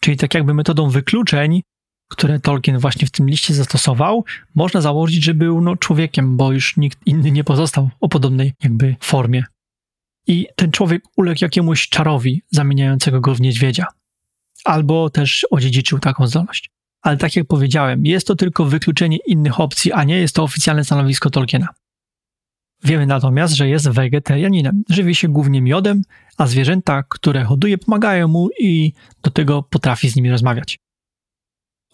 Czyli 0.00 0.16
tak 0.16 0.34
jakby 0.34 0.54
metodą 0.54 0.88
wykluczeń, 0.88 1.62
które 2.10 2.40
Tolkien 2.40 2.78
właśnie 2.78 3.06
w 3.06 3.10
tym 3.10 3.28
liście 3.28 3.54
zastosował, 3.54 4.24
można 4.54 4.80
założyć, 4.80 5.24
że 5.24 5.34
był 5.34 5.60
no, 5.60 5.76
człowiekiem, 5.76 6.36
bo 6.36 6.52
już 6.52 6.76
nikt 6.76 7.06
inny 7.06 7.30
nie 7.30 7.44
pozostał 7.44 7.90
o 8.00 8.08
podobnej 8.08 8.52
jakby 8.62 8.96
formie. 9.00 9.44
I 10.26 10.46
ten 10.56 10.70
człowiek 10.70 11.02
uległ 11.16 11.38
jakiemuś 11.44 11.88
czarowi 11.88 12.42
zamieniającego 12.50 13.20
go 13.20 13.34
w 13.34 13.40
niedźwiedzia. 13.40 13.86
Albo 14.64 15.10
też 15.10 15.46
odziedziczył 15.50 15.98
taką 15.98 16.26
zdolność. 16.26 16.70
Ale 17.02 17.16
tak 17.16 17.36
jak 17.36 17.46
powiedziałem, 17.46 18.06
jest 18.06 18.26
to 18.26 18.36
tylko 18.36 18.64
wykluczenie 18.64 19.18
innych 19.26 19.60
opcji, 19.60 19.92
a 19.92 20.04
nie 20.04 20.18
jest 20.18 20.34
to 20.34 20.42
oficjalne 20.42 20.84
stanowisko 20.84 21.30
Tolkiena. 21.30 21.68
Wiemy 22.84 23.06
natomiast, 23.06 23.54
że 23.54 23.68
jest 23.68 23.88
wegetarianinem. 23.88 24.82
Żywi 24.88 25.14
się 25.14 25.28
głównie 25.28 25.62
miodem, 25.62 26.02
a 26.36 26.46
zwierzęta, 26.46 27.02
które 27.08 27.44
hoduje, 27.44 27.78
pomagają 27.78 28.28
mu 28.28 28.48
i 28.60 28.92
do 29.22 29.30
tego 29.30 29.62
potrafi 29.62 30.08
z 30.08 30.16
nimi 30.16 30.30
rozmawiać. 30.30 30.78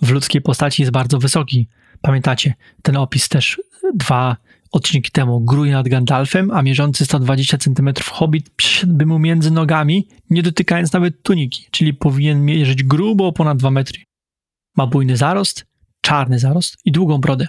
W 0.02 0.10
ludzkiej 0.10 0.42
postaci 0.42 0.82
jest 0.82 0.92
bardzo 0.92 1.18
wysoki. 1.18 1.68
Pamiętacie, 2.00 2.54
ten 2.82 2.96
opis 2.96 3.28
też 3.28 3.60
dwa 3.94 4.36
odcinki 4.72 5.10
temu 5.10 5.40
gruje 5.40 5.72
nad 5.72 5.88
Gandalfem, 5.88 6.50
a 6.50 6.62
mierzący 6.62 7.04
120 7.04 7.58
cm 7.58 7.94
hobbit 8.10 8.50
przyszedłby 8.50 9.06
mu 9.06 9.18
między 9.18 9.50
nogami, 9.50 10.08
nie 10.30 10.42
dotykając 10.42 10.92
nawet 10.92 11.22
tuniki, 11.22 11.66
czyli 11.70 11.94
powinien 11.94 12.44
mierzyć 12.44 12.82
grubo 12.82 13.32
ponad 13.32 13.58
2 13.58 13.70
metry. 13.70 14.00
Ma 14.76 14.86
bujny 14.86 15.16
zarost, 15.16 15.66
czarny 16.00 16.38
zarost 16.38 16.76
i 16.84 16.92
długą 16.92 17.18
brodę. 17.18 17.48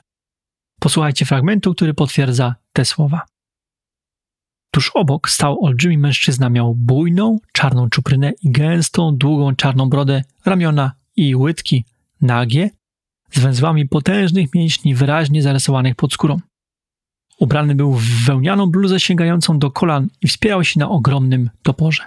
Posłuchajcie 0.80 1.26
fragmentu, 1.26 1.74
który 1.74 1.93
potwierdza 1.93 2.55
te 2.74 2.86
słowa. 2.86 3.22
Tuż 4.72 4.91
obok 4.93 5.30
stał 5.30 5.65
olbrzymi 5.65 5.97
mężczyzna, 5.97 6.49
miał 6.49 6.76
bujną, 6.76 7.39
czarną 7.53 7.89
czuprynę 7.89 8.32
i 8.43 8.51
gęstą, 8.51 9.18
długą, 9.18 9.55
czarną 9.55 9.89
brodę, 9.89 10.24
ramiona 10.45 10.91
i 11.15 11.36
łydki, 11.36 11.86
nagie, 12.22 12.70
z 13.32 13.39
węzłami 13.39 13.88
potężnych 13.88 14.53
mięśni 14.53 14.95
wyraźnie 14.95 15.41
zarysowanych 15.41 15.95
pod 15.95 16.13
skórą. 16.13 16.39
Ubrany 17.40 17.76
był 17.76 17.94
w 17.94 18.26
wełnianą 18.26 18.68
bluzę 18.68 19.00
sięgającą 19.00 19.60
do 19.60 19.72
kolan 19.72 20.08
i 20.22 20.28
wspierał 20.28 20.64
się 20.64 20.80
na 20.80 20.90
ogromnym 20.90 21.50
toporze. 21.64 22.04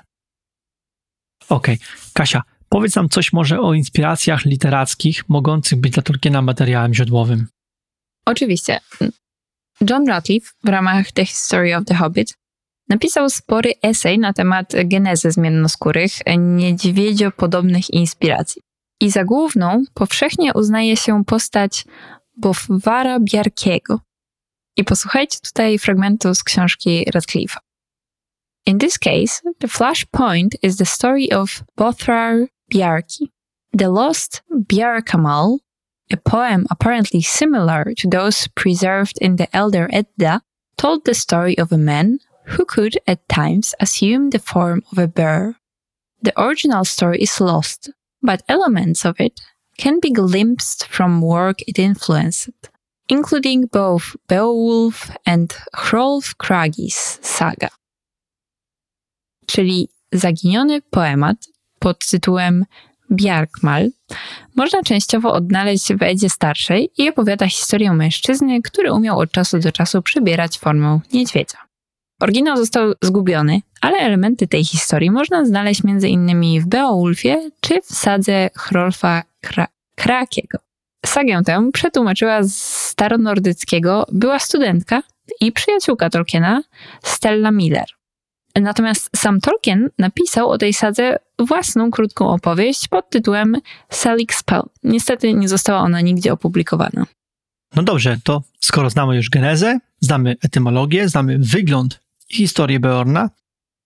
Okej, 1.49 1.75
okay. 1.75 1.87
Kasia, 2.13 2.43
powiedz 2.69 2.97
nam 2.97 3.09
coś 3.09 3.33
może 3.33 3.61
o 3.61 3.75
inspiracjach 3.75 4.45
literackich 4.45 5.29
mogących 5.29 5.81
być 5.81 5.93
dla 5.93 6.03
Tolkiena 6.03 6.43
materiałem 6.43 6.95
źródłowym. 6.95 7.47
Oczywiście. 8.27 8.81
John 9.91 10.09
Ratcliffe 10.09 10.53
w 10.65 10.69
ramach 10.69 11.13
The 11.13 11.27
History 11.27 11.77
of 11.77 11.85
the 11.85 11.95
Hobbit 11.95 12.35
napisał 12.89 13.31
spory 13.31 13.73
esej 13.83 14.19
na 14.19 14.33
temat 14.33 14.73
genezy 14.85 15.31
zmiennoskórych, 15.31 16.13
niedźwiedziopodobnych 16.39 17.91
inspiracji. 17.91 18.63
I 19.01 19.11
za 19.11 19.25
główną 19.25 19.85
powszechnie 19.95 20.55
uznaje 20.55 20.97
się 20.97 21.25
postać 21.25 21.85
Bofwara 22.37 23.21
Biarkiego. 23.21 24.01
I 24.81 24.85
posłuchajcie 24.85 25.39
tutaj 25.41 25.79
fragmentu 25.79 26.35
z 26.35 26.43
książki 26.43 27.05
Radcliffe'a. 27.15 27.59
In 28.67 28.79
this 28.79 28.99
case, 28.99 29.43
the 29.59 29.69
flashpoint 29.69 30.49
is 30.63 30.77
the 30.77 30.87
story 30.87 31.33
of 31.33 31.63
Bothrar 31.77 32.47
Bjarki, 32.73 33.27
the 33.79 33.89
lost 33.89 34.43
Bjarkamal, 34.51 35.57
a 36.13 36.17
poem 36.17 36.67
apparently 36.71 37.23
similar 37.23 37.95
to 37.95 38.09
those 38.09 38.49
preserved 38.55 39.19
in 39.21 39.37
the 39.37 39.47
Elder 39.53 39.89
Edda, 39.93 40.41
told 40.77 41.05
the 41.05 41.15
story 41.15 41.59
of 41.59 41.73
a 41.73 41.79
man 41.79 42.19
who 42.47 42.65
could 42.65 42.99
at 43.07 43.29
times 43.29 43.75
assume 43.81 44.31
the 44.31 44.39
form 44.39 44.83
of 44.93 44.99
a 44.99 45.07
bear. 45.07 45.57
The 46.23 46.33
original 46.37 46.85
story 46.85 47.19
is 47.19 47.41
lost, 47.41 47.91
but 48.23 48.43
elements 48.49 49.05
of 49.05 49.21
it 49.21 49.41
can 49.77 50.01
be 50.01 50.11
glimpsed 50.11 50.87
from 50.87 51.21
work 51.21 51.61
it 51.67 51.79
influenced, 51.79 52.71
including 53.11 53.67
both 53.73 54.17
Beowulf 54.29 55.11
and 55.25 55.61
Hrolf 55.77 56.35
Kragi's 56.37 57.19
saga. 57.23 57.69
Czyli 59.47 59.89
zaginiony 60.13 60.83
poemat 60.83 61.37
pod 61.79 62.07
tytułem 62.07 62.65
Bjarkmal 63.11 63.91
można 64.57 64.83
częściowo 64.83 65.33
odnaleźć 65.33 65.93
w 65.95 66.03
Edzie 66.03 66.31
Starszej 66.31 66.91
i 66.99 67.09
opowiada 67.09 67.49
historię 67.49 67.93
mężczyzny, 67.93 68.63
który 68.63 68.93
umiał 68.93 69.19
od 69.19 69.33
czasu 69.33 69.59
do 69.59 69.73
czasu 69.73 70.03
przybierać 70.03 70.59
formę 70.59 71.01
niedźwiedzia. 71.13 71.59
Oryginał 72.21 72.57
został 72.57 72.93
zgubiony, 73.03 73.61
ale 73.81 73.99
elementy 73.99 74.49
tej 74.49 74.65
historii 74.65 75.11
można 75.11 75.45
znaleźć 75.45 75.83
m.in. 75.85 76.61
w 76.61 76.67
Beowulfie 76.67 77.51
czy 77.61 77.83
w 77.83 77.87
sadze 77.87 78.51
Hrolfa 78.57 79.23
Kra 79.41 79.67
Krakiego. 79.95 80.59
Sagę 81.07 81.43
tę 81.45 81.71
przetłumaczyła 81.73 82.43
z 82.43 82.55
staronordyckiego 82.91 84.07
była 84.13 84.39
studentka 84.39 85.03
i 85.41 85.53
przyjaciółka 85.53 86.11
Tolkiena 86.11 86.63
Stella 87.03 87.51
Miller. 87.51 87.87
Natomiast 88.61 89.11
sam 89.17 89.41
Tolkien 89.41 89.91
napisał 89.99 90.51
o 90.51 90.59
tej 90.59 90.73
sadze 90.73 91.19
własną 91.39 91.91
krótką 91.91 92.29
opowieść 92.31 92.89
pod 92.89 93.11
tytułem 93.11 93.57
Selig 93.91 94.35
Spell. 94.35 94.63
Niestety 94.83 95.35
nie 95.35 95.49
została 95.49 95.81
ona 95.81 96.01
nigdzie 96.01 96.33
opublikowana. 96.33 97.07
No 97.77 97.83
dobrze, 97.83 98.19
to 98.25 98.43
skoro 98.61 98.91
znamy 98.91 99.17
już 99.17 99.31
genezę, 99.31 99.79
znamy 100.01 100.37
etymologię, 100.43 101.09
znamy 101.09 101.39
wygląd 101.39 102.01
i 102.31 102.35
historię 102.35 102.81
Beorna, 102.81 103.31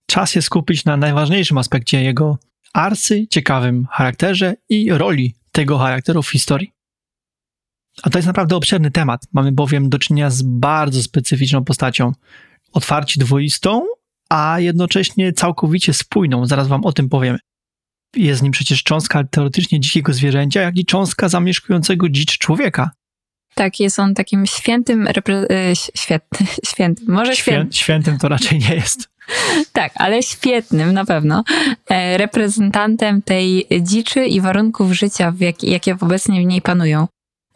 czas 0.07 0.35
jest 0.35 0.47
skupić 0.47 0.85
na 0.85 0.97
najważniejszym 0.97 1.59
aspekcie 1.59 2.03
jego 2.03 2.39
arcy, 2.73 3.27
ciekawym 3.31 3.87
charakterze 3.91 4.55
i 4.69 4.93
roli 4.93 5.35
tego 5.53 5.79
charakteru 5.79 6.23
w 6.23 6.31
historii. 6.31 6.74
A 8.03 8.11
to 8.11 8.19
jest 8.19 8.27
naprawdę 8.27 8.57
obszerny 8.57 8.91
temat. 8.91 9.27
Mamy 9.33 9.53
bowiem 9.53 9.89
do 9.89 9.99
czynienia 9.99 10.31
z 10.31 10.43
bardzo 10.43 11.03
specyficzną 11.03 11.65
postacią. 11.65 12.13
Otwarcie 12.73 13.21
dwoistą, 13.21 13.87
a 14.29 14.61
jednocześnie 14.61 15.33
całkowicie 15.33 15.93
spójną. 15.93 16.47
Zaraz 16.47 16.69
wam 16.69 16.85
o 16.85 16.93
tym 16.93 17.09
powiemy. 17.09 17.39
Jest 18.17 18.43
nim 18.43 18.53
przecież 18.53 18.83
cząstka 18.83 19.25
teoretycznie 19.25 19.81
dzikiego 19.81 20.13
zwierzęcia, 20.13 20.61
jak 20.61 20.77
i 20.77 20.85
cząstka 20.85 21.29
zamieszkującego 21.29 22.09
dzicz 22.09 22.39
człowieka. 22.39 22.91
Tak, 23.55 23.81
jest 23.81 23.99
on 23.99 24.15
takim 24.15 24.47
świętym, 24.47 25.07
repre- 25.07 25.47
e, 25.51 25.77
świetny, 25.77 26.47
świętym, 26.71 27.07
może 27.09 27.37
świętym. 27.37 27.73
Świę, 27.73 27.83
świętym 27.83 28.19
to 28.19 28.29
raczej 28.29 28.59
nie 28.59 28.75
jest. 28.75 29.09
Tak, 29.73 29.93
ale 29.95 30.23
świetnym 30.23 30.93
na 30.93 31.05
pewno. 31.05 31.45
E, 31.91 32.19
reprezentantem 32.19 33.23
tej 33.23 33.67
dziczy 33.81 34.27
i 34.27 34.41
warunków 34.41 34.93
życia, 34.93 35.35
jak, 35.41 35.63
jakie 35.63 35.97
obecnie 36.01 36.43
w 36.43 36.45
niej 36.45 36.63
panują. 36.63 37.07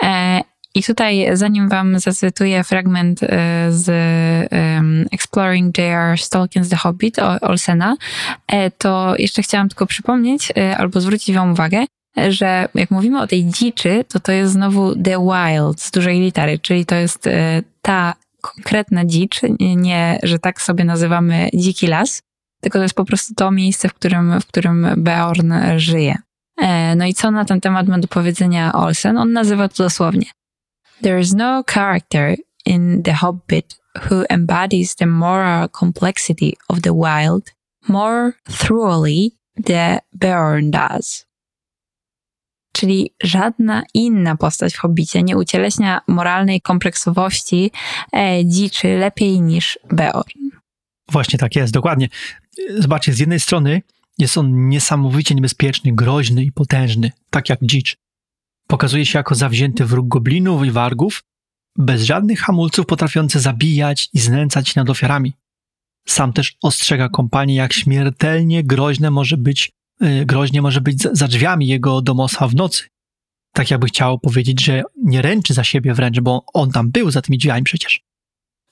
E, 0.03 0.41
I 0.75 0.83
tutaj, 0.83 1.27
zanim 1.33 1.69
wam 1.69 1.99
zacytuję 1.99 2.65
fragment 2.65 3.23
e, 3.23 3.27
z 3.71 3.89
Exploring 5.13 5.79
J.R. 5.79 6.19
Tolkien's 6.19 6.71
The 6.71 6.77
Hobbit 6.77 7.17
Olsena, 7.41 7.97
e, 8.47 8.71
to 8.71 9.15
jeszcze 9.19 9.43
chciałam 9.43 9.69
tylko 9.69 9.87
przypomnieć, 9.87 10.53
albo 10.77 11.01
zwrócić 11.01 11.35
wam 11.35 11.53
uwagę, 11.53 11.85
że 12.29 12.69
jak 12.75 12.91
mówimy 12.91 13.21
o 13.21 13.27
tej 13.27 13.45
dziczy, 13.45 14.05
to 14.09 14.21
to 14.21 14.33
jest 14.33 14.53
znowu 14.53 14.97
The 14.97 15.19
Wild 15.19 15.81
z 15.81 15.91
dużej 15.91 16.21
litery, 16.21 16.59
czyli 16.59 16.87
to 16.87 16.95
jest 16.95 17.29
ta 17.83 18.15
konkretna 18.41 19.05
dzicz, 19.05 19.41
nie, 19.61 20.19
że 20.23 20.39
tak 20.39 20.63
sobie 20.63 20.85
nazywamy 20.85 21.49
dziki 21.55 21.87
las, 21.87 22.23
tylko 22.61 22.79
to 22.79 22.83
jest 22.83 22.95
po 22.95 23.05
prostu 23.05 23.35
to 23.35 23.51
miejsce, 23.51 23.89
w 23.89 23.95
którym, 23.95 24.41
w 24.41 24.47
którym 24.47 24.87
Beorn 24.97 25.53
żyje. 25.77 26.17
E, 26.59 26.97
No 26.97 27.07
i 27.07 27.15
co 27.15 27.31
na 27.31 27.45
ten 27.45 27.61
temat 27.61 27.89
ma 27.89 27.99
do 27.99 28.09
powiedzenia 28.09 28.73
Olsen? 28.73 29.19
On 29.19 29.33
nazywa 29.33 29.69
to 29.69 29.83
dosłownie. 29.83 30.27
There 31.03 31.21
is 31.21 31.35
no 31.35 31.65
character 31.65 32.37
in 32.67 33.03
The 33.03 33.13
Hobbit 33.13 33.81
who 34.11 34.25
embodies 34.29 34.95
the 34.95 35.07
moral 35.07 35.69
complexity 35.69 36.57
of 36.69 36.81
the 36.81 36.93
wild 36.95 37.55
more 37.89 38.33
thoroughly 38.49 39.31
than 39.65 39.99
Beorn 40.13 40.71
does. 40.71 41.27
Czyli 42.73 43.15
żadna 43.23 43.83
inna 43.95 44.37
postać 44.37 44.75
w 44.75 44.79
Hobbicie 44.79 45.23
nie 45.23 45.37
ucieleśnia 45.37 46.01
moralnej 46.09 46.61
kompleksowości 46.61 47.71
e, 48.13 48.45
dziczy 48.45 48.89
lepiej 48.99 49.41
niż 49.41 49.79
Beorn. 49.93 50.49
Właśnie 51.09 51.39
tak 51.39 51.57
jest, 51.57 51.73
dokładnie. 51.73 52.09
Zobaczcie, 52.79 53.13
z 53.13 53.19
jednej 53.19 53.41
strony 53.41 53.83
jest 54.19 54.39
on 54.39 54.69
niesamowicie 54.69 55.35
niebezpieczny, 55.35 55.93
groźny 55.93 56.45
i 56.45 56.53
potężny, 56.53 57.13
tak 57.31 57.49
jak 57.49 57.59
dzicz. 57.63 57.97
Pokazuje 58.67 59.07
się 59.07 59.19
jako 59.19 59.35
zawzięty 59.35 59.85
wróg 59.85 60.09
goblinów 60.09 60.67
i 60.67 60.71
wargów, 60.71 61.23
bez 61.79 62.03
żadnych 62.03 62.41
hamulców 62.41 62.87
potrafiący 62.87 63.41
zabijać 63.41 64.09
i 64.15 64.19
znęcać 64.19 64.69
się 64.69 64.81
nad 64.81 64.91
ofiarami. 64.91 65.33
Sam 66.09 66.33
też 66.33 66.57
ostrzega 66.63 67.09
kompanię, 67.09 67.55
jak 67.55 67.73
śmiertelnie 67.73 68.65
groźne 68.65 69.11
może 69.11 69.37
być, 69.37 69.73
yy, 70.01 70.27
groźnie 70.27 70.63
może 70.63 70.81
być 70.81 71.03
za, 71.03 71.15
za 71.15 71.29
drzwiami 71.29 71.67
jego 71.67 72.03
domostwa 72.03 72.49
w 72.49 72.55
nocy. 72.55 72.85
Tak 73.53 73.71
jakby 73.71 73.87
chciał 73.87 74.19
powiedzieć, 74.19 74.65
że 74.65 74.83
nie 75.05 75.23
ręczy 75.23 75.55
za 75.55 75.65
siebie 75.65 75.95
wręcz, 75.95 76.21
bo 76.21 76.45
on 76.55 76.71
tam 76.71 76.91
był 76.91 77.11
za 77.11 77.23
tymi 77.23 77.39
drzwiami 77.39 77.63
przecież. 77.63 78.08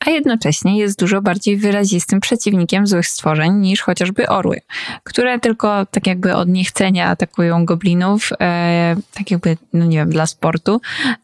A 0.06 0.10
jednocześnie 0.10 0.78
jest 0.78 1.00
dużo 1.00 1.22
bardziej 1.22 1.56
wyrazistym 1.56 2.20
przeciwnikiem 2.20 2.86
złych 2.86 3.06
stworzeń 3.06 3.54
niż 3.54 3.82
chociażby 3.82 4.28
orły, 4.28 4.60
które 5.04 5.40
tylko 5.40 5.86
tak 5.86 6.06
jakby 6.06 6.34
od 6.34 6.48
niechcenia 6.48 7.08
atakują 7.08 7.64
goblinów, 7.64 8.30
e, 8.40 8.96
tak 9.14 9.30
jakby, 9.30 9.56
no 9.72 9.84
nie 9.84 9.96
wiem, 9.96 10.10
dla 10.10 10.26
sportu, 10.26 10.80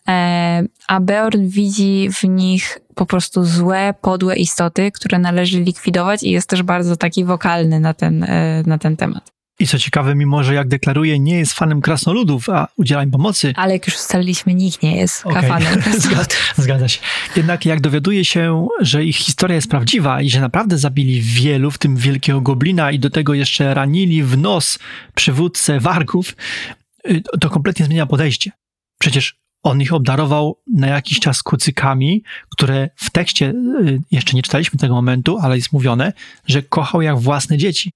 e, 0.08 0.62
a 0.88 1.00
Beorn 1.00 1.46
widzi 1.48 2.08
w 2.12 2.24
nich 2.24 2.78
po 2.94 3.06
prostu 3.06 3.44
złe, 3.44 3.94
podłe 4.00 4.36
istoty, 4.36 4.90
które 4.92 5.18
należy 5.18 5.60
likwidować 5.60 6.22
i 6.22 6.30
jest 6.30 6.48
też 6.48 6.62
bardzo 6.62 6.96
taki 6.96 7.24
wokalny 7.24 7.80
na 7.80 7.94
ten, 7.94 8.24
e, 8.24 8.62
na 8.66 8.78
ten 8.78 8.96
temat. 8.96 9.41
I 9.62 9.66
co 9.66 9.78
ciekawe, 9.78 10.14
mimo 10.14 10.44
że 10.44 10.54
jak 10.54 10.68
deklaruje, 10.68 11.18
nie 11.18 11.38
jest 11.38 11.52
fanem 11.52 11.80
krasnoludów, 11.80 12.48
a 12.48 12.68
udziela 12.76 13.02
im 13.02 13.10
pomocy, 13.10 13.52
Ale 13.56 13.72
jak 13.72 13.86
już 13.86 13.96
ustaliliśmy, 13.96 14.54
nikt 14.54 14.82
nie 14.82 14.96
jest 14.96 15.26
Okej, 15.26 15.42
kafanem. 15.42 15.82
Zgadza, 15.98 16.26
zgadza 16.56 16.88
się. 16.88 17.00
Jednak 17.36 17.66
jak 17.66 17.80
dowiaduje 17.80 18.24
się, 18.24 18.68
że 18.80 19.04
ich 19.04 19.16
historia 19.16 19.54
jest 19.54 19.70
prawdziwa 19.70 20.22
i 20.22 20.30
że 20.30 20.40
naprawdę 20.40 20.78
zabili 20.78 21.20
wielu, 21.20 21.70
w 21.70 21.78
tym 21.78 21.96
wielkiego 21.96 22.40
goblina 22.40 22.90
i 22.90 22.98
do 22.98 23.10
tego 23.10 23.34
jeszcze 23.34 23.74
ranili 23.74 24.22
w 24.22 24.38
nos 24.38 24.78
przywódcę 25.14 25.80
wargów, 25.80 26.36
y, 27.10 27.22
to 27.40 27.50
kompletnie 27.50 27.86
zmienia 27.86 28.06
podejście. 28.06 28.50
Przecież 28.98 29.36
on 29.62 29.80
ich 29.80 29.92
obdarował 29.92 30.58
na 30.74 30.86
jakiś 30.86 31.20
czas 31.20 31.42
kucykami, 31.42 32.22
które 32.50 32.90
w 32.96 33.10
tekście, 33.10 33.50
y, 33.50 34.00
jeszcze 34.10 34.36
nie 34.36 34.42
czytaliśmy 34.42 34.78
tego 34.78 34.94
momentu, 34.94 35.38
ale 35.38 35.56
jest 35.56 35.72
mówione, 35.72 36.12
że 36.46 36.62
kochał 36.62 37.02
jak 37.02 37.18
własne 37.18 37.58
dzieci. 37.58 37.92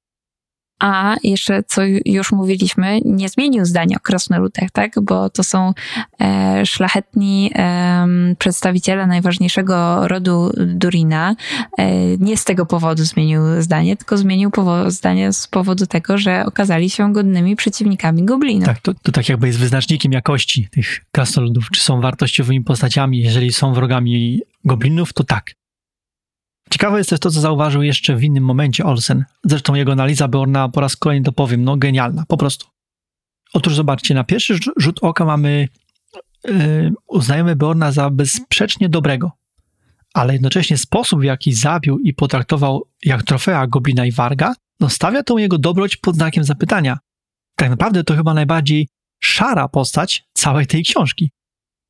A 0.79 1.16
jeszcze, 1.22 1.62
co 1.62 1.83
już 2.05 2.33
mówiliśmy, 2.33 3.01
nie 3.05 3.29
zmienił 3.29 3.64
zdania 3.64 3.97
o 3.97 4.01
krasnoludach, 4.01 4.70
tak? 4.70 4.93
Bo 5.03 5.31
to 5.31 5.45
są 5.45 5.72
e, 6.20 6.66
szlachetni 6.66 7.51
em, 7.55 8.37
przedstawiciele 8.39 9.07
najważniejszego 9.07 10.09
rodu 10.09 10.53
Durina. 10.57 11.37
E, 11.79 12.16
nie 12.18 12.37
z 12.37 12.45
tego 12.45 12.66
powodu 12.66 13.05
zmienił 13.05 13.41
zdanie, 13.59 13.97
tylko 13.97 14.16
zmienił 14.16 14.51
zdanie 14.87 15.33
z 15.33 15.47
powodu 15.47 15.87
tego, 15.87 16.18
że 16.18 16.47
okazali 16.47 16.91
się 16.91 17.12
godnymi 17.12 17.57
przeciwnikami 17.57 18.24
goblinów. 18.24 18.64
Tak, 18.66 18.81
to, 18.81 18.95
to 18.95 19.12
tak 19.12 19.29
jakby 19.29 19.47
jest 19.47 19.59
wyznacznikiem 19.59 20.12
jakości 20.12 20.68
tych 20.70 21.05
krasnoludów. 21.12 21.70
Czy 21.70 21.83
są 21.83 22.01
wartościowymi 22.01 22.64
postaciami? 22.64 23.18
Jeżeli 23.18 23.53
są 23.53 23.74
wrogami 23.74 24.41
goblinów, 24.64 25.12
to 25.12 25.24
tak. 25.24 25.55
Ciekawe 26.71 26.99
jest 26.99 27.11
też 27.11 27.21
to, 27.21 27.31
co 27.31 27.41
zauważył 27.41 27.83
jeszcze 27.83 28.17
w 28.17 28.25
innym 28.25 28.45
momencie 28.45 28.85
Olsen. 28.85 29.25
Zresztą 29.45 29.75
jego 29.75 29.93
analiza 29.93 30.29
Beorna 30.29 30.69
po 30.69 30.81
raz 30.81 30.97
kolejny 30.97 31.25
to 31.25 31.33
powiem, 31.33 31.64
no 31.64 31.77
genialna, 31.77 32.25
po 32.29 32.37
prostu. 32.37 32.67
Otóż 33.53 33.75
zobaczcie, 33.75 34.14
na 34.14 34.25
pierwszy 34.25 34.55
rz- 34.55 34.73
rzut 34.77 34.99
oka 35.03 35.25
mamy, 35.25 35.69
yy, 36.45 36.93
uznajemy 37.07 37.57
Beorna 37.57 37.93
za 37.93 38.11
bezsprzecznie 38.11 38.89
dobrego, 38.89 39.33
ale 40.14 40.33
jednocześnie 40.33 40.77
sposób, 40.77 41.21
w 41.21 41.25
jaki 41.25 41.53
zabił 41.53 41.99
i 41.99 42.14
potraktował 42.14 42.83
jak 43.05 43.23
trofea 43.23 43.67
Goblina 43.67 44.07
i 44.07 44.12
Warga, 44.12 44.55
no 44.81 44.89
stawia 44.89 45.23
tą 45.23 45.37
jego 45.37 45.59
dobroć 45.59 45.97
pod 45.97 46.14
znakiem 46.14 46.45
zapytania. 46.45 46.99
Tak 47.57 47.71
naprawdę 47.71 48.05
to 48.05 48.17
chyba 48.17 48.35
najbardziej 48.35 48.89
szara 49.21 49.69
postać 49.69 50.25
całej 50.33 50.67
tej 50.67 50.85
książki. 50.85 51.31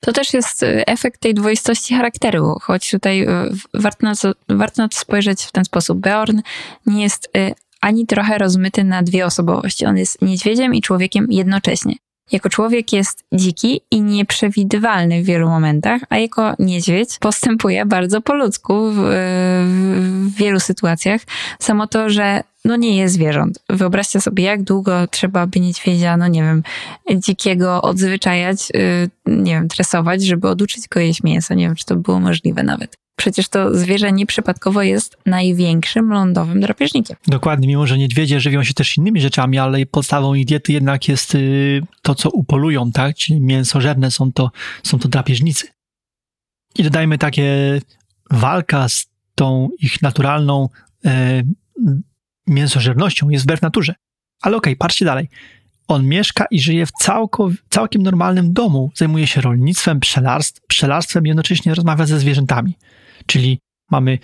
To 0.00 0.12
też 0.12 0.34
jest 0.34 0.62
e, 0.62 0.88
efekt 0.88 1.20
tej 1.20 1.34
dwoistości 1.34 1.94
charakteru, 1.94 2.58
choć 2.62 2.90
tutaj 2.90 3.26
w- 3.50 3.82
warto 3.82 4.06
na, 4.06 4.16
to, 4.16 4.32
warto 4.48 4.82
na 4.82 4.88
to 4.88 4.98
spojrzeć 4.98 5.42
w 5.42 5.52
ten 5.52 5.64
sposób. 5.64 5.98
Beorn 5.98 6.40
nie 6.86 7.02
jest 7.02 7.30
e, 7.36 7.52
ani 7.80 8.06
trochę 8.06 8.38
rozmyty 8.38 8.84
na 8.84 9.02
dwie 9.02 9.26
osobowości. 9.26 9.86
On 9.86 9.96
jest 9.96 10.22
niedźwiedziem 10.22 10.74
i 10.74 10.80
człowiekiem 10.80 11.26
jednocześnie. 11.30 11.94
Jako 12.32 12.48
człowiek 12.48 12.92
jest 12.92 13.24
dziki 13.32 13.80
i 13.90 14.00
nieprzewidywalny 14.02 15.22
w 15.22 15.26
wielu 15.26 15.48
momentach, 15.48 16.00
a 16.08 16.18
jako 16.18 16.54
niedźwiedź 16.58 17.18
postępuje 17.18 17.86
bardzo 17.86 18.20
po 18.20 18.34
ludzku 18.34 18.90
w, 18.90 18.96
w 18.96 20.34
wielu 20.36 20.60
sytuacjach. 20.60 21.20
Samo 21.58 21.86
to, 21.86 22.10
że 22.10 22.42
no 22.66 22.76
nie 22.76 22.96
jest 22.96 23.14
zwierząt. 23.14 23.58
Wyobraźcie 23.68 24.20
sobie, 24.20 24.44
jak 24.44 24.62
długo 24.62 25.06
trzeba 25.06 25.46
by 25.46 25.60
niedźwiedzia, 25.60 26.16
no 26.16 26.28
nie 26.28 26.42
wiem, 26.42 26.62
dzikiego 27.16 27.82
odzwyczajać, 27.82 28.58
y, 28.76 29.10
nie 29.26 29.52
wiem, 29.52 29.68
tresować, 29.68 30.24
żeby 30.24 30.48
oduczyć 30.48 30.88
go 30.88 31.00
jeść 31.00 31.22
mięso. 31.22 31.54
Nie 31.54 31.66
wiem, 31.66 31.74
czy 31.74 31.84
to 31.84 31.96
było 31.96 32.20
możliwe 32.20 32.62
nawet. 32.62 32.96
Przecież 33.16 33.48
to 33.48 33.74
zwierzę 33.74 34.12
nieprzypadkowo 34.12 34.82
jest 34.82 35.16
największym 35.26 36.12
lądowym 36.12 36.60
drapieżnikiem. 36.60 37.16
Dokładnie, 37.26 37.68
mimo 37.68 37.86
że 37.86 37.98
niedźwiedzie 37.98 38.40
żywią 38.40 38.64
się 38.64 38.74
też 38.74 38.96
innymi 38.96 39.20
rzeczami, 39.20 39.58
ale 39.58 39.86
podstawą 39.86 40.34
ich 40.34 40.46
diety 40.46 40.72
jednak 40.72 41.08
jest 41.08 41.34
y, 41.34 41.80
to, 42.02 42.14
co 42.14 42.30
upolują, 42.30 42.92
tak? 42.92 43.16
Czyli 43.16 43.40
mięsożerne 43.40 44.10
są 44.10 44.32
to, 44.32 44.50
są 44.82 44.98
to 44.98 45.08
drapieżnicy. 45.08 45.66
I 46.78 46.82
dodajmy 46.82 47.18
takie 47.18 47.80
walka 48.30 48.88
z 48.88 49.06
tą 49.34 49.68
ich 49.80 50.02
naturalną 50.02 50.68
e, 51.04 51.42
mięsożernością 52.46 53.28
jest 53.28 53.44
wbrew 53.44 53.62
naturze. 53.62 53.94
Ale 54.42 54.56
okej, 54.56 54.76
patrzcie 54.76 55.04
dalej. 55.04 55.28
On 55.88 56.06
mieszka 56.06 56.46
i 56.50 56.60
żyje 56.60 56.86
w 56.86 56.92
całko, 56.92 57.50
całkiem 57.70 58.02
normalnym 58.02 58.52
domu. 58.52 58.90
Zajmuje 58.94 59.26
się 59.26 59.40
rolnictwem, 59.40 60.00
pszczelarstw, 60.00 60.60
pszczelarstwem 60.66 61.26
jednocześnie 61.26 61.74
rozmawia 61.74 62.06
ze 62.06 62.18
zwierzętami. 62.18 62.74
Czyli 63.26 63.58
mamy 63.90 64.18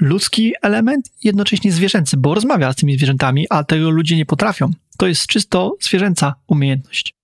ludzki 0.00 0.52
element 0.62 1.06
i 1.06 1.26
jednocześnie 1.26 1.72
zwierzęcy, 1.72 2.16
bo 2.16 2.34
rozmawia 2.34 2.72
z 2.72 2.76
tymi 2.76 2.96
zwierzętami, 2.96 3.46
a 3.50 3.64
tego 3.64 3.90
ludzie 3.90 4.16
nie 4.16 4.26
potrafią. 4.26 4.70
To 4.98 5.06
jest 5.06 5.26
czysto 5.26 5.76
zwierzęca 5.80 6.34
umiejętność. 6.46 7.14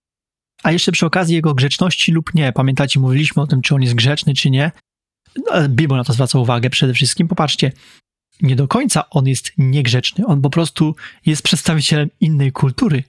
A 0.62 0.72
jeszcze 0.72 0.92
przy 0.92 1.06
okazji 1.06 1.34
jego 1.34 1.54
grzeczności 1.54 2.12
lub 2.12 2.34
nie. 2.34 2.52
Pamiętacie, 2.52 3.00
mówiliśmy 3.00 3.42
o 3.42 3.46
tym, 3.46 3.62
czy 3.62 3.74
on 3.74 3.82
jest 3.82 3.94
grzeczny, 3.94 4.34
czy 4.34 4.50
nie. 4.50 4.72
No, 5.36 5.68
Bibel 5.68 5.98
na 5.98 6.04
to 6.04 6.12
zwraca 6.12 6.38
uwagę 6.38 6.70
przede 6.70 6.94
wszystkim. 6.94 7.28
Popatrzcie, 7.28 7.72
nie 8.42 8.56
do 8.56 8.68
końca 8.68 9.10
on 9.10 9.26
jest 9.26 9.52
niegrzeczny. 9.58 10.26
On 10.26 10.42
po 10.42 10.50
prostu 10.50 10.96
jest 11.26 11.42
przedstawicielem 11.42 12.10
innej 12.20 12.52
kultury, 12.52 13.04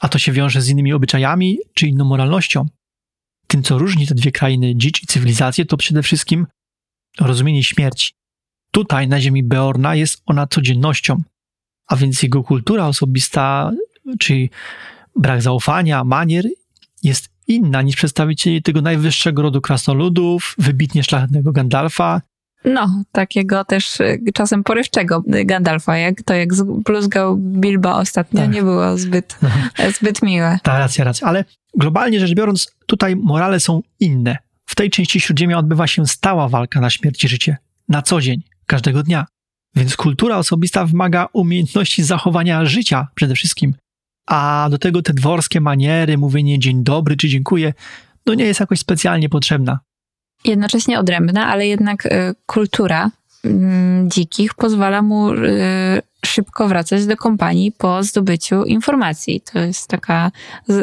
a 0.00 0.08
to 0.08 0.18
się 0.18 0.32
wiąże 0.32 0.62
z 0.62 0.68
innymi 0.68 0.92
obyczajami 0.92 1.58
czy 1.74 1.86
inną 1.86 2.04
moralnością. 2.04 2.66
Tym, 3.46 3.62
co 3.62 3.78
różni 3.78 4.06
te 4.06 4.14
dwie 4.14 4.32
krainy, 4.32 4.76
dzicz 4.76 5.02
i 5.02 5.06
cywilizację, 5.06 5.64
to 5.64 5.76
przede 5.76 6.02
wszystkim 6.02 6.46
rozumienie 7.20 7.64
śmierci. 7.64 8.12
Tutaj, 8.70 9.08
na 9.08 9.20
ziemi 9.20 9.42
Beorna, 9.42 9.94
jest 9.94 10.22
ona 10.26 10.46
codziennością, 10.46 11.22
a 11.86 11.96
więc 11.96 12.22
jego 12.22 12.42
kultura 12.42 12.86
osobista, 12.86 13.70
czy 14.18 14.48
brak 15.16 15.42
zaufania, 15.42 16.04
manier 16.04 16.46
jest 17.02 17.28
inna 17.46 17.82
niż 17.82 17.96
przedstawicieli 17.96 18.62
tego 18.62 18.82
najwyższego 18.82 19.42
rodu 19.42 19.60
krasnoludów, 19.60 20.54
wybitnie 20.58 21.04
szlachetnego 21.04 21.52
Gandalfa, 21.52 22.22
No, 22.64 23.02
takiego 23.12 23.64
też 23.64 24.00
y, 24.00 24.18
czasem 24.34 24.64
porywczego 24.64 25.22
Gandalfa, 25.44 25.96
jak 25.96 26.22
to 26.22 26.34
jak 26.34 26.48
bluzgał 26.84 27.36
Bilba 27.36 27.94
ostatnio, 27.94 28.40
Tak. 28.40 28.50
nie 28.50 28.62
było 28.62 28.98
zbyt, 28.98 29.38
zbyt 29.98 30.22
miłe. 30.22 30.58
Ta 30.62 30.78
racja, 30.78 31.04
racja. 31.04 31.26
Ale 31.26 31.44
globalnie 31.76 32.20
rzecz 32.20 32.34
biorąc, 32.34 32.76
tutaj 32.86 33.16
morale 33.16 33.60
są 33.60 33.80
inne. 34.00 34.36
W 34.66 34.74
tej 34.74 34.90
części 34.90 35.20
Śródziemia 35.20 35.58
odbywa 35.58 35.86
się 35.86 36.06
stała 36.06 36.48
walka 36.48 36.80
na 36.80 36.90
śmierć 36.90 37.24
i 37.24 37.28
życie. 37.28 37.56
Na 37.88 38.02
co 38.02 38.20
dzień, 38.20 38.42
każdego 38.66 39.02
dnia. 39.02 39.26
Więc 39.74 39.96
kultura 39.96 40.36
osobista 40.36 40.84
wymaga 40.84 41.28
umiejętności 41.32 42.02
zachowania 42.02 42.64
życia 42.64 43.08
przede 43.14 43.34
wszystkim. 43.34 43.74
A 44.26 44.68
do 44.70 44.78
tego 44.78 45.02
te 45.02 45.12
dworskie 45.14 45.60
maniery, 45.60 46.18
mówienie 46.18 46.58
dzień 46.58 46.84
dobry 46.84 47.16
czy 47.16 47.28
dziękuję, 47.28 47.72
no 48.26 48.34
nie 48.34 48.44
jest 48.44 48.60
jakoś 48.60 48.78
specjalnie 48.78 49.28
potrzebna. 49.28 49.78
Jednocześnie 50.44 50.98
odrębna, 50.98 51.46
ale 51.46 51.66
jednak 51.66 52.06
y, 52.06 52.34
kultura 52.46 53.10
mm, 53.44 54.10
dzikich 54.10 54.54
pozwala 54.54 55.02
mu 55.02 55.32
y, 55.32 56.02
szybko 56.26 56.68
wracać 56.68 57.06
do 57.06 57.16
kompanii 57.16 57.72
po 57.72 58.02
zdobyciu 58.02 58.64
informacji. 58.64 59.40
To 59.52 59.58
jest 59.58 59.88
taka 59.88 60.30
y, 60.70 60.74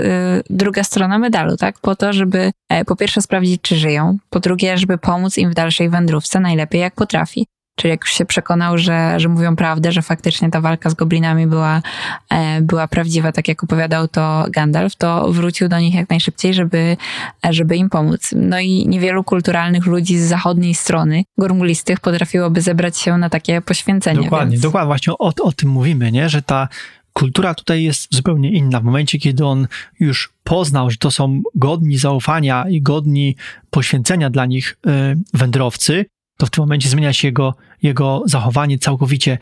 druga 0.50 0.84
strona 0.84 1.20
medalu, 1.20 1.58
tak? 1.58 1.80
Po 1.80 1.96
to, 1.96 2.14
żeby 2.14 2.52
e, 2.70 2.86
po 2.86 2.96
pierwsze 2.96 3.22
sprawdzić, 3.22 3.62
czy 3.62 3.76
żyją, 3.76 4.18
po 4.30 4.40
drugie, 4.40 4.78
żeby 4.78 4.98
pomóc 4.98 5.38
im 5.38 5.52
w 5.52 5.54
dalszej 5.54 5.90
wędrówce 5.90 6.40
najlepiej 6.40 6.82
jak 6.82 6.96
potrafi. 6.96 7.48
Czyli 7.76 7.92
jak 7.92 8.02
już 8.02 8.14
się 8.14 8.26
przekonał, 8.26 8.78
że, 8.78 9.20
że 9.20 9.30
mówią 9.30 9.56
prawdę, 9.56 9.92
że 9.92 10.02
faktycznie 10.02 10.52
ta 10.52 10.62
walka 10.62 10.90
z 10.90 10.94
goblinami 10.94 11.48
była, 11.48 11.82
e, 12.30 12.62
była 12.62 12.88
prawdziwa, 12.88 13.32
tak 13.32 13.48
jak 13.48 13.64
opowiadał 13.64 14.08
to 14.08 14.46
Gandalf, 14.50 14.96
to 14.96 15.32
wrócił 15.32 15.68
do 15.68 15.80
nich 15.80 15.96
jak 15.96 16.10
najszybciej, 16.10 16.54
żeby, 16.54 16.98
e, 17.46 17.54
żeby 17.54 17.78
im 17.78 17.90
pomóc. 17.90 18.34
No 18.36 18.60
i 18.60 18.88
niewielu 18.88 19.24
kulturalnych 19.24 19.86
ludzi 19.86 20.18
z 20.18 20.24
zachodniej 20.24 20.76
strony, 20.76 21.24
gormulistych, 21.38 22.00
potrafiłoby 22.00 22.62
zebrać 22.62 22.98
się 22.98 23.18
na 23.18 23.30
takie 23.30 23.62
poświęcenie. 23.62 24.24
Dokładnie, 24.24 24.52
więc... 24.52 24.64
dokładnie. 24.64 24.88
Właśnie 24.88 25.14
o, 25.14 25.34
o 25.44 25.52
tym 25.52 25.70
mówimy, 25.70 26.12
nie? 26.12 26.30
że 26.30 26.42
ta 26.42 26.68
kultura 27.14 27.54
tutaj 27.54 27.84
jest 27.84 28.16
zupełnie 28.16 28.52
inna. 28.52 28.80
W 28.80 28.84
momencie, 28.84 29.20
kiedy 29.20 29.46
on 29.46 29.68
już 30.00 30.34
poznał, 30.44 30.90
że 30.90 30.98
to 30.98 31.12
są 31.12 31.42
godni 31.56 31.98
zaufania 31.98 32.66
i 32.70 32.82
godni 32.82 33.36
poświęcenia 33.70 34.30
dla 34.30 34.46
nich 34.46 34.78
y, 34.88 34.90
wędrowcy, 35.34 36.06
to 36.38 36.46
w 36.46 36.50
tym 36.50 36.62
momencie 36.62 36.90
zmienia 36.90 37.14
się 37.14 37.28
jego, 37.28 37.56
jego 37.82 38.24
zachowanie 38.26 38.80
całkowicie 38.80 39.38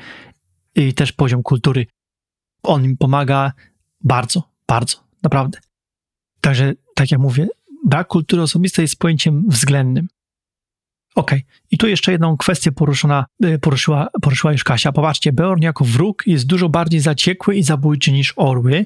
i 0.75 0.93
też 0.93 1.11
poziom 1.11 1.43
kultury. 1.43 1.85
On 2.63 2.85
im 2.85 2.97
pomaga 2.97 3.53
bardzo, 4.01 4.43
bardzo, 4.67 4.97
naprawdę. 5.23 5.59
Także, 6.41 6.73
tak 6.95 7.11
jak 7.11 7.19
mówię, 7.19 7.47
brak 7.85 8.07
kultury 8.07 8.41
osobistej 8.41 8.83
jest 8.83 8.99
pojęciem 8.99 9.49
względnym. 9.49 10.07
Okej, 11.15 11.45
i 11.71 11.77
tu 11.77 11.87
jeszcze 11.87 12.11
jedną 12.11 12.37
kwestię 12.37 12.71
poruszona, 12.71 13.25
y, 13.45 13.59
poruszyła, 13.59 14.07
poruszyła 14.21 14.53
już 14.53 14.63
Kasia. 14.63 14.91
Popatrzcie, 14.91 15.33
Beorn 15.33 15.61
jako 15.61 15.85
wróg 15.85 16.23
jest 16.27 16.45
dużo 16.45 16.69
bardziej 16.69 16.99
zaciekły 16.99 17.55
i 17.55 17.63
zabójczy 17.63 18.11
niż 18.11 18.33
orły, 18.35 18.85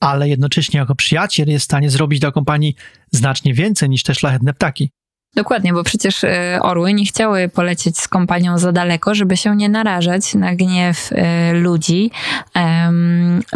ale 0.00 0.28
jednocześnie 0.28 0.80
jako 0.80 0.94
przyjaciel 0.94 1.48
jest 1.48 1.62
w 1.62 1.64
stanie 1.64 1.90
zrobić 1.90 2.20
dla 2.20 2.32
kompanii 2.32 2.74
znacznie 3.12 3.54
więcej 3.54 3.88
niż 3.88 4.02
te 4.02 4.14
szlachetne 4.14 4.54
ptaki. 4.54 4.90
Dokładnie, 5.36 5.72
bo 5.72 5.84
przecież 5.84 6.24
e, 6.24 6.58
orły 6.62 6.94
nie 6.94 7.04
chciały 7.04 7.48
polecieć 7.48 7.98
z 7.98 8.08
kompanią 8.08 8.58
za 8.58 8.72
daleko, 8.72 9.14
żeby 9.14 9.36
się 9.36 9.56
nie 9.56 9.68
narażać 9.68 10.34
na 10.34 10.54
gniew 10.54 11.10
e, 11.12 11.52
ludzi. 11.52 12.10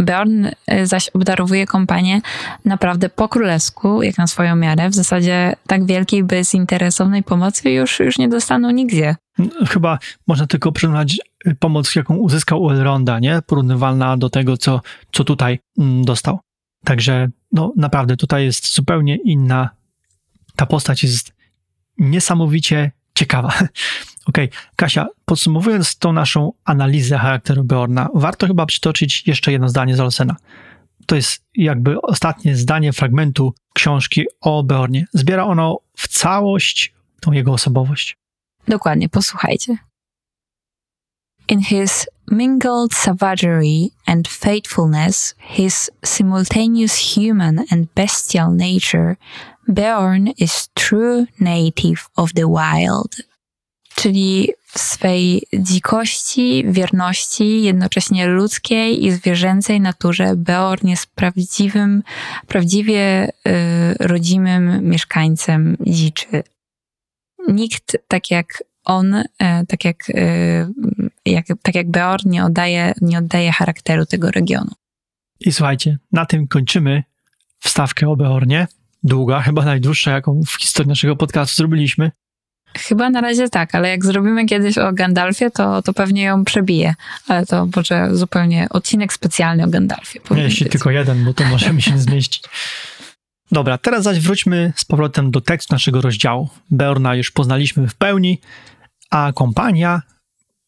Beorn 0.00 0.46
e, 0.66 0.86
zaś 0.86 1.08
obdarowuje 1.08 1.66
kompanię 1.66 2.20
naprawdę 2.64 3.08
po 3.08 3.28
królewsku, 3.28 4.02
jak 4.02 4.18
na 4.18 4.26
swoją 4.26 4.56
miarę. 4.56 4.90
W 4.90 4.94
zasadzie 4.94 5.56
tak 5.66 5.86
wielkiej, 5.86 6.24
bezinteresownej 6.24 7.22
pomocy 7.22 7.70
już, 7.70 8.00
już 8.00 8.18
nie 8.18 8.28
dostaną 8.28 8.70
nigdzie. 8.70 9.16
Chyba 9.68 9.98
można 10.26 10.46
tylko 10.46 10.72
przyrównać 10.72 11.18
y, 11.46 11.54
pomoc, 11.54 11.94
jaką 11.94 12.16
uzyskał 12.16 12.70
Elronda, 12.70 13.18
nie? 13.18 13.40
Porównywalna 13.46 14.16
do 14.16 14.30
tego, 14.30 14.56
co, 14.56 14.80
co 15.12 15.24
tutaj 15.24 15.58
mm, 15.78 16.04
dostał. 16.04 16.38
Także, 16.84 17.28
no 17.52 17.72
naprawdę, 17.76 18.16
tutaj 18.16 18.44
jest 18.44 18.74
zupełnie 18.74 19.16
inna. 19.16 19.70
Ta 20.56 20.66
postać 20.66 21.02
jest 21.02 21.32
niesamowicie 21.98 22.92
ciekawa. 23.14 23.52
Okej, 24.28 24.50
Kasia, 24.76 25.06
podsumowując 25.24 25.98
tą 25.98 26.12
naszą 26.12 26.52
analizę 26.64 27.18
charakteru 27.18 27.64
Beorna, 27.64 28.08
warto 28.14 28.46
chyba 28.46 28.66
przytoczyć 28.66 29.26
jeszcze 29.26 29.52
jedno 29.52 29.68
zdanie 29.68 29.96
z 29.96 30.00
Olsena. 30.00 30.36
To 31.06 31.16
jest 31.16 31.44
jakby 31.54 32.00
ostatnie 32.00 32.56
zdanie 32.56 32.92
fragmentu 32.92 33.54
książki 33.74 34.24
o 34.40 34.62
Beornie. 34.62 35.06
Zbiera 35.12 35.44
ono 35.44 35.78
w 35.96 36.08
całość 36.08 36.94
tą 37.20 37.32
jego 37.32 37.52
osobowość. 37.52 38.16
Dokładnie, 38.68 39.08
posłuchajcie. 39.08 39.76
In 41.52 41.60
his 41.60 42.08
mingled 42.30 42.94
savagery 42.94 43.90
and 44.06 44.26
faithfulness, 44.26 45.34
his 45.36 45.90
simultaneous 46.02 46.96
human 46.96 47.66
and 47.70 47.94
bestial 47.94 48.50
nature, 48.50 49.18
Beorn 49.68 50.28
is 50.38 50.70
true 50.74 51.26
native 51.38 52.08
of 52.16 52.32
the 52.32 52.48
wild. 52.48 53.16
Czyli 53.94 54.52
w 54.66 54.78
swej 54.78 55.42
dzikości, 55.58 56.64
wierności, 56.68 57.62
jednocześnie 57.62 58.26
ludzkiej 58.26 59.04
i 59.04 59.10
zwierzęcej 59.10 59.80
naturze, 59.80 60.36
Beorn 60.36 60.88
jest 60.88 61.06
prawdziwym, 61.06 62.02
prawdziwie 62.46 63.28
y, 63.28 63.94
rodzimym 64.00 64.88
mieszkańcem 64.88 65.76
dziczy 65.80 66.42
nikt 67.48 67.96
tak 68.08 68.30
jak 68.30 68.62
on, 68.84 69.14
e, 69.14 69.24
tak 69.66 69.84
jak, 69.84 69.96
e, 70.14 70.70
jak, 71.26 71.46
tak 71.62 71.74
jak 71.74 71.90
Beorn 71.90 72.30
nie 72.30 72.44
oddaje, 72.44 72.92
nie 73.00 73.18
oddaje 73.18 73.52
charakteru 73.52 74.06
tego 74.06 74.30
regionu. 74.30 74.70
I 75.40 75.52
słuchajcie, 75.52 75.98
na 76.12 76.26
tym 76.26 76.48
kończymy 76.48 77.02
wstawkę 77.58 78.08
o 78.08 78.16
Beornie. 78.16 78.66
Długa, 79.02 79.40
chyba 79.40 79.64
najdłuższa, 79.64 80.10
jaką 80.10 80.40
w 80.46 80.60
historii 80.60 80.88
naszego 80.88 81.16
podcastu 81.16 81.56
zrobiliśmy. 81.56 82.10
Chyba 82.78 83.10
na 83.10 83.20
razie 83.20 83.48
tak, 83.48 83.74
ale 83.74 83.88
jak 83.88 84.04
zrobimy 84.04 84.46
kiedyś 84.46 84.78
o 84.78 84.92
Gandalfie, 84.92 85.50
to, 85.50 85.82
to 85.82 85.92
pewnie 85.92 86.22
ją 86.22 86.44
przebije. 86.44 86.94
Ale 87.28 87.46
to 87.46 87.68
może 87.76 88.16
zupełnie 88.16 88.66
odcinek 88.70 89.12
specjalny 89.12 89.64
o 89.64 89.68
Gandalfie. 89.68 90.20
Nie, 90.30 90.42
jeśli 90.42 90.64
być. 90.64 90.72
tylko 90.72 90.90
jeden, 90.90 91.24
bo 91.24 91.34
to 91.34 91.44
możemy 91.44 91.82
się 91.82 91.98
zmieścić. 92.08 92.42
Dobra, 93.52 93.78
teraz 93.78 94.02
zaś 94.02 94.20
wróćmy 94.20 94.72
z 94.76 94.84
powrotem 94.84 95.30
do 95.30 95.40
tekstu 95.40 95.74
naszego 95.74 96.00
rozdziału. 96.00 96.48
Beorna 96.70 97.14
już 97.14 97.30
poznaliśmy 97.30 97.88
w 97.88 97.94
pełni, 97.94 98.40
a 99.12 99.32
kompania 99.32 100.02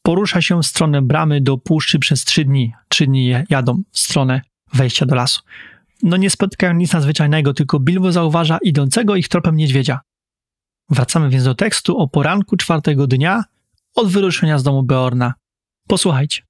porusza 0.03 0.43
się 0.43 0.63
w 0.63 0.67
stronę 0.67 1.03
bramy 1.03 1.41
do 1.41 1.59
puszczy 1.59 1.99
przez 1.99 2.25
trzy 2.25 2.45
dni. 2.45 2.73
Trzy 2.89 3.07
dni 3.07 3.35
jadą 3.51 3.83
w 3.93 3.99
stronę 3.99 4.41
wejścia 4.75 5.07
do 5.07 5.15
lasu. 5.15 5.41
No 6.03 6.17
nie 6.17 6.31
spotykają 6.31 6.75
nic 6.75 6.93
nadzwyczajnego, 6.93 7.55
tylko 7.55 7.81
Bilbo 7.81 8.13
zauważa 8.13 8.59
idącego 8.63 9.17
ich 9.17 9.29
tropem 9.29 9.57
niedźwiedzia. 9.57 10.01
Wracamy 10.91 11.31
więc 11.31 11.45
do 11.45 11.55
tekstu 11.55 11.99
o 11.99 12.09
poranku 12.09 12.57
czwartego 12.57 13.07
dnia 13.07 13.45
od 13.95 14.09
wyruszenia 14.09 14.59
z 14.59 14.63
domu 14.63 14.83
Beorna. 14.83 15.35
Posłuchajcie. 15.89 16.43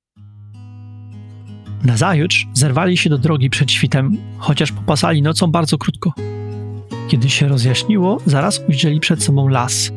Nazajutrz 1.84 2.46
zerwali 2.52 2.96
się 2.96 3.10
do 3.10 3.18
drogi 3.18 3.50
przed 3.50 3.72
świtem, 3.72 4.16
chociaż 4.38 4.72
popasali 4.72 5.22
nocą 5.22 5.46
bardzo 5.46 5.78
krótko. 5.78 6.12
Kiedy 7.08 7.30
się 7.30 7.48
rozjaśniło, 7.48 8.20
zaraz 8.26 8.60
ujrzeli 8.68 9.00
przed 9.00 9.22
sobą 9.22 9.48
las. 9.48 9.92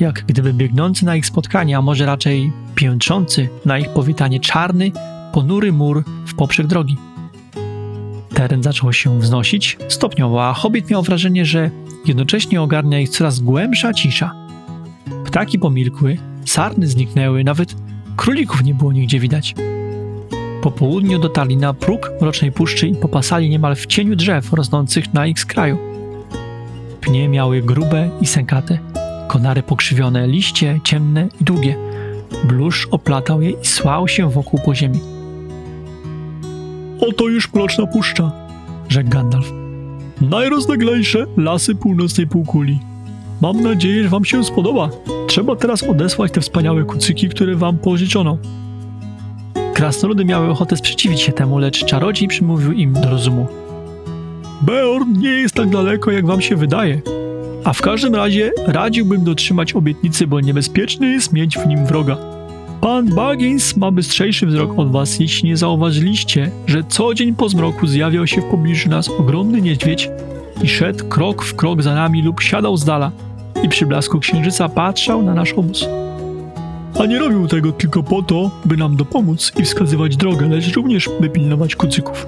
Jak 0.00 0.24
gdyby 0.26 0.52
biegnący 0.52 1.04
na 1.04 1.16
ich 1.16 1.26
spotkanie, 1.26 1.78
a 1.78 1.82
może 1.82 2.06
raczej 2.06 2.52
piętrzący 2.74 3.48
na 3.64 3.78
ich 3.78 3.88
powitanie 3.88 4.40
czarny, 4.40 4.92
ponury 5.32 5.72
mur 5.72 6.04
w 6.26 6.34
poprzek 6.34 6.66
drogi. 6.66 6.96
Teren 8.34 8.62
zaczął 8.62 8.92
się 8.92 9.18
wznosić 9.18 9.78
stopniowo, 9.88 10.48
a 10.48 10.54
hobbit 10.54 10.90
miał 10.90 11.02
wrażenie, 11.02 11.44
że 11.44 11.70
jednocześnie 12.06 12.62
ogarnia 12.62 13.00
ich 13.00 13.08
coraz 13.08 13.40
głębsza 13.40 13.92
cisza. 13.92 14.32
Ptaki 15.24 15.58
pomilkły, 15.58 16.18
sarny 16.44 16.86
zniknęły, 16.86 17.44
nawet 17.44 17.74
królików 18.16 18.64
nie 18.64 18.74
było 18.74 18.92
nigdzie 18.92 19.20
widać. 19.20 19.54
Po 20.62 20.70
południu 20.70 21.18
dotarli 21.18 21.56
na 21.56 21.74
próg 21.74 22.10
mrocznej 22.20 22.52
puszczy 22.52 22.88
i 22.88 22.94
popasali 22.94 23.50
niemal 23.50 23.76
w 23.76 23.86
cieniu 23.86 24.16
drzew 24.16 24.52
rosnących 24.52 25.14
na 25.14 25.26
ich 25.26 25.40
skraju. 25.40 25.78
Pnie 27.00 27.28
miały 27.28 27.62
grube 27.62 28.10
i 28.20 28.26
sękate, 28.26 28.78
konary 29.28 29.62
pokrzywione, 29.62 30.26
liście 30.26 30.80
ciemne 30.84 31.28
i 31.40 31.44
długie. 31.44 31.76
Bluszcz 32.44 32.88
oplatał 32.90 33.42
je 33.42 33.50
i 33.50 33.66
słał 33.66 34.08
się 34.08 34.30
wokół 34.30 34.60
po 34.64 34.74
ziemi. 34.74 35.00
Oto 37.08 37.28
już 37.28 37.52
mroczna 37.52 37.86
puszcza, 37.86 38.32
rzekł 38.88 39.10
Gandalf. 39.10 39.52
Najrozleglejsze 40.20 41.26
lasy 41.36 41.74
północnej 41.74 42.26
półkuli. 42.26 42.80
Mam 43.40 43.60
nadzieję, 43.60 44.02
że 44.02 44.08
wam 44.08 44.24
się 44.24 44.44
spodoba. 44.44 44.90
Trzeba 45.26 45.56
teraz 45.56 45.82
odesłać 45.82 46.32
te 46.32 46.40
wspaniałe 46.40 46.84
kucyki, 46.84 47.28
które 47.28 47.56
wam 47.56 47.78
pożyczono. 47.78 48.38
Krasnoludy 49.74 50.24
miały 50.24 50.50
ochotę 50.50 50.76
sprzeciwić 50.76 51.20
się 51.20 51.32
temu, 51.32 51.58
lecz 51.58 51.84
czarodziej 51.84 52.28
przymówił 52.28 52.72
im 52.72 52.92
do 52.92 53.10
rozumu. 53.10 53.46
Beorn 54.62 55.18
nie 55.18 55.28
jest 55.28 55.54
tak 55.54 55.70
daleko, 55.70 56.10
jak 56.10 56.26
wam 56.26 56.40
się 56.40 56.56
wydaje. 56.56 57.00
A 57.64 57.72
w 57.72 57.82
każdym 57.82 58.14
razie 58.14 58.50
radziłbym 58.66 59.24
dotrzymać 59.24 59.72
obietnicy, 59.72 60.26
bo 60.26 60.40
niebezpieczny 60.40 61.10
jest 61.10 61.32
mieć 61.32 61.58
w 61.58 61.66
nim 61.66 61.86
wroga. 61.86 62.16
Pan 62.80 63.14
Baggins 63.14 63.76
ma 63.76 63.90
bystrzejszy 63.90 64.46
wzrok 64.46 64.78
od 64.78 64.92
was, 64.92 65.20
jeśli 65.20 65.48
nie 65.48 65.56
zauważyliście, 65.56 66.50
że 66.66 66.84
co 66.88 67.14
dzień 67.14 67.34
po 67.34 67.48
zmroku 67.48 67.86
zjawiał 67.86 68.26
się 68.26 68.40
w 68.40 68.44
pobliżu 68.44 68.88
nas 68.90 69.08
ogromny 69.08 69.60
niedźwiedź 69.60 70.10
i 70.62 70.68
szedł 70.68 71.08
krok 71.08 71.44
w 71.44 71.56
krok 71.56 71.82
za 71.82 71.94
nami 71.94 72.22
lub 72.22 72.40
siadał 72.40 72.76
z 72.76 72.84
dala 72.84 73.10
i 73.62 73.68
przy 73.68 73.86
blasku 73.86 74.20
księżyca 74.20 74.68
patrzał 74.68 75.22
na 75.22 75.34
nasz 75.34 75.52
obóz. 75.52 75.88
A 77.00 77.06
nie 77.06 77.18
robił 77.18 77.48
tego 77.48 77.72
tylko 77.72 78.02
po 78.02 78.22
to, 78.22 78.50
by 78.64 78.76
nam 78.76 78.96
dopomóc 78.96 79.52
i 79.60 79.62
wskazywać 79.62 80.16
drogę, 80.16 80.48
lecz 80.48 80.72
również 80.72 81.10
by 81.20 81.28
pilnować 81.28 81.76
kucyków. 81.76 82.26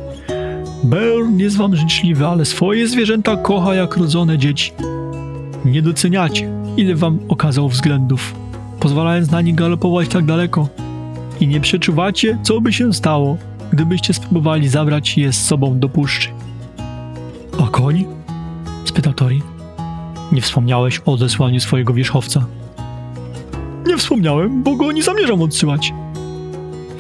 Beorn 0.84 1.38
jest 1.38 1.56
wam 1.56 1.76
życzliwy, 1.76 2.26
ale 2.26 2.44
swoje 2.44 2.88
zwierzęta 2.88 3.36
kocha 3.36 3.74
jak 3.74 3.96
rodzone 3.96 4.38
dzieci. 4.38 4.72
Nie 5.66 5.82
doceniacie, 5.82 6.50
ile 6.76 6.94
wam 6.94 7.18
okazał 7.28 7.68
względów, 7.68 8.34
pozwalając 8.80 9.30
na 9.30 9.40
nich 9.40 9.54
galopować 9.54 10.08
tak 10.08 10.24
daleko. 10.24 10.68
I 11.40 11.48
nie 11.48 11.60
przeczuwacie, 11.60 12.38
co 12.42 12.60
by 12.60 12.72
się 12.72 12.92
stało, 12.92 13.36
gdybyście 13.72 14.14
spróbowali 14.14 14.68
zabrać 14.68 15.18
je 15.18 15.32
z 15.32 15.46
sobą 15.46 15.78
do 15.78 15.88
puszczy. 15.88 16.28
A 17.64 17.68
koń? 17.68 18.04
spytał 18.84 19.12
Tori. 19.12 19.42
Nie 20.32 20.40
wspomniałeś 20.40 21.00
o 21.06 21.12
odesłaniu 21.12 21.60
swojego 21.60 21.94
wierzchowca. 21.94 22.46
Nie 23.86 23.96
wspomniałem, 23.96 24.62
bo 24.62 24.76
go 24.76 24.92
nie 24.92 25.02
zamierzam 25.02 25.42
odsyłać. 25.42 25.92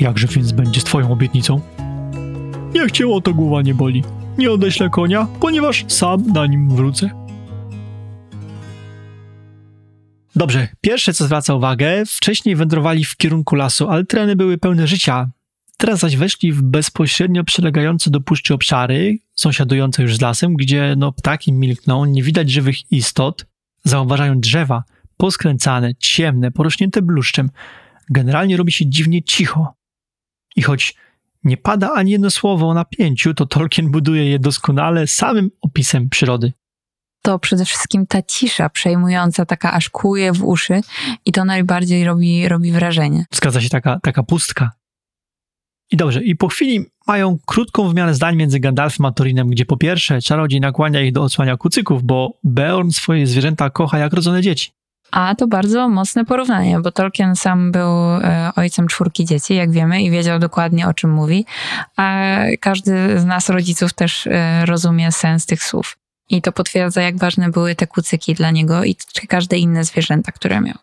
Jakże 0.00 0.26
więc 0.26 0.52
będzie 0.52 0.80
z 0.80 0.84
twoją 0.84 1.12
obietnicą? 1.12 1.60
Niech 2.74 2.92
cię 2.92 3.08
o 3.08 3.20
to 3.20 3.34
głowa 3.34 3.62
nie 3.62 3.74
boli. 3.74 4.02
Nie 4.38 4.52
odeślę 4.52 4.90
konia, 4.90 5.26
ponieważ 5.40 5.84
sam 5.88 6.26
na 6.32 6.46
nim 6.46 6.68
wrócę. 6.68 7.25
Dobrze, 10.36 10.68
pierwsze 10.80 11.12
co 11.12 11.24
zwraca 11.24 11.54
uwagę, 11.54 12.02
wcześniej 12.06 12.56
wędrowali 12.56 13.04
w 13.04 13.16
kierunku 13.16 13.56
lasu, 13.56 13.88
ale 13.88 14.04
tereny 14.04 14.36
były 14.36 14.58
pełne 14.58 14.86
życia. 14.86 15.30
Teraz 15.76 16.00
zaś 16.00 16.16
weszli 16.16 16.52
w 16.52 16.62
bezpośrednio 16.62 17.44
przylegające 17.44 18.10
do 18.10 18.20
puszczy 18.20 18.54
obszary, 18.54 19.18
sąsiadujące 19.34 20.02
już 20.02 20.16
z 20.16 20.20
lasem, 20.20 20.54
gdzie 20.54 20.94
no 20.98 21.12
ptaki 21.12 21.52
milkną, 21.52 22.04
nie 22.04 22.22
widać 22.22 22.50
żywych 22.50 22.92
istot, 22.92 23.46
zauważają 23.84 24.40
drzewa, 24.40 24.84
poskręcane, 25.16 25.94
ciemne, 25.94 26.50
porośnięte 26.50 27.02
bluszczem. 27.02 27.50
Generalnie 28.10 28.56
robi 28.56 28.72
się 28.72 28.86
dziwnie 28.86 29.22
cicho. 29.22 29.74
I 30.56 30.62
choć 30.62 30.94
nie 31.44 31.56
pada 31.56 31.92
ani 31.92 32.10
jedno 32.10 32.30
słowo 32.30 32.68
o 32.68 32.74
napięciu, 32.74 33.34
to 33.34 33.46
Tolkien 33.46 33.90
buduje 33.90 34.30
je 34.30 34.38
doskonale 34.38 35.06
samym 35.06 35.50
opisem 35.60 36.08
przyrody. 36.08 36.52
To 37.26 37.38
przede 37.38 37.64
wszystkim 37.64 38.06
ta 38.06 38.22
cisza 38.22 38.68
przejmująca, 38.68 39.46
taka 39.46 39.72
aż 39.72 39.88
kłuje 39.90 40.32
w 40.32 40.44
uszy 40.44 40.80
i 41.24 41.32
to 41.32 41.44
najbardziej 41.44 42.04
robi, 42.04 42.48
robi 42.48 42.72
wrażenie. 42.72 43.24
Zgadza 43.30 43.60
się 43.60 43.68
taka, 43.68 44.00
taka 44.02 44.22
pustka. 44.22 44.70
I 45.90 45.96
dobrze, 45.96 46.22
i 46.22 46.36
po 46.36 46.48
chwili 46.48 46.86
mają 47.06 47.38
krótką 47.46 47.88
wymianę 47.88 48.14
zdań 48.14 48.36
między 48.36 48.60
Gandalfem 48.60 49.06
a 49.06 49.12
Torinem, 49.12 49.48
gdzie 49.48 49.64
po 49.64 49.76
pierwsze 49.76 50.22
czarodziej 50.22 50.60
nakłania 50.60 51.00
ich 51.00 51.12
do 51.12 51.22
odsłania 51.22 51.56
kucyków, 51.56 52.02
bo 52.02 52.32
Beorn 52.44 52.90
swoje 52.90 53.26
zwierzęta 53.26 53.70
kocha 53.70 53.98
jak 53.98 54.12
rodzone 54.12 54.42
dzieci. 54.42 54.70
A 55.10 55.34
to 55.34 55.46
bardzo 55.46 55.88
mocne 55.88 56.24
porównanie, 56.24 56.80
bo 56.80 56.92
Tolkien 56.92 57.36
sam 57.36 57.72
był 57.72 57.92
e, 58.22 58.50
ojcem 58.56 58.86
czwórki 58.86 59.24
dzieci, 59.24 59.54
jak 59.54 59.70
wiemy, 59.70 60.02
i 60.02 60.10
wiedział 60.10 60.38
dokładnie 60.38 60.88
o 60.88 60.94
czym 60.94 61.10
mówi, 61.10 61.46
a 61.96 62.24
każdy 62.60 63.20
z 63.20 63.24
nas, 63.24 63.48
rodziców, 63.48 63.92
też 63.92 64.26
e, 64.26 64.66
rozumie 64.66 65.12
sens 65.12 65.46
tych 65.46 65.62
słów. 65.62 65.96
I 66.30 66.42
to 66.42 66.52
potwierdza, 66.52 67.02
jak 67.02 67.18
ważne 67.18 67.50
były 67.50 67.74
te 67.74 67.86
kucyki 67.86 68.34
dla 68.34 68.50
niego 68.50 68.84
i 68.84 68.96
każde 69.28 69.58
inne 69.58 69.84
zwierzęta, 69.84 70.32
które 70.32 70.60
miał. 70.60 70.74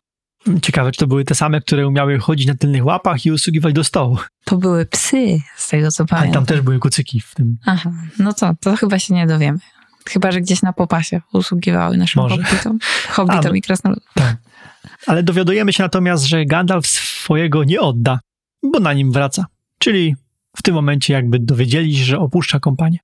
Ciekawe, 0.61 0.91
czy 0.91 0.99
to 0.99 1.07
były 1.07 1.23
te 1.23 1.35
same, 1.35 1.61
które 1.61 1.87
umiały 1.87 2.19
chodzić 2.19 2.47
na 2.47 2.55
tylnych 2.55 2.85
łapach 2.85 3.25
i 3.25 3.31
usługiwać 3.31 3.73
do 3.73 3.83
stołu. 3.83 4.17
To 4.45 4.57
były 4.57 4.85
psy, 4.85 5.39
z 5.55 5.69
tego 5.69 5.91
co 5.91 6.03
Ale 6.03 6.07
tam 6.07 6.19
pamiętam. 6.19 6.45
też 6.45 6.61
były 6.61 6.79
kucyki 6.79 7.19
w 7.19 7.35
tym. 7.35 7.57
Aha, 7.65 7.91
no 8.19 8.33
co, 8.33 8.55
to 8.61 8.75
chyba 8.75 8.99
się 8.99 9.13
nie 9.13 9.27
dowiemy. 9.27 9.59
Chyba, 10.09 10.31
że 10.31 10.41
gdzieś 10.41 10.61
na 10.61 10.73
popasie 10.73 11.21
usługiwały 11.33 11.97
naszym 11.97 12.21
Może. 12.21 12.43
hobbitom, 12.43 12.79
hobbitom 13.09 13.51
A, 13.53 13.55
i 13.57 13.61
krasnoludom. 13.61 14.05
Ale 15.07 15.23
dowiadujemy 15.23 15.73
się 15.73 15.83
natomiast, 15.83 16.23
że 16.25 16.45
Gandalf 16.45 16.87
swojego 16.87 17.63
nie 17.63 17.81
odda, 17.81 18.19
bo 18.71 18.79
na 18.79 18.93
nim 18.93 19.11
wraca. 19.11 19.45
Czyli 19.79 20.15
w 20.57 20.63
tym 20.63 20.75
momencie 20.75 21.13
jakby 21.13 21.39
dowiedzieli 21.39 21.97
się, 21.97 22.03
że 22.03 22.19
opuszcza 22.19 22.59
kompanię. 22.59 22.97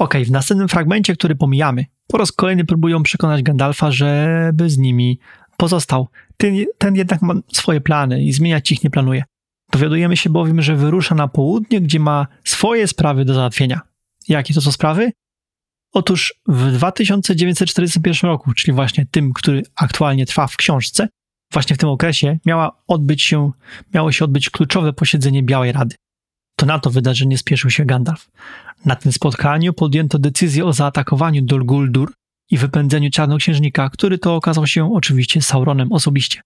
Okej, 0.00 0.24
w 0.24 0.30
następnym 0.30 0.68
fragmencie, 0.68 1.14
który 1.14 1.36
pomijamy, 1.36 1.84
po 2.06 2.18
raz 2.18 2.32
kolejny 2.32 2.64
próbują 2.64 3.02
przekonać 3.02 3.42
Gandalfa, 3.42 3.90
żeby 3.90 4.70
z 4.70 4.78
nimi 4.78 5.18
pozostał. 5.56 6.08
Ten, 6.36 6.54
ten 6.78 6.96
jednak 6.96 7.22
ma 7.22 7.34
swoje 7.52 7.80
plany 7.80 8.22
i 8.22 8.32
zmieniać 8.32 8.72
ich 8.72 8.84
nie 8.84 8.90
planuje. 8.90 9.24
Dowiadujemy 9.72 10.16
się 10.16 10.30
bowiem, 10.30 10.62
że 10.62 10.76
wyrusza 10.76 11.14
na 11.14 11.28
południe, 11.28 11.80
gdzie 11.80 12.00
ma 12.00 12.26
swoje 12.44 12.86
sprawy 12.86 13.24
do 13.24 13.34
załatwienia. 13.34 13.80
Jakie 14.28 14.54
to 14.54 14.60
są 14.60 14.72
sprawy? 14.72 15.12
Otóż 15.92 16.34
w 16.48 16.72
2941 16.72 18.30
roku, 18.30 18.52
czyli 18.54 18.72
właśnie 18.72 19.06
tym, 19.10 19.32
który 19.32 19.62
aktualnie 19.76 20.26
trwa 20.26 20.46
w 20.46 20.56
książce, 20.56 21.08
właśnie 21.52 21.76
w 21.76 21.78
tym 21.78 21.88
okresie 21.88 22.38
miała 22.46 22.82
odbyć 22.86 23.22
się, 23.22 23.50
miało 23.94 24.12
się 24.12 24.24
odbyć 24.24 24.50
kluczowe 24.50 24.92
posiedzenie 24.92 25.42
Białej 25.42 25.72
Rady. 25.72 25.96
To 26.56 26.66
na 26.66 26.78
to 26.78 26.90
wydarzenie 26.90 27.38
spieszył 27.38 27.70
się 27.70 27.84
Gandalf. 27.84 28.28
Na 28.84 28.96
tym 28.96 29.12
spotkaniu 29.12 29.72
podjęto 29.72 30.18
decyzję 30.18 30.64
o 30.64 30.72
zaatakowaniu 30.72 31.42
Dol 31.42 31.64
Guldur 31.64 32.12
i 32.50 32.58
wypędzeniu 32.58 33.10
Czarnoksiężnika, 33.10 33.90
który 33.90 34.18
to 34.18 34.36
okazał 34.36 34.66
się 34.66 34.94
oczywiście 34.94 35.42
Sauronem 35.42 35.92
osobiście. 35.92 36.40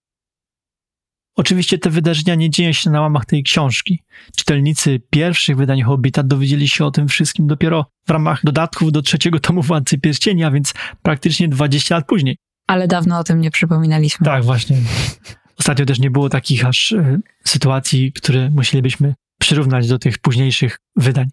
Oczywiście 1.35 1.77
te 1.77 1.89
wydarzenia 1.89 2.35
nie 2.35 2.49
dzieją 2.49 2.71
się 2.71 2.89
na 2.89 3.01
łamach 3.01 3.25
tej 3.25 3.43
książki. 3.43 4.03
Czytelnicy 4.35 5.01
pierwszych 5.09 5.57
wydań 5.57 5.81
Hobbita 5.81 6.23
dowiedzieli 6.23 6.67
się 6.67 6.85
o 6.85 6.91
tym 6.91 7.07
wszystkim 7.07 7.47
dopiero 7.47 7.85
w 8.07 8.09
ramach 8.09 8.43
dodatków 8.43 8.91
do 8.91 9.01
trzeciego 9.01 9.39
tomu 9.39 9.61
Władcy 9.61 9.97
Pierścieni, 9.97 10.43
a 10.43 10.51
więc 10.51 10.73
praktycznie 11.01 11.47
20 11.47 11.95
lat 11.95 12.07
później. 12.07 12.37
Ale 12.67 12.87
dawno 12.87 13.19
o 13.19 13.23
tym 13.23 13.41
nie 13.41 13.51
przypominaliśmy. 13.51 14.25
Tak, 14.25 14.43
właśnie. 14.43 14.77
Ostatnio 15.59 15.85
też 15.85 15.99
nie 15.99 16.11
było 16.11 16.29
takich 16.29 16.65
aż 16.65 16.91
e, 16.91 17.19
sytuacji, 17.43 18.11
które 18.13 18.49
musielibyśmy 18.49 19.13
przyrównać 19.39 19.87
do 19.87 19.99
tych 19.99 20.17
późniejszych 20.17 20.79
wydań. 20.95 21.27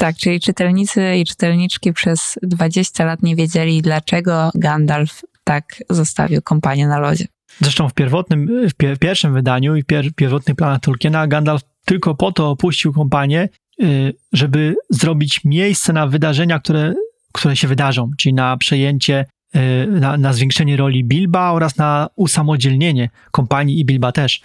Tak, 0.00 0.16
czyli 0.16 0.40
czytelnicy 0.40 1.16
i 1.16 1.24
czytelniczki 1.24 1.92
przez 1.92 2.38
20 2.42 3.04
lat 3.04 3.22
nie 3.22 3.36
wiedzieli, 3.36 3.82
dlaczego 3.82 4.50
Gandalf 4.54 5.22
tak 5.44 5.64
zostawił 5.90 6.42
kompanię 6.42 6.86
na 6.86 6.98
lodzie. 6.98 7.24
Zresztą 7.60 7.88
w 7.88 7.94
pierwotnym, 7.94 8.68
w 8.68 8.74
pie- 8.74 8.98
pierwszym 8.98 9.34
wydaniu 9.34 9.76
i 9.76 9.84
pier- 9.84 10.14
pierwotnych 10.16 10.56
planach 10.56 10.80
Tolkiena 10.80 11.26
Gandalf 11.26 11.62
tylko 11.84 12.14
po 12.14 12.32
to 12.32 12.50
opuścił 12.50 12.92
kompanię, 12.92 13.48
y, 13.82 14.14
żeby 14.32 14.76
zrobić 14.90 15.44
miejsce 15.44 15.92
na 15.92 16.06
wydarzenia, 16.06 16.58
które, 16.58 16.94
które 17.32 17.56
się 17.56 17.68
wydarzą, 17.68 18.10
czyli 18.18 18.34
na 18.34 18.56
przejęcie, 18.56 19.26
y, 19.56 19.86
na, 19.86 20.16
na 20.16 20.32
zwiększenie 20.32 20.76
roli 20.76 21.04
Bilba 21.04 21.52
oraz 21.52 21.76
na 21.76 22.08
usamodzielnienie 22.16 23.10
kompanii 23.30 23.80
i 23.80 23.84
Bilba 23.84 24.12
też. 24.12 24.40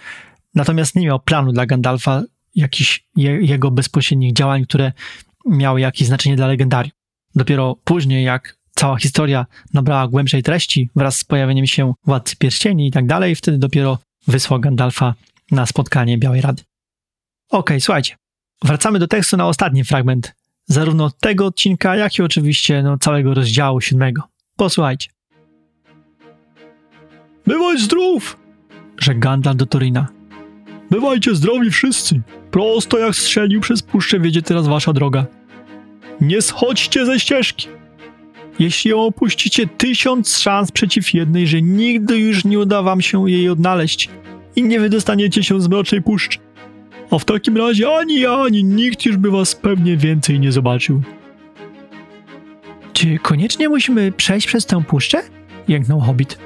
Natomiast 0.54 0.96
nie 0.96 1.06
miał 1.06 1.20
planu 1.20 1.52
dla 1.52 1.66
Gandalfa 1.66 2.22
jakichś 2.54 3.04
je, 3.16 3.30
jego 3.30 3.70
bezpośrednich 3.70 4.32
działań, 4.32 4.64
które 4.64 4.92
miały 5.46 5.80
jakieś 5.80 6.08
znaczenie 6.08 6.36
dla 6.36 6.46
legendarium. 6.46 6.92
Dopiero 7.34 7.76
później, 7.84 8.24
jak 8.24 8.56
cała 8.74 8.96
historia 8.96 9.46
nabrała 9.74 10.08
głębszej 10.08 10.42
treści 10.42 10.90
wraz 10.96 11.18
z 11.18 11.24
pojawieniem 11.24 11.66
się 11.66 11.94
Władcy 12.06 12.36
Pierścieni 12.36 12.86
i 12.86 12.90
tak 12.90 13.06
dalej, 13.06 13.34
wtedy 13.34 13.58
dopiero 13.58 13.98
wysłał 14.26 14.60
Gandalfa 14.60 15.14
na 15.50 15.66
spotkanie 15.66 16.18
Białej 16.18 16.40
Rady. 16.40 16.62
Okej, 17.50 17.80
słuchajcie. 17.80 18.16
Wracamy 18.64 18.98
do 18.98 19.06
tekstu 19.06 19.36
na 19.36 19.48
ostatni 19.48 19.84
fragment, 19.84 20.34
zarówno 20.66 21.10
tego 21.10 21.46
odcinka, 21.46 21.96
jak 21.96 22.18
i 22.18 22.22
oczywiście 22.22 22.82
no, 22.82 22.98
całego 22.98 23.34
rozdziału 23.34 23.80
siódmego. 23.80 24.22
Posłuchajcie. 24.56 25.10
Bywaj 27.46 27.78
zdrów! 27.78 28.38
rzekł 28.98 29.20
Gandalf 29.20 29.56
do 29.56 29.66
Torina. 29.66 30.13
Bywajcie 30.90 31.34
zdrowi 31.34 31.70
wszyscy. 31.70 32.20
Prosto 32.50 32.98
jak 32.98 33.16
strzelił 33.16 33.60
przez 33.60 33.82
puszczę 33.82 34.20
wiedzie 34.20 34.42
teraz 34.42 34.68
wasza 34.68 34.92
droga. 34.92 35.26
Nie 36.20 36.42
schodźcie 36.42 37.06
ze 37.06 37.20
ścieżki. 37.20 37.68
Jeśli 38.58 38.90
ją 38.90 39.00
opuścicie, 39.00 39.66
tysiąc 39.66 40.38
szans 40.38 40.72
przeciw 40.72 41.14
jednej, 41.14 41.46
że 41.46 41.62
nigdy 41.62 42.18
już 42.18 42.44
nie 42.44 42.58
uda 42.58 42.82
wam 42.82 43.00
się 43.00 43.30
jej 43.30 43.48
odnaleźć. 43.48 44.10
i 44.56 44.62
nie 44.62 44.80
wydostaniecie 44.80 45.42
się 45.42 45.60
z 45.60 45.68
mrocznej 45.68 46.02
puszczy. 46.02 46.38
A 47.10 47.18
w 47.18 47.24
takim 47.24 47.56
razie 47.56 47.96
ani 47.96 48.20
ja, 48.20 48.32
ani 48.32 48.64
nikt 48.64 49.04
już 49.06 49.16
by 49.16 49.30
was 49.30 49.54
pewnie 49.54 49.96
więcej 49.96 50.40
nie 50.40 50.52
zobaczył. 50.52 51.02
Czy 52.92 53.18
koniecznie 53.18 53.68
musimy 53.68 54.12
przejść 54.12 54.46
przez 54.46 54.66
tę 54.66 54.82
puszczę? 54.84 55.22
Jęknął 55.68 56.00
hobbit. 56.00 56.38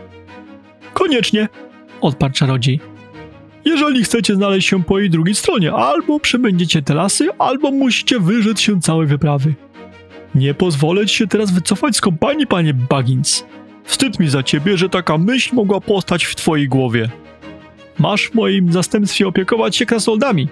Koniecznie, 0.95 1.49
odparł 2.01 2.33
czarodziej. 2.35 2.81
Jeżeli 3.69 4.05
chcecie 4.05 4.35
znaleźć 4.35 4.69
się 4.69 4.85
po 4.85 4.99
jej 4.99 5.11
drugiej 5.11 5.35
stronie, 5.35 5.73
albo 5.73 6.21
przebędziecie 6.21 6.83
te 6.83 6.95
lasy, 6.95 7.29
albo 7.39 7.71
musicie 7.71 8.21
wyrzec 8.21 8.61
się 8.61 8.81
całej 8.81 9.07
wyprawy. 9.07 9.55
Nie 10.35 10.55
pozwolę 10.55 11.07
ci 11.07 11.17
się 11.17 11.27
teraz 11.27 11.51
wycofać 11.51 11.97
z 11.97 12.01
kompanii, 12.01 12.47
panie 12.47 12.75
Baggins. 12.75 13.45
Wstyd 13.85 14.21
mi 14.21 14.29
za 14.29 14.43
ciebie, 14.43 14.79
że 14.79 14.89
taka 14.89 15.19
myśl 15.19 15.55
mogła 15.55 15.81
postać 15.81 16.25
w 16.25 16.35
twojej 16.35 16.69
głowie. 16.69 17.11
Masz 17.99 18.29
w 18.29 18.35
moim 18.35 18.73
zastępstwie 18.73 19.29
opiekować 19.29 19.77
się 19.77 19.87
krasnoludami. 19.87 20.49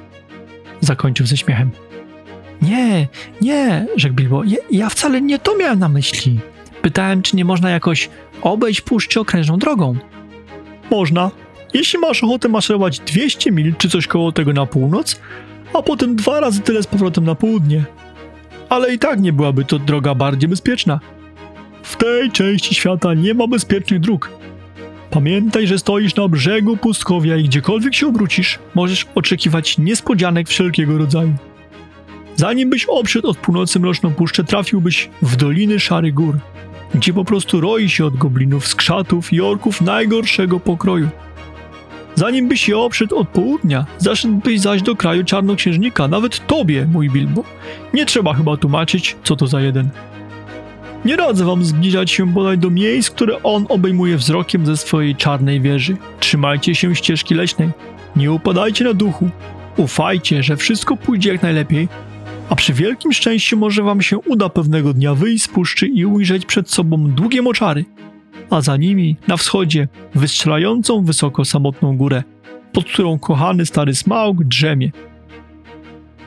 Zakończył 0.80 1.26
ze 1.26 1.36
śmiechem. 1.36 1.70
Nie, 2.62 3.08
nie, 3.40 3.86
rzekł 3.96 4.14
Bilbo. 4.14 4.44
Ja, 4.44 4.56
ja 4.70 4.88
wcale 4.88 5.20
nie 5.20 5.38
to 5.38 5.56
miałem 5.56 5.78
na 5.78 5.88
myśli. 5.88 6.38
Pytałem, 6.82 7.22
czy 7.22 7.36
nie 7.36 7.44
można 7.44 7.70
jakoś 7.70 8.10
obejść 8.42 8.80
puszczy 8.80 9.20
okrężną 9.20 9.58
drogą. 9.58 9.96
Można. 10.90 11.30
Jeśli 11.74 11.98
masz 11.98 12.24
ochotę 12.24 12.48
maszerować 12.48 12.98
200 12.98 13.52
mil 13.52 13.74
czy 13.78 13.88
coś 13.88 14.06
koło 14.06 14.32
tego 14.32 14.52
na 14.52 14.66
północ, 14.66 15.20
a 15.74 15.82
potem 15.82 16.16
dwa 16.16 16.40
razy 16.40 16.60
tyle 16.60 16.82
z 16.82 16.86
powrotem 16.86 17.24
na 17.24 17.34
południe. 17.34 17.84
Ale 18.68 18.94
i 18.94 18.98
tak 18.98 19.20
nie 19.20 19.32
byłaby 19.32 19.64
to 19.64 19.78
droga 19.78 20.14
bardziej 20.14 20.48
bezpieczna. 20.48 21.00
W 21.82 21.96
tej 21.96 22.30
części 22.30 22.74
świata 22.74 23.14
nie 23.14 23.34
ma 23.34 23.46
bezpiecznych 23.46 24.00
dróg. 24.00 24.30
Pamiętaj, 25.10 25.66
że 25.66 25.78
stoisz 25.78 26.14
na 26.16 26.28
brzegu 26.28 26.76
pustkowia 26.76 27.36
i 27.36 27.44
gdziekolwiek 27.44 27.94
się 27.94 28.06
obrócisz, 28.06 28.58
możesz 28.74 29.06
oczekiwać 29.14 29.78
niespodzianek 29.78 30.48
wszelkiego 30.48 30.98
rodzaju. 30.98 31.34
Zanim 32.36 32.70
byś 32.70 32.84
obszedł 32.84 33.28
od 33.28 33.36
północy 33.36 33.80
Mroczną 33.80 34.14
Puszczę, 34.14 34.44
trafiłbyś 34.44 35.10
w 35.22 35.36
Doliny 35.36 35.80
Szarych 35.80 36.14
Gór, 36.14 36.38
gdzie 36.94 37.12
po 37.12 37.24
prostu 37.24 37.60
roi 37.60 37.88
się 37.88 38.04
od 38.06 38.16
goblinów, 38.16 38.68
skrzatów 38.68 39.32
i 39.32 39.40
orków 39.40 39.80
najgorszego 39.80 40.60
pokroju. 40.60 41.08
Zanim 42.16 42.48
byś 42.48 42.68
je 42.68 42.78
obszedł 42.78 43.16
od 43.16 43.28
południa, 43.28 43.86
zaszedłbyś 43.98 44.60
zaś 44.60 44.82
do 44.82 44.96
kraju 44.96 45.24
Czarnoksiężnika, 45.24 46.08
nawet 46.08 46.46
tobie, 46.46 46.86
mój 46.92 47.10
Bilbo. 47.10 47.44
Nie 47.94 48.06
trzeba 48.06 48.34
chyba 48.34 48.56
tłumaczyć, 48.56 49.16
co 49.24 49.36
to 49.36 49.46
za 49.46 49.60
jeden. 49.60 49.88
Nie 51.04 51.16
radzę 51.16 51.44
wam 51.44 51.64
zbliżać 51.64 52.10
się 52.10 52.26
bodaj 52.26 52.58
do 52.58 52.70
miejsc, 52.70 53.10
które 53.10 53.42
on 53.42 53.66
obejmuje 53.68 54.16
wzrokiem 54.16 54.66
ze 54.66 54.76
swojej 54.76 55.16
czarnej 55.16 55.60
wieży. 55.60 55.96
Trzymajcie 56.20 56.74
się 56.74 56.94
ścieżki 56.94 57.34
leśnej. 57.34 57.68
Nie 58.16 58.32
upadajcie 58.32 58.84
na 58.84 58.94
duchu. 58.94 59.30
Ufajcie, 59.76 60.42
że 60.42 60.56
wszystko 60.56 60.96
pójdzie 60.96 61.32
jak 61.32 61.42
najlepiej, 61.42 61.88
a 62.50 62.56
przy 62.56 62.72
wielkim 62.72 63.12
szczęściu 63.12 63.56
może 63.56 63.82
wam 63.82 64.02
się 64.02 64.18
uda 64.18 64.48
pewnego 64.48 64.94
dnia 64.94 65.14
wyjść 65.14 65.44
z 65.44 65.48
puszczy 65.48 65.86
i 65.86 66.06
ujrzeć 66.06 66.46
przed 66.46 66.70
sobą 66.70 67.10
długie 67.10 67.42
moczary, 67.42 67.84
a 68.50 68.60
za 68.60 68.76
nimi, 68.76 69.16
na 69.28 69.36
wschodzie, 69.36 69.88
wystrzelającą 70.14 71.04
wysoko 71.04 71.44
samotną 71.44 71.96
górę, 71.96 72.22
pod 72.72 72.84
którą 72.84 73.18
kochany 73.18 73.66
stary 73.66 73.94
smaug 73.94 74.44
drzemie. 74.44 74.92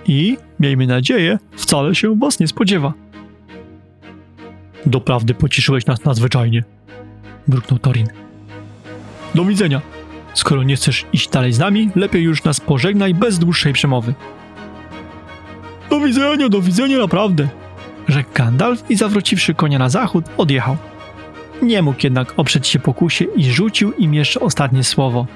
I, 0.07 0.38
miejmy 0.59 0.88
nadzieję, 0.88 1.39
wcale 1.51 1.95
się 1.95 2.15
was 2.15 2.39
nie 2.39 2.47
spodziewa. 2.47 2.93
Doprawdy 4.86 5.34
pociszyłeś 5.34 5.86
nas 5.86 6.05
nadzwyczajnie, 6.05 6.63
mruknął 7.47 7.80
Torin. 7.80 8.07
Do 9.36 9.45
widzenia. 9.45 9.82
Skoro 10.34 10.63
nie 10.63 10.76
chcesz 10.76 11.05
iść 11.13 11.30
dalej 11.30 11.53
z 11.53 11.59
nami, 11.59 11.89
lepiej 11.95 12.24
już 12.24 12.43
nas 12.43 12.59
pożegnaj 12.59 13.13
bez 13.13 13.39
dłuższej 13.39 13.74
przemowy. 13.74 14.13
Do 15.89 15.99
widzenia, 15.99 16.49
do 16.49 16.61
widzenia 16.61 16.97
naprawdę, 16.97 17.47
rzekł 18.07 18.30
Gandalf 18.34 18.89
i 18.89 18.95
zawróciwszy 18.95 19.53
konia 19.53 19.80
na 19.80 19.89
zachód, 19.89 20.26
odjechał. 20.38 20.78
Nie 21.62 21.82
mógł 21.82 21.99
jednak 22.03 22.34
oprzeć 22.38 22.68
się 22.68 22.80
pokusie 22.80 23.26
i 23.36 23.43
rzucił 23.43 23.93
im 23.93 24.14
jeszcze 24.14 24.39
ostatnie 24.39 24.84
słowo. 24.84 25.28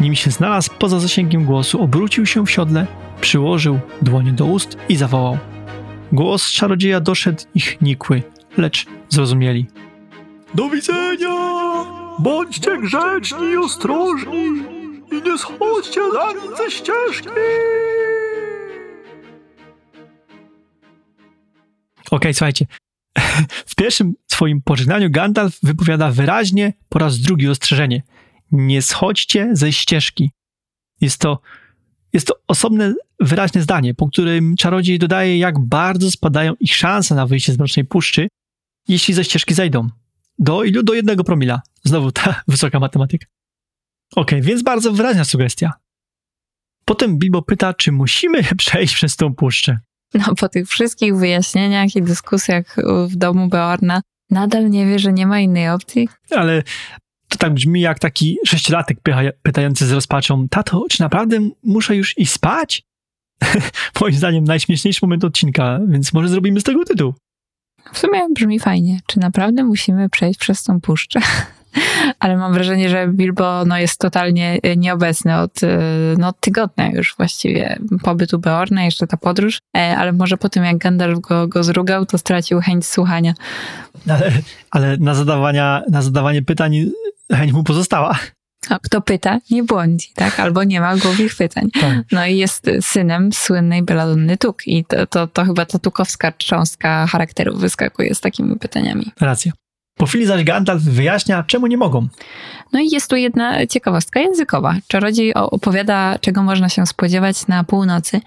Nim 0.00 0.14
się 0.14 0.30
znalazł 0.30 0.70
poza 0.78 1.00
zasięgiem 1.00 1.44
głosu, 1.44 1.82
obrócił 1.82 2.26
się 2.26 2.46
w 2.46 2.50
siodle, 2.50 2.86
przyłożył 3.20 3.78
dłonie 4.02 4.32
do 4.32 4.44
ust 4.44 4.76
i 4.88 4.96
zawołał. 4.96 5.38
Głos 6.12 6.50
czarodzieja 6.50 7.00
doszedł 7.00 7.42
ich 7.54 7.80
nikły, 7.80 8.22
lecz 8.56 8.86
zrozumieli. 9.08 9.66
Do 10.54 10.70
widzenia! 10.70 11.36
Bądźcie 12.18 12.78
grzeczni 12.78 13.46
i 13.46 13.56
ostrożni 13.56 14.44
i 15.12 15.22
nie 15.28 15.38
schodźcie 15.38 16.00
za 16.12 16.32
nim 16.32 16.56
ze 16.56 16.70
ścieżki! 16.70 17.28
Okej, 22.10 22.34
słuchajcie. 22.34 22.66
W 23.66 23.74
pierwszym 23.74 24.14
swoim 24.28 24.62
pożegnaniu 24.62 25.10
Gandalf 25.10 25.58
wypowiada 25.62 26.10
wyraźnie 26.10 26.72
po 26.88 26.98
raz 26.98 27.18
drugi 27.18 27.48
ostrzeżenie. 27.48 28.02
Nie 28.52 28.82
schodźcie 28.82 29.50
ze 29.52 29.72
ścieżki. 29.72 30.30
Jest 31.00 31.20
to, 31.20 31.40
jest 32.12 32.26
to 32.26 32.34
osobne, 32.48 32.94
wyraźne 33.20 33.62
zdanie, 33.62 33.94
po 33.94 34.08
którym 34.08 34.56
czarodziej 34.56 34.98
dodaje, 34.98 35.38
jak 35.38 35.58
bardzo 35.58 36.10
spadają 36.10 36.54
ich 36.60 36.76
szanse 36.76 37.14
na 37.14 37.26
wyjście 37.26 37.52
z 37.52 37.58
Mrocznej 37.58 37.84
Puszczy, 37.84 38.28
jeśli 38.88 39.14
ze 39.14 39.24
ścieżki 39.24 39.54
zejdą. 39.54 39.88
Do 40.38 40.64
ilu? 40.64 40.82
Do 40.82 40.94
jednego 40.94 41.24
promila. 41.24 41.62
Znowu 41.84 42.12
ta 42.12 42.40
wysoka 42.48 42.80
matematyka. 42.80 43.26
Okej, 44.16 44.42
więc 44.42 44.62
bardzo 44.62 44.92
wyraźna 44.92 45.24
sugestia. 45.24 45.72
Potem 46.84 47.18
Bilbo 47.18 47.42
pyta, 47.42 47.74
czy 47.74 47.92
musimy 47.92 48.42
przejść 48.58 48.94
przez 48.94 49.16
tą 49.16 49.34
puszczę. 49.34 49.78
No, 50.14 50.34
po 50.34 50.48
tych 50.48 50.68
wszystkich 50.68 51.16
wyjaśnieniach 51.16 51.96
i 51.96 52.02
dyskusjach 52.02 52.76
w 53.08 53.16
domu 53.16 53.48
Beorna, 53.48 54.00
nadal 54.30 54.70
nie 54.70 54.86
wie, 54.86 54.98
że 54.98 55.12
nie 55.12 55.26
ma 55.26 55.40
innej 55.40 55.70
opcji. 55.70 56.08
ale 56.36 56.62
to 57.28 57.38
tak 57.38 57.54
brzmi 57.54 57.80
jak 57.80 57.98
taki 57.98 58.38
sześciolatek 58.46 58.98
pytający 59.42 59.86
z 59.86 59.92
rozpaczą, 59.92 60.48
tato, 60.48 60.84
czy 60.90 61.00
naprawdę 61.00 61.38
muszę 61.62 61.96
już 61.96 62.18
iść 62.18 62.32
spać? 62.32 62.82
Moim 64.00 64.14
zdaniem 64.14 64.44
najśmieszniejszy 64.44 64.98
moment 65.02 65.24
odcinka, 65.24 65.80
więc 65.88 66.12
może 66.12 66.28
zrobimy 66.28 66.60
z 66.60 66.64
tego 66.64 66.84
tytuł. 66.84 67.14
W 67.92 67.98
sumie 67.98 68.26
brzmi 68.34 68.60
fajnie. 68.60 69.00
Czy 69.06 69.20
naprawdę 69.20 69.64
musimy 69.64 70.08
przejść 70.08 70.40
przez 70.40 70.62
tą 70.62 70.80
puszczę? 70.80 71.20
Ale 72.20 72.36
mam 72.36 72.52
wrażenie, 72.52 72.88
że 72.88 73.08
Bilbo 73.08 73.64
no, 73.64 73.78
jest 73.78 74.00
totalnie 74.00 74.58
e, 74.62 74.76
nieobecny 74.76 75.38
od, 75.38 75.62
e, 75.62 75.78
no, 76.18 76.28
od 76.28 76.40
tygodnia 76.40 76.90
już 76.90 77.14
właściwie 77.16 77.78
pobytu 78.02 78.38
Beorna, 78.38 78.84
jeszcze 78.84 79.06
ta 79.06 79.16
podróż, 79.16 79.58
E, 79.76 79.96
ale 79.96 80.12
może 80.12 80.36
po 80.36 80.48
tym 80.48 80.64
jak 80.64 80.78
Gandalf 80.78 81.20
go, 81.20 81.48
go 81.48 81.62
zrugał, 81.62 82.06
to 82.06 82.18
stracił 82.18 82.60
chęć 82.60 82.86
słuchania. 82.86 83.34
Ale, 84.08 84.32
ale 84.70 84.96
na, 84.96 85.14
zadawania, 85.14 85.82
na 85.90 86.02
zadawanie 86.02 86.42
pytań 86.42 86.90
chęć 87.32 87.52
mu 87.52 87.64
pozostała. 87.64 88.18
A 88.68 88.78
kto 88.78 89.00
pyta, 89.00 89.38
nie 89.50 89.62
błądzi, 89.62 90.08
tak? 90.14 90.40
Albo 90.40 90.64
nie 90.64 90.80
ma 90.80 90.96
głupich 90.96 91.36
pytań. 91.36 91.68
Tak. 91.80 91.98
No 92.12 92.26
i 92.26 92.36
jest 92.36 92.70
synem 92.80 93.32
słynnej 93.32 93.82
Beladonny 93.82 94.36
Tuk 94.36 94.66
i 94.66 94.84
to, 94.84 95.06
to, 95.06 95.26
to 95.26 95.44
chyba 95.44 95.66
ta 95.66 95.78
tukowska 95.78 96.32
cząstka 96.32 97.06
charakteru 97.06 97.56
wyskakuje 97.56 98.14
z 98.14 98.20
takimi 98.20 98.58
pytaniami. 98.58 99.12
Racja. 99.20 99.52
Po 99.98 100.06
chwili 100.06 100.26
zaś 100.26 100.44
Gandalf 100.44 100.82
wyjaśnia, 100.82 101.42
czemu 101.42 101.66
nie 101.66 101.76
mogą. 101.76 102.08
No 102.72 102.80
i 102.80 102.88
jest 102.90 103.10
tu 103.10 103.16
jedna 103.16 103.66
ciekawostka 103.66 104.20
językowa. 104.20 104.76
Czarodziej 104.86 105.34
opowiada, 105.34 106.18
czego 106.20 106.42
można 106.42 106.68
się 106.68 106.86
spodziewać 106.86 107.46
na 107.46 107.64
północy. 107.64 108.20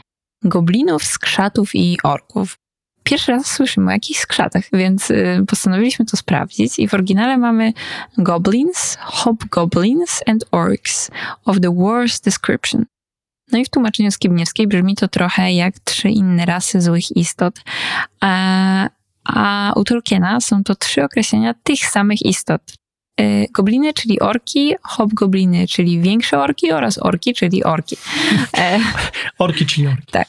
Goblinów, 0.44 1.04
skrzatów 1.04 1.76
i 1.76 1.98
orków. 2.04 2.58
Pierwszy 3.04 3.32
raz 3.32 3.46
słyszymy 3.52 3.88
o 3.88 3.92
jakichś 3.92 4.20
skrzatach, 4.20 4.64
więc 4.74 5.12
y, 5.12 5.46
postanowiliśmy 5.48 6.06
to 6.06 6.18
sprawdzić 6.18 6.80
i 6.80 6.88
w 6.88 6.94
oryginale 6.94 7.38
mamy 7.38 7.74
goblins, 8.18 8.98
hobgoblins 9.02 10.24
and 10.28 10.46
orcs 10.52 11.12
of 11.46 11.60
the 11.60 11.76
worst 11.76 12.26
description. 12.26 12.86
No 13.52 13.60
i 13.60 13.66
w 13.66 13.70
tłumaczeniu 13.70 14.12
Skibniewskiej 14.12 14.68
brzmi 14.68 14.96
to 14.96 15.08
trochę 15.08 15.54
jak 15.54 15.80
trzy 15.80 16.10
inne 16.10 16.46
rasy 16.46 16.82
złych 16.82 17.18
istot, 17.18 17.62
a, 18.22 18.90
a 19.36 19.74
u 19.76 19.84
Tolkiena 19.84 20.40
są 20.42 20.64
to 20.64 20.76
trzy 20.76 21.04
określenia 21.04 21.54
tych 21.64 21.80
samych 21.80 22.22
istot. 22.22 22.62
Y, 23.22 23.48
Gobliny, 23.54 23.94
czyli 23.94 24.20
orki, 24.20 24.74
hobgobliny, 24.82 25.68
czyli 25.68 26.00
większe 26.00 26.40
orki 26.40 26.72
oraz 26.72 26.98
orki, 26.98 27.34
czyli 27.34 27.64
orki. 27.64 27.98
E, 28.58 28.80
Orki 29.40 29.66
czyli 29.66 29.88
orki. 29.88 30.18
e, 30.18 30.26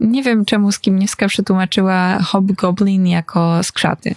nie 0.00 0.22
wiem, 0.22 0.44
czemu 0.44 0.72
Skibniewska 0.72 1.28
przetłumaczyła 1.28 2.22
hobgoblin 2.22 3.06
jako 3.06 3.62
skrzaty. 3.62 4.14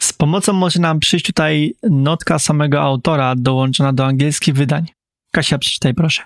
Z 0.00 0.12
pomocą 0.12 0.52
może 0.52 0.80
nam 0.80 1.00
przyjść 1.00 1.26
tutaj 1.26 1.74
notka 1.90 2.38
samego 2.38 2.80
autora 2.82 3.34
dołączona 3.36 3.92
do 3.92 4.06
angielskich 4.06 4.54
wydań. 4.54 4.86
Kasia, 5.32 5.58
przeczytaj 5.58 5.94
proszę. 5.94 6.22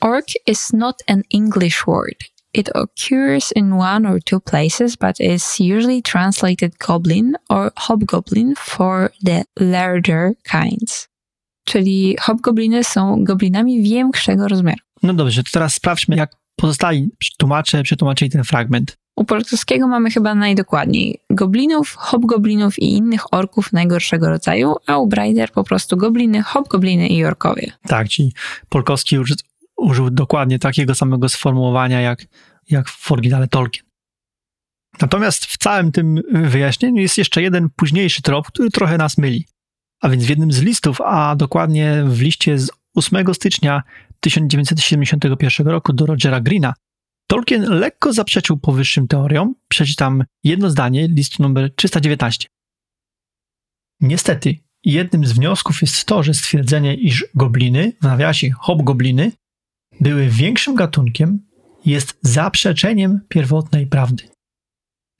Orc 0.00 0.34
is 0.46 0.72
not 0.72 0.96
an 1.06 1.22
English 1.34 1.84
word. 1.86 2.31
It 2.54 2.68
occurs 2.74 3.52
in 3.56 3.72
one 3.72 4.06
or 4.06 4.20
two 4.24 4.40
places, 4.40 4.96
but 4.96 5.20
is 5.20 5.60
usually 5.60 6.02
translated 6.02 6.72
goblin 6.86 7.32
or 7.48 7.70
hobgoblin 7.76 8.54
for 8.56 9.10
the 9.26 9.44
larger 9.60 10.32
kinds. 10.44 11.12
czyli 11.64 12.16
hobgobliny 12.20 12.84
są 12.84 13.24
goblinami 13.24 13.82
większego 13.82 14.48
rozmiaru. 14.48 14.78
No 15.02 15.14
dobrze, 15.14 15.42
to 15.42 15.50
teraz 15.52 15.74
sprawdźmy, 15.74 16.16
jak 16.16 16.36
pozostali 16.56 17.10
tłumacze 17.38 17.82
przetłumaczyli 17.82 18.30
ten 18.30 18.44
fragment. 18.44 18.96
U 19.16 19.24
polskiego 19.24 19.88
mamy 19.88 20.10
chyba 20.10 20.34
najdokładniej 20.34 21.18
goblinów, 21.30 21.94
hobgoblinów 21.98 22.78
i 22.78 22.92
innych 22.92 23.34
orków 23.34 23.72
najgorszego 23.72 24.28
rodzaju, 24.28 24.74
a 24.86 24.98
u 24.98 25.06
Brider 25.06 25.50
po 25.52 25.64
prostu 25.64 25.96
gobliny, 25.96 26.42
hobgobliny 26.42 27.08
i 27.08 27.24
orkowie. 27.24 27.72
Tak, 27.86 28.08
czyli 28.08 28.32
Polkowski 28.68 29.18
użył 29.82 30.10
dokładnie 30.10 30.58
takiego 30.58 30.94
samego 30.94 31.28
sformułowania 31.28 32.00
jak, 32.00 32.24
jak 32.70 32.88
w 32.88 33.12
oryginale 33.12 33.48
Tolkien. 33.48 33.84
Natomiast 35.00 35.44
w 35.44 35.58
całym 35.58 35.92
tym 35.92 36.20
wyjaśnieniu 36.32 37.02
jest 37.02 37.18
jeszcze 37.18 37.42
jeden 37.42 37.68
późniejszy 37.76 38.22
trop, 38.22 38.46
który 38.46 38.70
trochę 38.70 38.98
nas 38.98 39.18
myli. 39.18 39.46
A 40.00 40.08
więc 40.08 40.24
w 40.24 40.28
jednym 40.28 40.52
z 40.52 40.62
listów, 40.62 41.00
a 41.00 41.36
dokładnie 41.36 42.04
w 42.06 42.20
liście 42.20 42.58
z 42.58 42.70
8 42.94 43.34
stycznia 43.34 43.82
1971 44.20 45.68
roku 45.68 45.92
do 45.92 46.06
Rogera 46.06 46.40
Greena, 46.40 46.74
Tolkien 47.26 47.62
lekko 47.62 48.12
zaprzeczył 48.12 48.58
powyższym 48.58 49.08
teoriom. 49.08 49.54
Przeczytam 49.68 50.24
jedno 50.44 50.70
zdanie, 50.70 51.08
list 51.08 51.38
numer 51.38 51.74
319. 51.74 52.48
Niestety, 54.00 54.56
jednym 54.84 55.26
z 55.26 55.32
wniosków 55.32 55.82
jest 55.82 56.04
to, 56.04 56.22
że 56.22 56.34
stwierdzenie, 56.34 56.94
iż 56.94 57.24
gobliny, 57.34 57.92
w 58.00 58.04
nawiasie 58.04 58.50
hobgobliny, 58.50 59.32
były 60.00 60.28
większym 60.28 60.74
gatunkiem, 60.74 61.38
jest 61.84 62.18
zaprzeczeniem 62.22 63.20
pierwotnej 63.28 63.86
prawdy. 63.86 64.28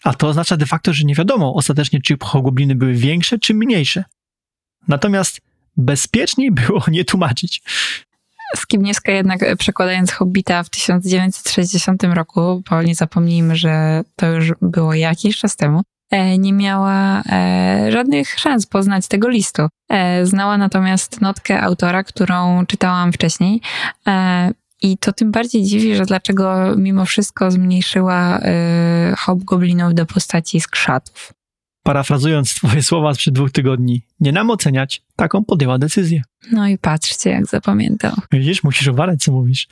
A 0.04 0.14
to 0.14 0.28
oznacza 0.28 0.56
de 0.56 0.66
facto, 0.66 0.92
że 0.92 1.04
nie 1.04 1.14
wiadomo 1.14 1.54
ostatecznie, 1.54 2.00
czy 2.00 2.16
hobgobliny 2.22 2.74
były 2.74 2.94
większe, 2.94 3.38
czy 3.38 3.54
mniejsze. 3.54 4.04
Natomiast 4.88 5.40
bezpieczniej 5.76 6.52
było 6.52 6.82
nie 6.90 7.04
tłumaczyć. 7.04 7.62
Skibniewska 8.56 9.12
jednak 9.12 9.42
e, 9.42 9.56
przekładając 9.56 10.12
Hobbita 10.12 10.62
w 10.62 10.70
1960 10.70 12.02
roku, 12.02 12.62
bo 12.70 12.82
nie 12.82 12.94
zapomnijmy, 12.94 13.56
że 13.56 14.02
to 14.16 14.26
już 14.26 14.52
było 14.62 14.94
jakiś 14.94 15.38
czas 15.38 15.56
temu, 15.56 15.82
e, 16.10 16.38
nie 16.38 16.52
miała 16.52 17.22
e, 17.28 17.86
żadnych 17.92 18.38
szans 18.38 18.66
poznać 18.66 19.08
tego 19.08 19.28
listu. 19.28 19.68
Znała 20.22 20.58
natomiast 20.58 21.20
notkę 21.20 21.62
autora, 21.62 22.04
którą 22.04 22.66
czytałam 22.66 23.12
wcześniej. 23.12 23.60
I 24.82 24.98
to 24.98 25.12
tym 25.12 25.30
bardziej 25.30 25.64
dziwi, 25.64 25.96
że 25.96 26.06
dlaczego 26.06 26.76
mimo 26.76 27.04
wszystko 27.04 27.50
zmniejszyła 27.50 28.40
hobgoblinów 29.18 29.94
do 29.94 30.06
postaci 30.06 30.60
skrzatów. 30.60 31.32
Parafrazując 31.84 32.54
twoje 32.54 32.82
słowa 32.82 33.14
sprzed 33.14 33.34
dwóch 33.34 33.50
tygodni, 33.50 34.02
nie 34.20 34.32
nam 34.32 34.50
oceniać, 34.50 35.02
taką 35.16 35.44
podjęła 35.44 35.78
decyzję. 35.78 36.22
No 36.52 36.68
i 36.68 36.78
patrzcie, 36.78 37.30
jak 37.30 37.46
zapamiętał. 37.46 38.12
Widzisz, 38.32 38.64
musisz 38.64 38.88
uważać, 38.88 39.22
co 39.22 39.32
mówisz. 39.32 39.68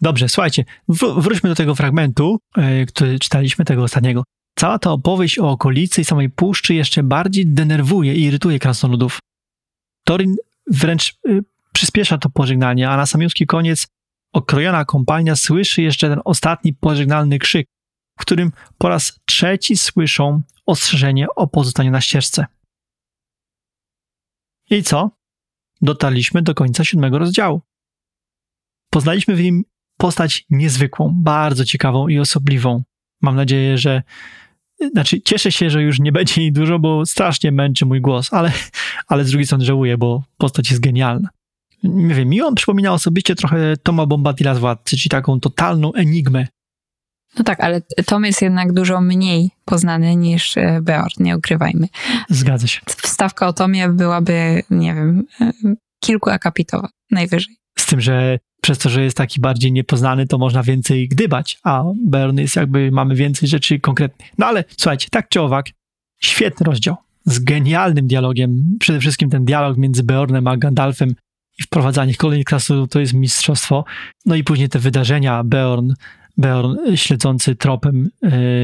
Dobrze, 0.00 0.28
słuchajcie, 0.28 0.64
wr- 0.88 1.22
wróćmy 1.22 1.48
do 1.48 1.56
tego 1.56 1.74
fragmentu, 1.74 2.38
yy, 2.56 2.86
który 2.86 3.18
czytaliśmy, 3.18 3.64
tego 3.64 3.82
ostatniego. 3.82 4.24
Cała 4.58 4.78
ta 4.78 4.90
opowieść 4.90 5.38
o 5.38 5.50
okolicy 5.50 6.00
i 6.00 6.04
samej 6.04 6.30
puszczy 6.30 6.74
jeszcze 6.74 7.02
bardziej 7.02 7.46
denerwuje 7.46 8.14
i 8.14 8.22
irytuje 8.22 8.58
krasnoludów. 8.58 9.18
Torin 10.04 10.36
wręcz 10.70 11.14
yy, 11.24 11.44
przyspiesza 11.72 12.18
to 12.18 12.30
pożegnanie, 12.30 12.90
a 12.90 12.96
na 12.96 13.06
samiutki 13.06 13.46
koniec 13.46 13.86
okrojona 14.32 14.84
kompania 14.84 15.36
słyszy 15.36 15.82
jeszcze 15.82 16.08
ten 16.08 16.20
ostatni 16.24 16.72
pożegnalny 16.72 17.38
krzyk, 17.38 17.66
w 18.18 18.20
którym 18.20 18.52
po 18.78 18.88
raz 18.88 19.20
trzeci 19.26 19.76
słyszą 19.76 20.42
ostrzeżenie 20.66 21.26
o 21.36 21.46
pozostaniu 21.46 21.90
na 21.90 22.00
ścieżce. 22.00 22.46
I 24.70 24.82
co? 24.82 25.10
Dotarliśmy 25.82 26.42
do 26.42 26.54
końca 26.54 26.84
siódmego 26.84 27.18
rozdziału. 27.18 27.60
Poznaliśmy 28.90 29.36
w 29.36 29.40
nim 29.40 29.64
postać 29.98 30.44
niezwykłą, 30.50 31.12
bardzo 31.16 31.64
ciekawą 31.64 32.08
i 32.08 32.18
osobliwą. 32.18 32.82
Mam 33.22 33.36
nadzieję, 33.36 33.78
że. 33.78 34.02
Znaczy, 34.92 35.20
cieszę 35.20 35.52
się, 35.52 35.70
że 35.70 35.82
już 35.82 36.00
nie 36.00 36.12
będzie 36.12 36.42
jej 36.42 36.52
dużo, 36.52 36.78
bo 36.78 37.06
strasznie 37.06 37.52
męczy 37.52 37.86
mój 37.86 38.00
głos, 38.00 38.32
ale, 38.32 38.52
ale 39.08 39.24
z 39.24 39.30
drugiej 39.30 39.46
strony 39.46 39.64
żałuję, 39.64 39.98
bo 39.98 40.24
postać 40.36 40.70
jest 40.70 40.82
genialna. 40.82 41.28
Nie 41.82 42.14
wiem, 42.14 42.28
mi 42.28 42.42
on 42.42 42.54
przypomina 42.54 42.92
osobiście 42.92 43.34
trochę 43.34 43.76
Toma 43.82 44.06
Bombadila 44.06 44.54
z 44.54 44.58
Władcy, 44.58 44.96
czyli 44.96 45.10
taką 45.10 45.40
totalną 45.40 45.92
enigmę, 45.92 46.46
no 47.36 47.44
tak, 47.44 47.60
ale 47.60 47.82
Tom 48.06 48.24
jest 48.24 48.42
jednak 48.42 48.72
dużo 48.72 49.00
mniej 49.00 49.50
poznany 49.64 50.16
niż 50.16 50.56
e, 50.56 50.80
Beor, 50.82 51.10
nie 51.18 51.36
ukrywajmy. 51.36 51.88
Zgadza 52.28 52.66
się. 52.66 52.80
Wstawka 53.02 53.46
o 53.46 53.52
Tomie 53.52 53.88
byłaby, 53.88 54.62
nie 54.70 54.94
wiem, 54.94 55.24
e, 55.40 55.52
kilku 56.00 56.30
akapitowa 56.30 56.88
najwyżej. 57.10 57.56
Z 57.78 57.86
tym, 57.86 58.00
że 58.00 58.38
przez 58.62 58.78
to, 58.78 58.88
że 58.88 59.04
jest 59.04 59.16
taki 59.16 59.40
bardziej 59.40 59.72
niepoznany, 59.72 60.26
to 60.26 60.38
można 60.38 60.62
więcej 60.62 61.08
gdybać, 61.08 61.58
a 61.64 61.84
Beorn 62.06 62.38
jest 62.38 62.56
jakby, 62.56 62.90
mamy 62.92 63.14
więcej 63.14 63.48
rzeczy 63.48 63.80
konkretnych. 63.80 64.28
No 64.38 64.46
ale 64.46 64.64
słuchajcie, 64.76 65.08
tak 65.10 65.28
czy 65.28 65.40
owak, 65.40 65.66
świetny 66.20 66.64
rozdział 66.64 66.96
z 67.24 67.38
genialnym 67.38 68.06
dialogiem. 68.06 68.76
Przede 68.80 69.00
wszystkim 69.00 69.30
ten 69.30 69.44
dialog 69.44 69.76
między 69.76 70.02
Beornem 70.02 70.46
a 70.46 70.56
Gandalfem 70.56 71.14
i 71.58 71.62
wprowadzanie 71.62 72.14
kolejnych 72.14 72.46
klasów 72.46 72.88
to 72.90 73.00
jest 73.00 73.14
mistrzostwo. 73.14 73.84
No 74.26 74.34
i 74.34 74.44
później 74.44 74.68
te 74.68 74.78
wydarzenia, 74.78 75.44
Beorn 75.44 75.92
Beorn 76.38 76.96
śledzący 76.96 77.56
tropem 77.56 78.10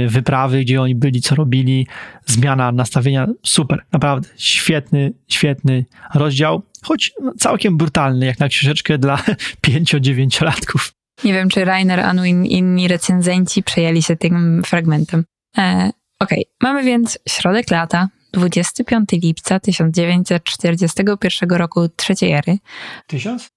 wyprawy, 0.09 0.61
gdzie 0.61 0.83
oni 0.83 0.95
byli, 0.95 1.21
co 1.21 1.35
robili, 1.35 1.87
zmiana 2.27 2.73
nastawienia, 2.73 3.27
super, 3.43 3.85
naprawdę 3.93 4.29
świetny, 4.37 5.13
świetny 5.29 5.85
rozdział, 6.15 6.63
choć 6.83 7.13
całkiem 7.39 7.77
brutalny, 7.77 8.27
jak 8.27 8.39
na 8.39 8.49
książeczkę 8.49 8.99
dla 8.99 9.17
5-9-latków. 9.67 10.93
Nie 11.25 11.33
wiem, 11.33 11.49
czy 11.49 11.65
Rainer 11.65 12.01
Anu 12.01 12.25
i 12.25 12.31
inni 12.31 12.89
recenzenci 12.89 13.63
przejęli 13.63 14.03
się 14.03 14.17
tym 14.17 14.63
fragmentem. 14.67 15.25
E, 15.59 15.91
Okej, 16.21 16.47
okay. 16.47 16.71
mamy 16.71 16.85
więc 16.85 17.19
środek 17.29 17.71
lata, 17.71 18.09
25 18.35 19.13
lipca 19.13 19.61
1941 19.61 21.51
roku 21.51 21.89
trzeciej 21.97 22.33
ery. 22.33 22.59
Tysiąc? 23.07 23.49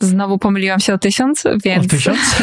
Znowu 0.00 0.38
pomyliłam 0.38 0.80
się 0.80 0.94
o 0.94 0.98
tysiąc, 0.98 1.44
więc... 1.64 1.84
O 1.84 1.88
tysiąc? 1.88 2.18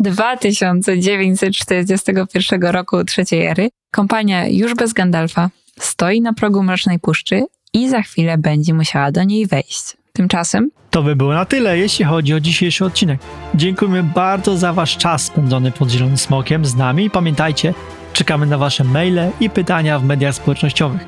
2941 0.00 2.62
roku 2.62 3.04
trzeciej 3.04 3.46
ery. 3.46 3.68
Kompania 3.90 4.48
już 4.48 4.74
bez 4.74 4.92
Gandalfa 4.92 5.50
stoi 5.80 6.20
na 6.20 6.32
progu 6.32 6.62
Mrocznej 6.62 6.98
Puszczy 6.98 7.42
i 7.72 7.88
za 7.88 8.02
chwilę 8.02 8.38
będzie 8.38 8.74
musiała 8.74 9.12
do 9.12 9.24
niej 9.24 9.46
wejść. 9.46 9.96
Tymczasem... 10.12 10.70
To 10.90 11.02
by 11.02 11.16
było 11.16 11.34
na 11.34 11.44
tyle, 11.44 11.78
jeśli 11.78 12.04
chodzi 12.04 12.34
o 12.34 12.40
dzisiejszy 12.40 12.84
odcinek. 12.84 13.20
Dziękujemy 13.54 14.02
bardzo 14.02 14.56
za 14.56 14.72
wasz 14.72 14.96
czas 14.96 15.24
spędzony 15.24 15.72
pod 15.72 15.90
Zielonym 15.90 16.16
Smokiem 16.16 16.64
z 16.64 16.74
nami 16.74 17.04
i 17.04 17.10
pamiętajcie, 17.10 17.74
czekamy 18.16 18.46
na 18.46 18.58
wasze 18.58 18.84
maile 18.84 19.30
i 19.40 19.50
pytania 19.50 19.98
w 19.98 20.04
mediach 20.04 20.34
społecznościowych. 20.34 21.04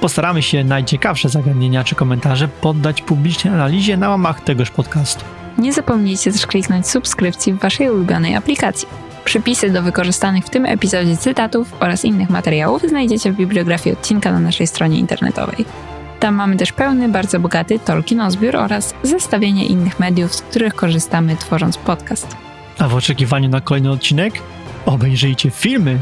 Postaramy 0.00 0.42
się 0.42 0.64
najciekawsze 0.64 1.28
zagadnienia 1.28 1.84
czy 1.84 1.94
komentarze 1.94 2.48
poddać 2.48 3.02
publicznej 3.02 3.54
analizie 3.54 3.96
na 3.96 4.08
łamach 4.08 4.40
tegoż 4.40 4.70
podcastu. 4.70 5.24
Nie 5.58 5.72
zapomnijcie 5.72 6.32
też 6.32 6.46
kliknąć 6.46 6.88
subskrypcji 6.88 7.52
w 7.52 7.58
waszej 7.58 7.90
ulubionej 7.90 8.36
aplikacji. 8.36 8.88
Przypisy 9.24 9.70
do 9.70 9.82
wykorzystanych 9.82 10.44
w 10.44 10.50
tym 10.50 10.66
epizodzie 10.66 11.16
cytatów 11.16 11.74
oraz 11.80 12.04
innych 12.04 12.30
materiałów 12.30 12.82
znajdziecie 12.82 13.32
w 13.32 13.36
bibliografii 13.36 13.96
odcinka 13.96 14.32
na 14.32 14.40
naszej 14.40 14.66
stronie 14.66 14.98
internetowej. 14.98 15.64
Tam 16.20 16.34
mamy 16.34 16.56
też 16.56 16.72
pełny, 16.72 17.08
bardzo 17.08 17.40
bogaty 17.40 17.78
Tolkien 17.78 18.30
zbiór 18.30 18.56
oraz 18.56 18.94
zestawienie 19.02 19.66
innych 19.66 20.00
mediów, 20.00 20.34
z 20.34 20.42
których 20.42 20.74
korzystamy 20.74 21.36
tworząc 21.36 21.78
podcast. 21.78 22.36
A 22.78 22.88
w 22.88 22.94
oczekiwaniu 22.94 23.48
na 23.48 23.60
kolejny 23.60 23.90
odcinek 23.90 24.34
obejrzyjcie 24.86 25.50
filmy 25.50 25.98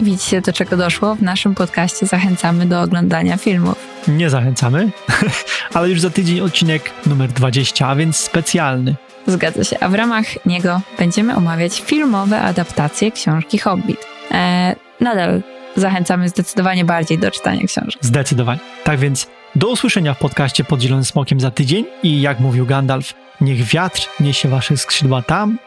Widzicie, 0.00 0.40
do 0.40 0.52
czego 0.52 0.76
doszło? 0.76 1.14
W 1.14 1.22
naszym 1.22 1.54
podcaście 1.54 2.06
zachęcamy 2.06 2.66
do 2.66 2.80
oglądania 2.82 3.36
filmów. 3.36 3.76
Nie 4.08 4.30
zachęcamy, 4.30 4.90
ale 5.74 5.88
już 5.88 6.00
za 6.00 6.10
tydzień 6.10 6.40
odcinek 6.40 6.90
numer 7.06 7.32
20, 7.32 7.88
a 7.88 7.96
więc 7.96 8.16
specjalny. 8.16 8.96
Zgadza 9.26 9.64
się, 9.64 9.78
a 9.80 9.88
w 9.88 9.94
ramach 9.94 10.46
niego 10.46 10.80
będziemy 10.98 11.36
omawiać 11.36 11.80
filmowe 11.80 12.40
adaptacje 12.40 13.12
książki 13.12 13.58
Hobbit. 13.58 14.06
Eee, 14.30 14.76
nadal 15.00 15.42
zachęcamy 15.76 16.28
zdecydowanie 16.28 16.84
bardziej 16.84 17.18
do 17.18 17.30
czytania 17.30 17.66
książek. 17.66 17.98
Zdecydowanie. 18.00 18.60
Tak 18.84 18.98
więc 18.98 19.26
do 19.54 19.68
usłyszenia 19.68 20.14
w 20.14 20.18
podcaście 20.18 20.64
pod 20.64 20.80
Zielonym 20.80 21.04
Smokiem 21.04 21.40
za 21.40 21.50
tydzień 21.50 21.84
i 22.02 22.20
jak 22.20 22.40
mówił 22.40 22.66
Gandalf, 22.66 23.14
niech 23.40 23.64
wiatr 23.64 24.08
niesie 24.20 24.48
wasze 24.48 24.76
skrzydła 24.76 25.22
tam, 25.22 25.58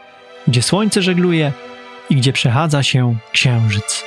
gdzie 0.48 0.62
słońce 0.62 1.02
żegluje 1.02 1.52
i 2.10 2.16
gdzie 2.16 2.32
przechadza 2.32 2.82
się 2.82 3.16
księżyc. 3.32 4.04